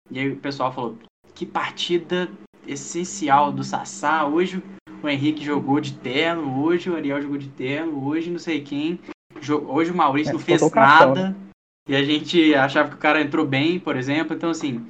E 0.10 0.20
aí 0.20 0.32
o 0.32 0.38
pessoal 0.38 0.74
falou: 0.74 0.98
que 1.34 1.46
partida 1.46 2.30
essencial 2.68 3.52
do 3.52 3.64
Sassá. 3.64 4.26
Hoje 4.26 4.62
o 5.02 5.10
Henrique 5.10 5.44
jogou 5.44 5.80
de 5.80 5.94
terno, 5.94 6.62
hoje 6.64 6.90
o 6.90 6.96
Ariel 6.96 7.22
jogou 7.22 7.38
de 7.38 7.50
terno, 7.50 8.06
hoje 8.06 8.30
não 8.30 8.40
sei 8.40 8.62
quem. 8.64 9.00
Hoje 9.68 9.92
o 9.92 9.96
Maurício 9.96 10.32
É, 10.32 10.34
não 10.34 10.40
fez 10.40 10.72
nada. 10.72 11.36
E 11.88 11.96
a 11.96 12.04
gente 12.04 12.54
achava 12.54 12.90
que 12.90 12.96
o 12.96 13.00
cara 13.00 13.22
entrou 13.22 13.46
bem, 13.46 13.80
por 13.80 13.96
exemplo. 13.96 14.36
Então, 14.36 14.52
assim, 14.52 14.88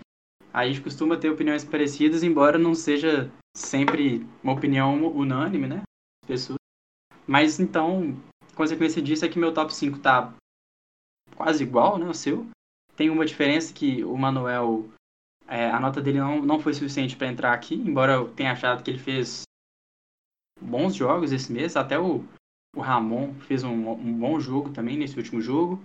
a 0.54 0.68
gente 0.68 0.82
costuma 0.82 1.16
ter 1.16 1.30
opiniões 1.30 1.64
parecidas, 1.64 2.24
embora 2.24 2.58
não 2.58 2.76
seja 2.76 3.32
sempre 3.56 4.28
uma 4.44 4.54
opinião 4.54 5.08
unânime, 5.08 5.68
né? 5.68 5.82
Pessoas. 6.28 6.58
Mas 7.26 7.60
então, 7.60 8.18
consequência 8.56 9.02
disso 9.02 9.24
é 9.24 9.30
que 9.30 9.40
meu 9.40 9.54
top 9.54 9.74
5 9.74 10.00
tá 10.00 10.34
quase 11.36 11.64
igual, 11.64 11.98
né? 11.98 12.06
O 12.06 12.14
seu. 12.14 12.46
Tem 13.02 13.10
uma 13.10 13.26
diferença 13.26 13.74
que 13.74 14.04
o 14.04 14.16
Manuel, 14.16 14.88
é, 15.48 15.72
a 15.72 15.80
nota 15.80 16.00
dele 16.00 16.20
não, 16.20 16.40
não 16.40 16.60
foi 16.60 16.72
suficiente 16.72 17.16
para 17.16 17.26
entrar 17.26 17.52
aqui, 17.52 17.74
embora 17.74 18.14
eu 18.14 18.30
tenha 18.30 18.52
achado 18.52 18.84
que 18.84 18.92
ele 18.92 19.00
fez 19.00 19.42
bons 20.62 20.94
jogos 20.94 21.32
esse 21.32 21.52
mês. 21.52 21.76
Até 21.76 21.98
o, 21.98 22.24
o 22.76 22.80
Ramon 22.80 23.34
fez 23.48 23.64
um, 23.64 23.90
um 23.90 24.14
bom 24.14 24.40
jogo 24.40 24.70
também 24.70 25.00
nesse 25.00 25.18
último 25.18 25.42
jogo. 25.42 25.82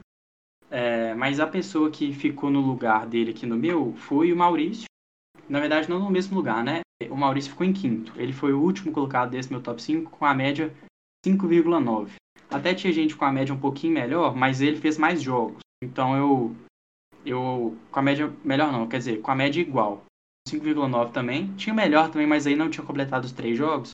É, 0.70 1.14
mas 1.14 1.40
a 1.40 1.46
pessoa 1.46 1.90
que 1.90 2.12
ficou 2.12 2.50
no 2.50 2.60
lugar 2.60 3.06
dele 3.06 3.30
aqui 3.30 3.46
no 3.46 3.56
meu 3.56 3.94
foi 3.94 4.30
o 4.30 4.36
Maurício. 4.36 4.84
Na 5.48 5.58
verdade, 5.58 5.88
não 5.88 5.98
no 5.98 6.10
mesmo 6.10 6.36
lugar, 6.36 6.62
né? 6.62 6.82
O 7.08 7.16
Maurício 7.16 7.52
ficou 7.52 7.66
em 7.66 7.72
quinto. 7.72 8.12
Ele 8.20 8.34
foi 8.34 8.52
o 8.52 8.60
último 8.60 8.92
colocado 8.92 9.30
desse 9.30 9.50
meu 9.50 9.62
top 9.62 9.80
5 9.80 10.10
com 10.10 10.26
a 10.26 10.34
média 10.34 10.70
5,9. 11.26 12.10
Até 12.50 12.74
tinha 12.74 12.92
gente 12.92 13.16
com 13.16 13.24
a 13.24 13.32
média 13.32 13.54
um 13.54 13.58
pouquinho 13.58 13.94
melhor, 13.94 14.36
mas 14.36 14.60
ele 14.60 14.76
fez 14.76 14.98
mais 14.98 15.22
jogos. 15.22 15.60
Então 15.82 16.14
eu. 16.14 16.56
Eu. 17.26 17.76
Com 17.90 18.00
a 18.00 18.02
média. 18.02 18.32
Melhor 18.44 18.72
não, 18.72 18.88
quer 18.88 18.98
dizer, 18.98 19.20
com 19.20 19.30
a 19.30 19.34
média 19.34 19.60
igual. 19.60 20.04
5,9 20.48 21.12
também. 21.12 21.54
Tinha 21.56 21.74
melhor 21.74 22.10
também, 22.10 22.26
mas 22.26 22.46
aí 22.46 22.54
não 22.54 22.70
tinha 22.70 22.86
completado 22.86 23.26
os 23.26 23.32
três 23.32 23.58
jogos. 23.58 23.90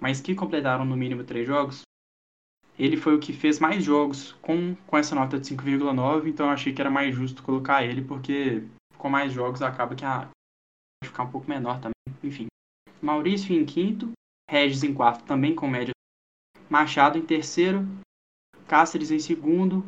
Mas 0.00 0.20
que 0.20 0.34
completaram 0.34 0.84
no 0.84 0.96
mínimo 0.96 1.24
três 1.24 1.46
jogos. 1.46 1.82
Ele 2.78 2.96
foi 2.96 3.16
o 3.16 3.18
que 3.18 3.32
fez 3.32 3.58
mais 3.58 3.82
jogos 3.82 4.32
com, 4.40 4.76
com 4.86 4.96
essa 4.96 5.14
nota 5.14 5.38
de 5.38 5.48
5,9. 5.54 6.28
Então 6.28 6.46
eu 6.46 6.52
achei 6.52 6.72
que 6.72 6.80
era 6.80 6.90
mais 6.90 7.14
justo 7.14 7.42
colocar 7.42 7.84
ele, 7.84 8.02
porque 8.02 8.62
com 8.96 9.10
mais 9.10 9.32
jogos 9.32 9.60
acaba 9.62 9.94
que 9.94 10.04
a. 10.04 10.28
Vai 11.02 11.10
ficar 11.10 11.24
um 11.24 11.30
pouco 11.30 11.48
menor 11.48 11.80
também. 11.80 12.18
Enfim. 12.22 12.46
Maurício 13.02 13.54
em 13.54 13.64
quinto. 13.64 14.12
Regis 14.50 14.82
em 14.82 14.94
quarto 14.94 15.24
também 15.26 15.54
com 15.54 15.68
média 15.68 15.92
Machado 16.70 17.16
em 17.16 17.24
terceiro, 17.24 17.86
Cáceres 18.66 19.10
em 19.10 19.18
segundo 19.18 19.84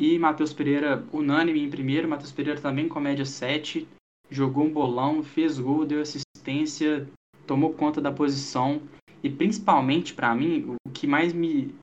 e 0.00 0.18
Matheus 0.18 0.52
Pereira 0.52 1.04
unânime 1.12 1.60
em 1.60 1.70
primeiro. 1.70 2.08
Matheus 2.08 2.32
Pereira 2.32 2.58
também 2.58 2.88
com 2.88 2.98
média 2.98 3.26
7, 3.26 3.86
jogou 4.30 4.64
um 4.64 4.72
bolão, 4.72 5.22
fez 5.22 5.58
gol, 5.60 5.84
deu 5.84 6.00
assistência, 6.00 7.06
tomou 7.46 7.74
conta 7.74 8.00
da 8.00 8.10
posição 8.10 8.82
e 9.22 9.28
principalmente 9.28 10.14
para 10.14 10.34
mim 10.34 10.74
o 10.86 10.90
que 10.90 11.06
mais 11.06 11.34
me, 11.34 11.74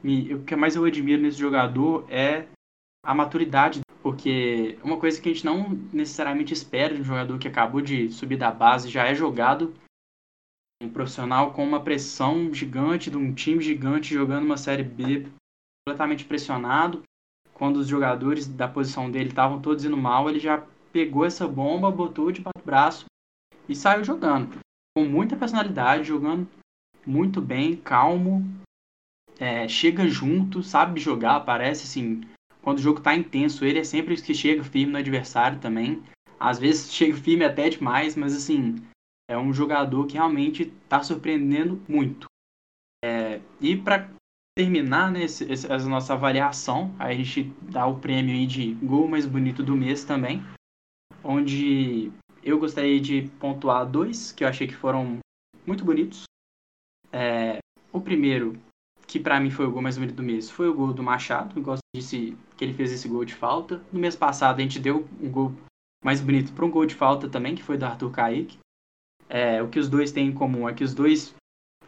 me 0.00 0.32
o 0.34 0.44
que 0.44 0.54
mais 0.54 0.76
eu 0.76 0.84
admiro 0.84 1.20
nesse 1.20 1.38
jogador 1.38 2.06
é 2.08 2.46
a 3.04 3.12
maturidade, 3.12 3.80
porque 4.00 4.78
uma 4.82 4.96
coisa 4.96 5.20
que 5.20 5.28
a 5.28 5.32
gente 5.32 5.44
não 5.44 5.70
necessariamente 5.92 6.54
espera 6.54 6.94
de 6.94 7.00
um 7.00 7.04
jogador 7.04 7.38
que 7.38 7.48
acabou 7.48 7.80
de 7.80 8.08
subir 8.10 8.38
da 8.38 8.52
base, 8.52 8.88
já 8.88 9.04
é 9.04 9.14
jogado 9.14 9.74
um 10.80 10.88
profissional 10.88 11.52
com 11.52 11.64
uma 11.64 11.82
pressão 11.82 12.52
gigante 12.54 13.10
de 13.10 13.16
um 13.16 13.34
time 13.34 13.62
gigante 13.62 14.14
jogando 14.14 14.44
uma 14.44 14.56
série 14.56 14.82
B 14.82 15.26
completamente 15.86 16.24
pressionado. 16.24 17.02
Quando 17.64 17.78
os 17.78 17.88
jogadores 17.88 18.46
da 18.46 18.68
posição 18.68 19.10
dele 19.10 19.30
estavam 19.30 19.58
todos 19.58 19.86
indo 19.86 19.96
mal, 19.96 20.28
ele 20.28 20.38
já 20.38 20.62
pegou 20.92 21.24
essa 21.24 21.48
bomba, 21.48 21.90
botou 21.90 22.30
de 22.30 22.42
baixo 22.42 22.58
do 22.58 22.66
braço 22.66 23.04
e 23.66 23.74
saiu 23.74 24.04
jogando. 24.04 24.58
Com 24.94 25.06
muita 25.06 25.34
personalidade, 25.34 26.04
jogando 26.04 26.46
muito 27.06 27.40
bem, 27.40 27.74
calmo, 27.74 28.44
é, 29.38 29.66
chega 29.66 30.06
junto, 30.06 30.62
sabe 30.62 31.00
jogar, 31.00 31.40
parece 31.40 31.84
assim. 31.84 32.20
Quando 32.60 32.80
o 32.80 32.82
jogo 32.82 33.00
tá 33.00 33.14
intenso, 33.14 33.64
ele 33.64 33.78
é 33.78 33.84
sempre 33.84 34.12
o 34.12 34.22
que 34.22 34.34
chega 34.34 34.62
firme 34.62 34.92
no 34.92 34.98
adversário 34.98 35.58
também. 35.58 36.02
Às 36.38 36.58
vezes 36.58 36.92
chega 36.92 37.16
firme 37.16 37.46
até 37.46 37.70
demais, 37.70 38.14
mas 38.14 38.36
assim, 38.36 38.76
é 39.26 39.38
um 39.38 39.54
jogador 39.54 40.06
que 40.06 40.18
realmente 40.18 40.64
está 40.64 41.02
surpreendendo 41.02 41.82
muito. 41.88 42.26
É, 43.02 43.40
e 43.58 43.74
para 43.74 44.13
terminar 44.56 45.10
né, 45.10 45.24
esse, 45.24 45.44
esse, 45.50 45.70
essa 45.70 45.88
nossa 45.88 46.14
avaliação, 46.14 46.94
a 46.98 47.12
gente 47.12 47.44
dá 47.62 47.86
o 47.86 47.98
prêmio 47.98 48.34
aí 48.34 48.46
de 48.46 48.74
gol 48.74 49.08
mais 49.08 49.26
bonito 49.26 49.62
do 49.62 49.76
mês 49.76 50.04
também, 50.04 50.42
onde 51.22 52.12
eu 52.42 52.58
gostaria 52.58 53.00
de 53.00 53.22
pontuar 53.40 53.84
dois 53.84 54.30
que 54.30 54.44
eu 54.44 54.48
achei 54.48 54.66
que 54.66 54.74
foram 54.74 55.18
muito 55.66 55.84
bonitos. 55.84 56.24
É, 57.12 57.58
o 57.92 58.00
primeiro, 58.00 58.60
que 59.06 59.18
para 59.18 59.40
mim 59.40 59.50
foi 59.50 59.66
o 59.66 59.70
gol 59.70 59.82
mais 59.82 59.96
bonito 59.96 60.16
do 60.16 60.22
mês, 60.22 60.50
foi 60.50 60.68
o 60.68 60.74
gol 60.74 60.92
do 60.92 61.02
Machado. 61.02 61.58
Eu 61.58 61.62
gosto 61.62 61.84
disse 61.94 62.36
que 62.56 62.64
ele 62.64 62.74
fez 62.74 62.92
esse 62.92 63.08
gol 63.08 63.24
de 63.24 63.34
falta. 63.34 63.82
No 63.92 64.00
mês 64.00 64.16
passado 64.16 64.58
a 64.58 64.62
gente 64.62 64.80
deu 64.80 65.08
um 65.20 65.30
gol 65.30 65.52
mais 66.04 66.20
bonito 66.20 66.52
para 66.52 66.64
um 66.64 66.70
gol 66.70 66.84
de 66.86 66.94
falta 66.94 67.28
também, 67.28 67.54
que 67.54 67.62
foi 67.62 67.78
do 67.78 67.86
Arthur 67.86 68.10
Kaique. 68.10 68.58
É, 69.28 69.62
o 69.62 69.68
que 69.68 69.78
os 69.78 69.88
dois 69.88 70.12
têm 70.12 70.28
em 70.28 70.34
comum 70.34 70.68
é 70.68 70.74
que 70.74 70.84
os 70.84 70.94
dois 70.94 71.34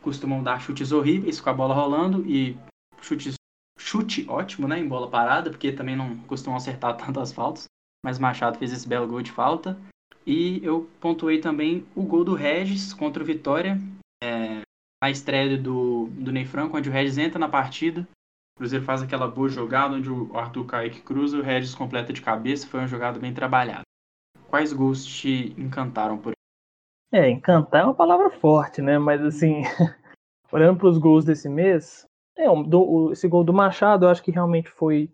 costumam 0.07 0.41
dar 0.41 0.61
chutes 0.61 0.93
horríveis 0.93 1.41
com 1.41 1.51
a 1.51 1.53
bola 1.53 1.75
rolando 1.75 2.25
e 2.25 2.57
chutes, 3.03 3.35
chute 3.77 4.25
ótimo, 4.29 4.69
né, 4.69 4.79
em 4.79 4.87
bola 4.87 5.11
parada, 5.11 5.51
porque 5.51 5.73
também 5.73 5.97
não 5.97 6.17
costumam 6.19 6.57
acertar 6.57 6.95
tantas 7.05 7.33
faltas. 7.33 7.65
Mas 8.05 8.17
Machado 8.17 8.57
fez 8.57 8.73
esse 8.73 8.87
belo 8.87 9.09
gol 9.09 9.21
de 9.21 9.33
falta. 9.33 9.77
E 10.25 10.65
eu 10.65 10.89
pontuei 11.01 11.41
também 11.41 11.85
o 11.95 12.05
gol 12.05 12.25
do 12.25 12.35
Regis 12.35 12.95
contra 12.95 13.21
o 13.21 13.27
Vitória, 13.27 13.81
é, 14.23 14.61
a 15.03 15.11
estreia 15.11 15.59
do, 15.59 16.09
do 16.13 16.31
Ney 16.31 16.45
Franco, 16.45 16.77
onde 16.77 16.89
o 16.89 16.93
Regis 16.93 17.19
entra 17.19 17.39
na 17.39 17.49
partida, 17.49 18.03
O 18.55 18.59
Cruzeiro 18.59 18.85
faz 18.85 19.03
aquela 19.03 19.27
boa 19.27 19.49
jogada 19.49 19.97
onde 19.97 20.09
o 20.09 20.37
Arthur 20.37 20.67
Kaique 20.67 21.01
cruza, 21.01 21.39
o 21.39 21.43
Regis 21.43 21.75
completa 21.75 22.13
de 22.13 22.23
cabeça, 22.23 22.69
foi 22.69 22.79
uma 22.79 22.89
jogada 22.89 23.19
bem 23.19 23.35
trabalhada. 23.35 23.83
Quais 24.49 24.73
gols 24.73 25.05
te 25.05 25.53
encantaram 25.59 26.17
por 26.17 26.36
É, 27.13 27.31
encantar 27.31 27.83
é 27.83 27.85
uma 27.85 27.95
palavra 27.95 28.31
forte, 28.31 28.83
né? 28.83 28.99
Mas 28.99 29.23
assim, 29.23 29.63
olhando 30.53 30.79
para 30.79 30.89
os 30.89 30.99
gols 30.99 31.25
desse 31.25 31.49
mês, 31.49 32.07
é, 32.37 32.47
do, 32.65 33.13
esse 33.13 33.29
gol 33.29 33.45
do 33.45 33.53
Machado 33.53 34.07
eu 34.07 34.11
acho 34.11 34.23
que 34.23 34.31
realmente 34.31 34.69
foi, 34.69 35.11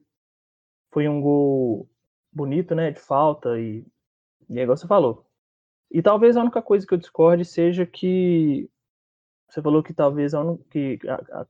foi 0.91 1.09
um 1.09 1.21
gol 1.21 1.89
bonito, 2.33 2.75
né? 2.75 2.91
De 2.91 3.01
falta 3.01 3.59
e, 3.59 3.87
e 4.49 4.59
é 4.59 4.63
igual 4.63 4.77
você 4.77 4.87
falou. 4.87 5.27
E 5.91 6.03
talvez 6.03 6.37
a 6.37 6.41
única 6.41 6.63
coisa 6.63 6.87
que 6.87 6.95
eu 6.95 6.99
discorde 6.99 7.45
seja 7.45 7.85
que 7.85 8.69
você 9.53 9.61
falou 9.61 9.83
que 9.83 9.93
talvez 9.93 10.33
que, 10.71 10.99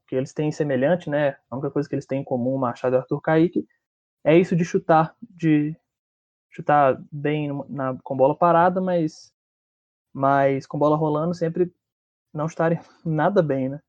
que 0.09 0.17
eles 0.17 0.33
têm 0.33 0.51
semelhante, 0.51 1.09
né? 1.09 1.37
A 1.49 1.55
única 1.55 1.71
coisa 1.71 1.89
que 1.89 1.95
eles 1.95 2.07
têm 2.07 2.23
em 2.23 2.25
comum, 2.25 2.59
Machado 2.59 2.97
e 2.97 2.99
Arthur 2.99 3.21
Kaique, 3.21 3.65
é 4.25 4.37
isso 4.37 4.57
de 4.57 4.65
chutar, 4.65 5.15
de 5.21 5.77
chutar 6.51 7.01
bem 7.13 7.51
na, 7.69 7.97
com 8.03 8.17
bola 8.17 8.37
parada, 8.37 8.81
mas, 8.81 9.32
mas 10.13 10.67
com 10.67 10.79
bola 10.79 10.97
rolando 10.97 11.35
sempre 11.35 11.73
não 12.33 12.47
estarem 12.47 12.79
nada 13.05 13.43
bem, 13.43 13.69
né? 13.69 13.81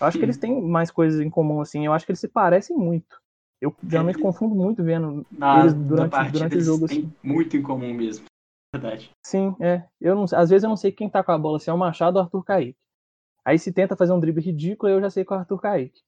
Eu 0.00 0.06
acho 0.06 0.14
Sim. 0.14 0.20
que 0.20 0.24
eles 0.24 0.38
têm 0.38 0.62
mais 0.62 0.90
coisas 0.90 1.20
em 1.20 1.28
comum, 1.28 1.60
assim. 1.60 1.84
Eu 1.84 1.92
acho 1.92 2.06
que 2.06 2.12
eles 2.12 2.20
se 2.20 2.28
parecem 2.28 2.76
muito. 2.76 3.20
Eu 3.60 3.74
geralmente 3.88 4.20
confundo 4.20 4.54
muito 4.54 4.84
vendo 4.84 5.26
na, 5.32 5.60
eles 5.60 5.74
durante, 5.74 6.30
durante 6.30 6.56
o 6.56 6.60
jogo. 6.60 6.84
Assim. 6.84 7.12
muito 7.22 7.56
em 7.56 7.62
comum 7.62 7.92
mesmo. 7.92 8.26
Verdade. 8.72 9.10
Sim, 9.26 9.56
é. 9.60 9.84
Eu 10.00 10.14
não, 10.14 10.24
às 10.24 10.50
vezes 10.50 10.62
eu 10.62 10.68
não 10.68 10.76
sei 10.76 10.92
quem 10.92 11.10
tá 11.10 11.24
com 11.24 11.32
a 11.32 11.38
bola, 11.38 11.58
se 11.58 11.68
é 11.68 11.72
o 11.72 11.78
Machado 11.78 12.16
ou 12.16 12.22
o 12.22 12.24
Arthur 12.24 12.44
Kaique. 12.44 12.78
Aí 13.44 13.58
se 13.58 13.72
tenta 13.72 13.96
fazer 13.96 14.12
um 14.12 14.20
drible 14.20 14.42
ridículo, 14.42 14.92
eu 14.92 15.00
já 15.00 15.10
sei 15.10 15.24
que 15.24 15.32
é 15.32 15.36
o 15.36 15.38
Arthur 15.40 15.60
Kaique. 15.60 16.00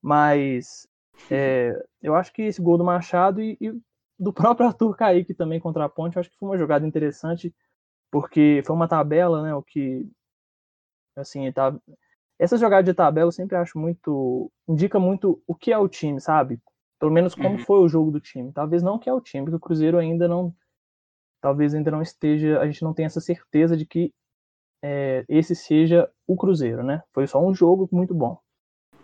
Mas 0.00 0.88
é, 1.30 1.72
eu 2.00 2.14
acho 2.14 2.32
que 2.32 2.42
esse 2.42 2.62
gol 2.62 2.78
do 2.78 2.84
Machado 2.84 3.42
e, 3.42 3.58
e, 3.60 3.78
do 4.18 4.32
próprio 4.32 4.66
Arthur 4.66 4.96
Kaique 4.96 5.34
também 5.34 5.60
contra 5.60 5.84
a 5.84 5.88
ponte, 5.88 6.16
eu 6.16 6.20
acho 6.20 6.30
que 6.30 6.38
foi 6.38 6.48
uma 6.48 6.58
jogada 6.58 6.86
interessante, 6.86 7.54
porque 8.16 8.62
foi 8.64 8.74
uma 8.74 8.88
tabela, 8.88 9.42
né? 9.42 9.54
O 9.54 9.62
que. 9.62 10.08
Assim, 11.14 11.52
tá. 11.52 11.78
Essa 12.38 12.56
jogada 12.56 12.82
de 12.82 12.94
tabela 12.94 13.28
eu 13.28 13.32
sempre 13.32 13.58
acho 13.58 13.78
muito. 13.78 14.50
indica 14.66 14.98
muito 14.98 15.42
o 15.46 15.54
que 15.54 15.70
é 15.70 15.76
o 15.76 15.86
time, 15.86 16.18
sabe? 16.18 16.58
Pelo 16.98 17.12
menos 17.12 17.34
como 17.34 17.50
uhum. 17.50 17.58
foi 17.58 17.78
o 17.80 17.88
jogo 17.88 18.10
do 18.10 18.18
time. 18.18 18.50
Talvez 18.54 18.82
não 18.82 18.94
o 18.94 18.98
que 18.98 19.10
é 19.10 19.12
o 19.12 19.20
time, 19.20 19.44
porque 19.44 19.56
o 19.56 19.60
Cruzeiro 19.60 19.98
ainda 19.98 20.26
não. 20.26 20.50
Talvez 21.42 21.74
ainda 21.74 21.90
não 21.90 22.00
esteja. 22.00 22.58
A 22.58 22.64
gente 22.64 22.82
não 22.82 22.94
tenha 22.94 23.04
essa 23.04 23.20
certeza 23.20 23.76
de 23.76 23.84
que 23.84 24.10
é, 24.82 25.22
esse 25.28 25.54
seja 25.54 26.10
o 26.26 26.38
Cruzeiro, 26.38 26.82
né? 26.82 27.02
Foi 27.12 27.26
só 27.26 27.38
um 27.38 27.54
jogo 27.54 27.86
muito 27.92 28.14
bom. 28.14 28.38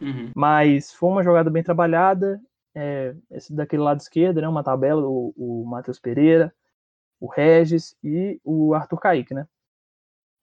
Uhum. 0.00 0.32
Mas 0.34 0.90
foi 0.90 1.10
uma 1.10 1.22
jogada 1.22 1.50
bem 1.50 1.62
trabalhada. 1.62 2.40
É, 2.74 3.14
esse 3.30 3.54
daquele 3.54 3.82
lado 3.82 4.00
esquerdo, 4.00 4.40
né? 4.40 4.48
Uma 4.48 4.64
tabela, 4.64 5.06
o, 5.06 5.34
o 5.36 5.66
Matheus 5.66 6.00
Pereira, 6.00 6.50
o 7.22 7.28
Regis 7.28 7.96
e 8.02 8.40
o 8.42 8.74
Arthur 8.74 8.98
Kaique, 8.98 9.32
né? 9.32 9.46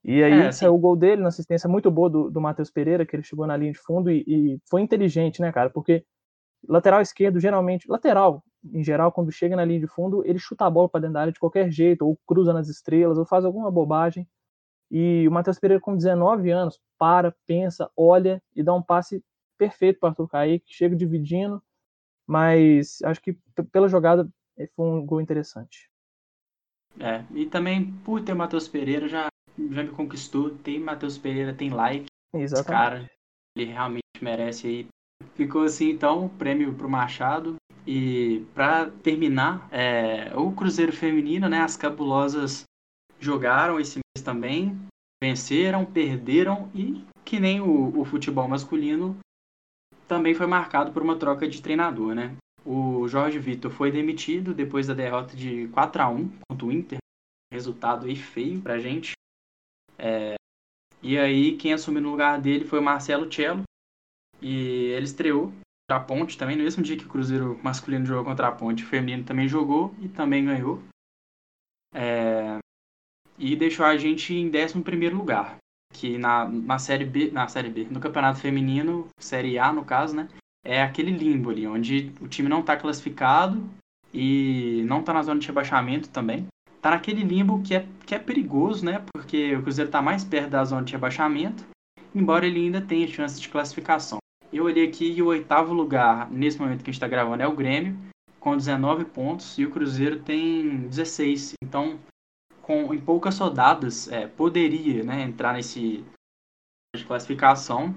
E 0.02 0.24
aí 0.24 0.32
é, 0.32 0.50
saiu 0.50 0.74
o 0.74 0.78
gol 0.78 0.96
dele 0.96 1.20
na 1.20 1.28
assistência 1.28 1.68
muito 1.68 1.90
boa 1.90 2.08
do, 2.08 2.30
do 2.30 2.40
Matheus 2.40 2.70
Pereira, 2.70 3.04
que 3.04 3.14
ele 3.14 3.22
chegou 3.22 3.46
na 3.46 3.54
linha 3.54 3.70
de 3.70 3.78
fundo 3.78 4.10
e, 4.10 4.24
e, 4.26 4.58
foi 4.64 4.80
inteligente, 4.80 5.42
né, 5.42 5.52
cara? 5.52 5.68
Porque 5.68 6.02
lateral 6.66 7.02
esquerdo, 7.02 7.38
geralmente, 7.38 7.86
lateral, 7.86 8.42
em 8.72 8.82
geral, 8.82 9.12
quando 9.12 9.30
chega 9.30 9.54
na 9.54 9.64
linha 9.64 9.80
de 9.80 9.86
fundo, 9.86 10.24
ele 10.24 10.38
chuta 10.38 10.64
a 10.64 10.70
bola 10.70 10.88
para 10.88 11.02
dentro 11.02 11.14
da 11.14 11.20
área 11.20 11.32
de 11.34 11.38
qualquer 11.38 11.70
jeito, 11.70 12.06
ou 12.06 12.18
cruza 12.26 12.54
nas 12.54 12.68
estrelas, 12.68 13.18
ou 13.18 13.26
faz 13.26 13.44
alguma 13.44 13.70
bobagem. 13.70 14.26
E 14.90 15.28
o 15.28 15.30
Matheus 15.30 15.58
Pereira, 15.58 15.82
com 15.82 15.94
19 15.94 16.50
anos, 16.50 16.80
para, 16.98 17.36
pensa, 17.46 17.90
olha 17.94 18.42
e 18.56 18.62
dá 18.62 18.72
um 18.72 18.82
passe 18.82 19.22
perfeito 19.58 20.00
para 20.00 20.08
Arthur 20.08 20.28
Kaique, 20.28 20.72
chega 20.72 20.96
dividindo, 20.96 21.62
mas 22.26 23.02
acho 23.02 23.20
que 23.20 23.36
pela 23.70 23.86
jogada 23.86 24.26
eh, 24.56 24.68
foi 24.74 24.86
um 24.86 25.04
gol 25.04 25.20
interessante. 25.20 25.89
É, 26.98 27.24
e 27.32 27.46
também 27.46 27.92
por 28.04 28.20
ter 28.22 28.34
Matheus 28.34 28.68
Pereira 28.68 29.08
já, 29.08 29.28
já 29.58 29.82
me 29.82 29.90
conquistou. 29.90 30.50
Tem 30.50 30.78
Matheus 30.78 31.18
Pereira, 31.18 31.54
tem 31.54 31.70
like. 31.70 32.06
Exatamente. 32.34 32.66
cara, 32.66 33.10
ele 33.56 33.70
realmente 33.70 34.02
merece 34.20 34.66
aí. 34.66 34.86
Ficou 35.34 35.62
assim 35.62 35.90
então, 35.90 36.28
prêmio 36.28 36.74
pro 36.74 36.88
Machado. 36.88 37.56
E 37.86 38.44
para 38.54 38.90
terminar, 38.90 39.66
é, 39.72 40.32
o 40.36 40.52
Cruzeiro 40.52 40.92
Feminino, 40.92 41.48
né? 41.48 41.60
As 41.60 41.76
cabulosas 41.76 42.64
jogaram 43.18 43.80
esse 43.80 43.98
mês 43.98 44.24
também, 44.24 44.78
venceram, 45.22 45.84
perderam 45.84 46.70
e, 46.74 47.04
que 47.24 47.40
nem 47.40 47.60
o, 47.60 47.98
o 47.98 48.04
futebol 48.04 48.48
masculino, 48.48 49.18
também 50.06 50.34
foi 50.34 50.46
marcado 50.46 50.92
por 50.92 51.02
uma 51.02 51.16
troca 51.16 51.48
de 51.48 51.62
treinador, 51.62 52.14
né? 52.14 52.36
O 52.70 53.08
Jorge 53.08 53.38
Vitor 53.38 53.70
foi 53.70 53.90
demitido 53.90 54.54
depois 54.54 54.86
da 54.86 54.94
derrota 54.94 55.34
de 55.36 55.66
4 55.68 56.02
a 56.02 56.08
1 56.08 56.28
contra 56.48 56.66
o 56.66 56.70
Inter. 56.70 56.98
Resultado 57.52 58.06
aí 58.06 58.14
feio 58.14 58.60
pra 58.60 58.78
gente. 58.78 59.12
É... 59.98 60.34
E 61.02 61.18
aí 61.18 61.56
quem 61.56 61.72
assumiu 61.72 62.02
no 62.02 62.10
lugar 62.10 62.40
dele 62.40 62.64
foi 62.64 62.78
o 62.78 62.82
Marcelo 62.82 63.32
Cello. 63.32 63.62
E 64.40 64.92
ele 64.92 65.04
estreou 65.04 65.48
contra 65.48 65.96
a 65.96 66.00
Ponte 66.00 66.38
também, 66.38 66.56
no 66.56 66.62
mesmo 66.62 66.82
dia 66.82 66.96
que 66.96 67.04
o 67.04 67.08
Cruzeiro 67.08 67.58
masculino 67.62 68.06
jogou 68.06 68.24
contra 68.24 68.46
a 68.46 68.52
Ponte, 68.52 68.84
o 68.84 68.86
feminino 68.86 69.24
também 69.24 69.48
jogou 69.48 69.92
e 70.00 70.08
também 70.08 70.44
ganhou. 70.44 70.80
É 71.92 72.60
e 73.40 73.56
deixou 73.56 73.86
a 73.86 73.96
gente 73.96 74.34
em 74.34 74.48
11 74.48 75.08
lugar, 75.08 75.56
que 75.94 76.18
na, 76.18 76.46
na 76.46 76.78
série 76.78 77.06
B, 77.06 77.30
na 77.30 77.48
série 77.48 77.70
B, 77.70 77.84
no 77.90 77.98
Campeonato 77.98 78.38
Feminino, 78.38 79.08
série 79.18 79.58
A 79.58 79.72
no 79.72 79.82
caso, 79.82 80.14
né, 80.14 80.28
é 80.64 80.82
aquele 80.82 81.10
limbo 81.10 81.50
ali, 81.50 81.66
onde 81.66 82.12
o 82.20 82.28
time 82.28 82.48
não 82.48 82.60
está 82.60 82.76
classificado 82.76 83.62
e 84.12 84.82
não 84.86 85.00
está 85.00 85.12
na 85.12 85.22
zona 85.22 85.40
de 85.40 85.46
rebaixamento 85.46 86.08
também. 86.08 86.46
Tá 86.80 86.90
naquele 86.90 87.22
limbo 87.22 87.62
que 87.62 87.74
é, 87.74 87.86
que 88.06 88.14
é 88.14 88.18
perigoso, 88.18 88.84
né, 88.84 89.04
porque 89.12 89.54
o 89.54 89.62
Cruzeiro 89.62 89.88
está 89.88 90.00
mais 90.00 90.24
perto 90.24 90.50
da 90.50 90.64
zona 90.64 90.82
de 90.82 90.92
rebaixamento, 90.92 91.64
embora 92.14 92.46
ele 92.46 92.60
ainda 92.60 92.80
tenha 92.80 93.06
chance 93.06 93.40
de 93.40 93.48
classificação. 93.48 94.18
Eu 94.52 94.64
olhei 94.64 94.86
aqui 94.86 95.12
e 95.12 95.22
o 95.22 95.26
oitavo 95.26 95.72
lugar, 95.72 96.30
nesse 96.30 96.58
momento 96.58 96.82
que 96.82 96.90
a 96.90 96.92
gente 96.92 96.94
está 96.94 97.06
gravando, 97.06 97.42
é 97.42 97.46
o 97.46 97.54
Grêmio, 97.54 97.96
com 98.40 98.56
19 98.56 99.04
pontos, 99.04 99.58
e 99.58 99.64
o 99.64 99.70
Cruzeiro 99.70 100.20
tem 100.20 100.88
16. 100.88 101.54
Então, 101.62 102.00
com, 102.62 102.92
em 102.92 102.98
poucas 102.98 103.38
rodadas 103.38 104.10
é, 104.10 104.26
poderia 104.26 105.04
né, 105.04 105.22
entrar 105.22 105.52
nesse 105.52 106.04
de 106.96 107.04
classificação. 107.04 107.94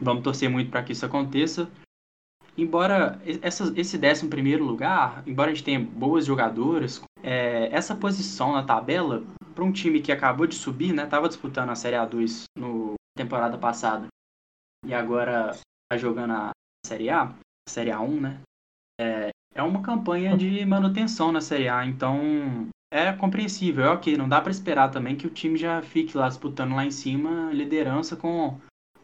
Vamos 0.00 0.22
torcer 0.22 0.48
muito 0.48 0.70
para 0.70 0.82
que 0.82 0.92
isso 0.92 1.04
aconteça. 1.04 1.70
Embora 2.56 3.20
essa, 3.42 3.72
esse 3.76 3.98
11 3.98 4.28
primeiro 4.28 4.64
lugar, 4.64 5.22
embora 5.26 5.50
a 5.50 5.54
gente 5.54 5.64
tenha 5.64 5.80
boas 5.80 6.26
jogadoras, 6.26 7.00
é, 7.22 7.68
essa 7.74 7.94
posição 7.94 8.52
na 8.52 8.62
tabela, 8.62 9.22
para 9.54 9.64
um 9.64 9.72
time 9.72 10.00
que 10.00 10.12
acabou 10.12 10.46
de 10.46 10.54
subir, 10.54 10.92
né, 10.92 11.04
estava 11.04 11.28
disputando 11.28 11.70
a 11.70 11.74
Série 11.74 11.96
A2 11.96 12.44
no 12.56 12.94
temporada 13.16 13.58
passada 13.58 14.06
e 14.86 14.94
agora 14.94 15.50
está 15.50 15.98
jogando 15.98 16.32
a 16.32 16.50
Série 16.86 17.10
A, 17.10 17.24
a 17.24 17.34
Série 17.68 17.90
A1, 17.90 18.20
né? 18.20 18.40
É, 19.00 19.30
é 19.54 19.62
uma 19.62 19.82
campanha 19.82 20.36
de 20.36 20.64
manutenção 20.64 21.32
na 21.32 21.40
Série 21.40 21.68
A, 21.68 21.84
então 21.84 22.68
é 22.92 23.12
compreensível, 23.12 23.84
é 23.84 23.90
ok. 23.90 24.16
Não 24.16 24.28
dá 24.28 24.40
para 24.40 24.50
esperar 24.50 24.90
também 24.90 25.16
que 25.16 25.26
o 25.26 25.30
time 25.30 25.56
já 25.56 25.82
fique 25.82 26.16
lá 26.16 26.28
disputando 26.28 26.74
lá 26.74 26.84
em 26.84 26.90
cima 26.90 27.52
liderança 27.52 28.16
com, 28.16 28.58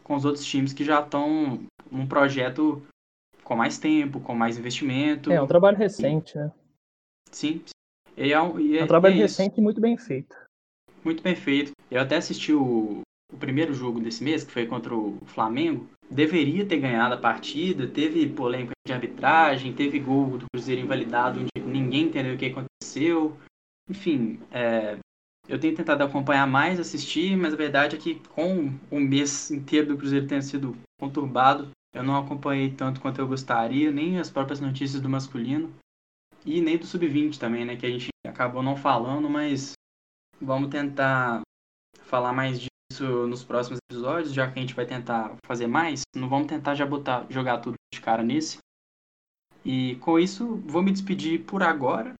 com 0.07 0.15
os 0.15 0.23
outros 0.23 0.45
times 0.45 0.71
que 0.71 0.85
já 0.85 1.01
estão 1.01 1.59
num 1.91 2.07
projeto 2.07 2.81
com 3.43 3.55
mais 3.55 3.77
tempo, 3.77 4.21
com 4.21 4.33
mais 4.33 4.57
investimento. 4.57 5.31
É, 5.31 5.35
é 5.35 5.41
um 5.41 5.47
trabalho 5.47 5.77
recente, 5.77 6.37
né? 6.37 6.51
Sim. 7.29 7.61
E 8.15 8.31
é, 8.31 8.41
um, 8.41 8.59
e 8.59 8.77
é, 8.77 8.81
é 8.81 8.83
um 8.85 8.87
trabalho 8.87 9.15
é 9.15 9.17
recente 9.17 9.59
e 9.59 9.61
muito 9.61 9.81
bem 9.81 9.97
feito. 9.97 10.35
Muito 11.03 11.21
bem 11.21 11.35
feito. 11.35 11.71
Eu 11.91 12.01
até 12.01 12.15
assisti 12.15 12.53
o, 12.53 13.01
o 13.31 13.37
primeiro 13.37 13.73
jogo 13.73 13.99
desse 13.99 14.23
mês, 14.23 14.43
que 14.43 14.51
foi 14.51 14.65
contra 14.65 14.95
o 14.95 15.17
Flamengo. 15.25 15.87
Deveria 16.09 16.65
ter 16.65 16.77
ganhado 16.77 17.13
a 17.13 17.17
partida, 17.17 17.85
teve 17.85 18.27
polêmica 18.29 18.71
de 18.85 18.93
arbitragem, 18.93 19.73
teve 19.73 19.99
gol 19.99 20.37
do 20.37 20.45
Cruzeiro 20.53 20.81
invalidado, 20.81 21.41
onde 21.41 21.67
ninguém 21.67 22.03
entendeu 22.03 22.33
o 22.33 22.37
que 22.37 22.45
aconteceu. 22.45 23.37
Enfim, 23.89 24.39
é, 24.51 24.97
eu 25.47 25.59
tenho 25.59 25.75
tentado 25.75 26.03
acompanhar 26.03 26.45
mais, 26.45 26.79
assistir, 26.79 27.37
mas 27.37 27.53
a 27.53 27.57
verdade 27.57 27.95
é 27.95 27.99
que 27.99 28.15
com 28.29 28.73
o 28.91 28.99
mês 28.99 29.49
inteiro 29.49 29.87
do 29.87 29.97
Cruzeiro 29.97 30.27
tendo 30.27 30.41
sido 30.41 30.77
conturbado, 30.99 31.69
eu 31.93 32.03
não 32.03 32.17
acompanhei 32.17 32.71
tanto 32.71 32.99
quanto 32.99 33.19
eu 33.19 33.27
gostaria, 33.27 33.91
nem 33.91 34.19
as 34.19 34.29
próprias 34.29 34.59
notícias 34.59 35.01
do 35.01 35.09
masculino 35.09 35.73
e 36.45 36.61
nem 36.61 36.77
do 36.77 36.85
sub-20 36.85 37.37
também, 37.37 37.65
né, 37.65 37.75
que 37.75 37.85
a 37.85 37.89
gente 37.89 38.09
acabou 38.25 38.61
não 38.61 38.75
falando, 38.75 39.29
mas 39.29 39.73
vamos 40.39 40.69
tentar 40.69 41.41
falar 42.01 42.33
mais 42.33 42.59
disso 42.59 43.27
nos 43.27 43.43
próximos 43.43 43.79
episódios, 43.89 44.33
já 44.33 44.49
que 44.51 44.59
a 44.59 44.61
gente 44.61 44.73
vai 44.73 44.85
tentar 44.85 45.35
fazer 45.45 45.67
mais, 45.67 46.01
não 46.15 46.29
vamos 46.29 46.47
tentar 46.47 46.75
já 46.75 46.85
botar 46.85 47.25
jogar 47.29 47.59
tudo 47.59 47.75
de 47.93 48.01
cara 48.01 48.23
nesse. 48.23 48.57
E 49.63 49.95
com 49.97 50.17
isso, 50.17 50.55
vou 50.65 50.81
me 50.81 50.91
despedir 50.91 51.43
por 51.43 51.61
agora. 51.61 52.13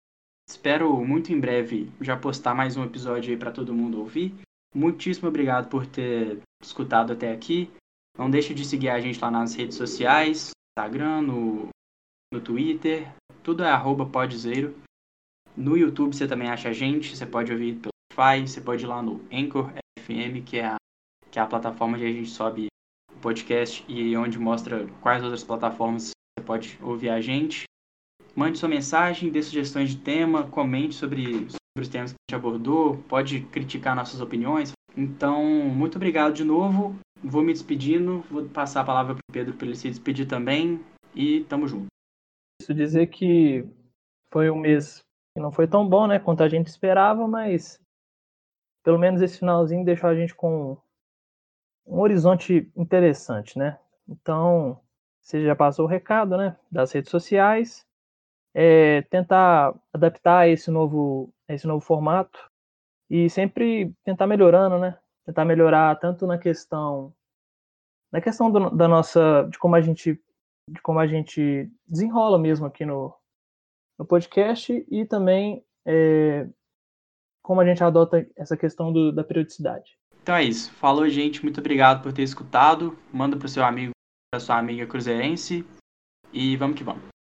Espero 0.50 0.96
muito 1.06 1.34
em 1.34 1.40
breve 1.40 1.92
já 2.00 2.16
postar 2.16 2.56
mais 2.56 2.78
um 2.78 2.84
episódio 2.86 3.32
aí 3.32 3.38
para 3.38 3.52
todo 3.52 3.74
mundo 3.74 4.00
ouvir. 4.00 4.34
Muitíssimo 4.74 5.28
obrigado 5.28 5.68
por 5.70 5.86
ter 5.86 6.40
escutado 6.64 7.12
até 7.12 7.34
aqui. 7.34 7.70
Não 8.18 8.30
deixe 8.30 8.54
de 8.54 8.64
seguir 8.64 8.90
a 8.90 9.00
gente 9.02 9.20
lá 9.20 9.30
nas 9.30 9.54
redes 9.54 9.76
sociais, 9.76 10.52
Instagram, 10.72 11.22
no, 11.24 11.68
no 12.34 12.40
Twitter, 12.40 13.12
tudo 13.44 13.64
é 13.64 13.70
arroba 13.70 14.06
podzeiro. 14.06 14.74
No 15.56 15.76
YouTube 15.76 16.16
você 16.16 16.26
também 16.26 16.50
acha 16.50 16.70
a 16.70 16.74
gente, 16.74 17.16
você 17.16 17.26
pode 17.26 17.52
ouvir 17.52 17.76
pelo 17.76 17.92
Spotify, 18.14 18.48
você 18.48 18.62
pode 18.62 18.86
ir 18.86 18.88
lá 18.88 19.02
no 19.02 19.22
Anchor 19.32 19.70
FM, 20.00 20.46
que 20.46 20.60
é 20.60 20.68
a, 20.68 20.76
que 21.30 21.40
é 21.40 21.42
a 21.42 21.48
plataforma 21.48 21.98
onde 21.98 22.06
a 22.06 22.12
gente 22.12 22.30
sobe 22.30 22.68
o 23.12 23.20
podcast 23.20 23.84
e 23.88 24.16
onde 24.16 24.40
mostra 24.40 24.88
quais 25.02 25.22
outras 25.22 25.44
plataformas 25.44 26.12
você 26.12 26.46
pode 26.46 26.80
ouvir 26.82 27.10
a 27.10 27.20
gente. 27.20 27.66
Mande 28.38 28.60
sua 28.60 28.70
mensagem, 28.70 29.32
dê 29.32 29.42
sugestões 29.42 29.90
de 29.90 29.98
tema, 29.98 30.48
comente 30.48 30.94
sobre, 30.94 31.50
sobre 31.50 31.82
os 31.82 31.88
temas 31.88 32.12
que 32.12 32.18
a 32.18 32.30
gente 32.30 32.40
abordou, 32.40 32.98
pode 33.10 33.42
criticar 33.48 33.96
nossas 33.96 34.22
opiniões. 34.22 34.74
Então, 34.96 35.44
muito 35.44 35.96
obrigado 35.96 36.36
de 36.36 36.44
novo. 36.44 36.96
Vou 37.24 37.42
me 37.42 37.52
despedindo, 37.52 38.22
vou 38.30 38.48
passar 38.48 38.82
a 38.82 38.86
palavra 38.86 39.16
para 39.16 39.24
o 39.28 39.34
Pedro 39.34 39.56
para 39.56 39.66
ele 39.66 39.76
se 39.76 39.90
despedir 39.90 40.28
também 40.28 40.80
e 41.16 41.46
tamo 41.46 41.68
junto. 41.68 41.88
Isso 42.62 42.76
dizer 42.76 43.08
que 43.08 43.68
foi 44.32 44.52
um 44.52 44.60
mês 44.60 45.00
que 45.36 45.42
não 45.42 45.52
foi 45.52 45.68
tão 45.68 45.90
bom, 45.90 46.06
né, 46.06 46.20
quanto 46.20 46.44
a 46.44 46.48
gente 46.48 46.68
esperava, 46.68 47.28
mas 47.28 47.80
pelo 48.84 49.00
menos 49.00 49.20
esse 49.20 49.40
finalzinho 49.40 49.84
deixou 49.84 50.12
a 50.12 50.16
gente 50.16 50.36
com 50.36 50.78
um 51.88 52.00
horizonte 52.02 52.72
interessante, 52.76 53.58
né? 53.58 53.80
Então, 54.08 54.80
você 55.24 55.44
já 55.44 55.56
passou 55.56 55.86
o 55.86 55.90
recado, 55.90 56.38
né, 56.38 56.56
das 56.72 56.92
redes 56.92 57.10
sociais, 57.10 57.87
é, 58.60 59.04
tentar 59.04 59.76
adaptar 59.94 60.40
a 60.40 60.48
esse 60.48 60.72
novo, 60.72 61.32
esse 61.48 61.68
novo 61.68 61.80
formato 61.80 62.40
e 63.08 63.30
sempre 63.30 63.94
tentar 64.04 64.26
melhorando, 64.26 64.80
né? 64.80 64.98
Tentar 65.24 65.46
melhorar 65.46 65.96
tanto 66.00 66.26
na 66.26 66.40
questão 66.40 67.14
na 68.12 68.20
questão 68.20 68.50
do, 68.50 68.72
da 68.72 68.88
nossa 68.88 69.48
de 69.52 69.60
como 69.60 69.76
a 69.76 69.82
gente 69.82 70.20
de 70.68 70.82
como 70.82 70.98
a 70.98 71.06
gente 71.06 71.72
desenrola 71.86 72.40
mesmo 72.40 72.66
aqui 72.66 72.84
no, 72.84 73.14
no 74.00 74.06
podcast 74.06 74.84
e 74.90 75.06
também 75.06 75.64
é, 75.86 76.48
como 77.44 77.62
a 77.62 77.66
gente 77.66 77.84
adota 77.84 78.28
essa 78.36 78.58
questão 78.58 78.92
do, 78.92 79.12
da 79.12 79.24
periodicidade. 79.24 80.00
Então 80.24 80.36
é 80.36 80.44
isso. 80.44 80.72
Falou, 80.74 81.08
gente. 81.08 81.44
Muito 81.44 81.60
obrigado 81.60 82.02
por 82.02 82.12
ter 82.12 82.24
escutado. 82.24 82.98
Manda 83.14 83.38
para 83.38 83.46
o 83.46 83.50
seu 83.50 83.64
amigo, 83.64 83.92
para 84.32 84.40
sua 84.40 84.58
amiga 84.58 84.86
cruzeirense. 84.88 85.64
E 86.34 86.58
vamos 86.58 86.76
que 86.76 86.84
vamos. 86.84 87.17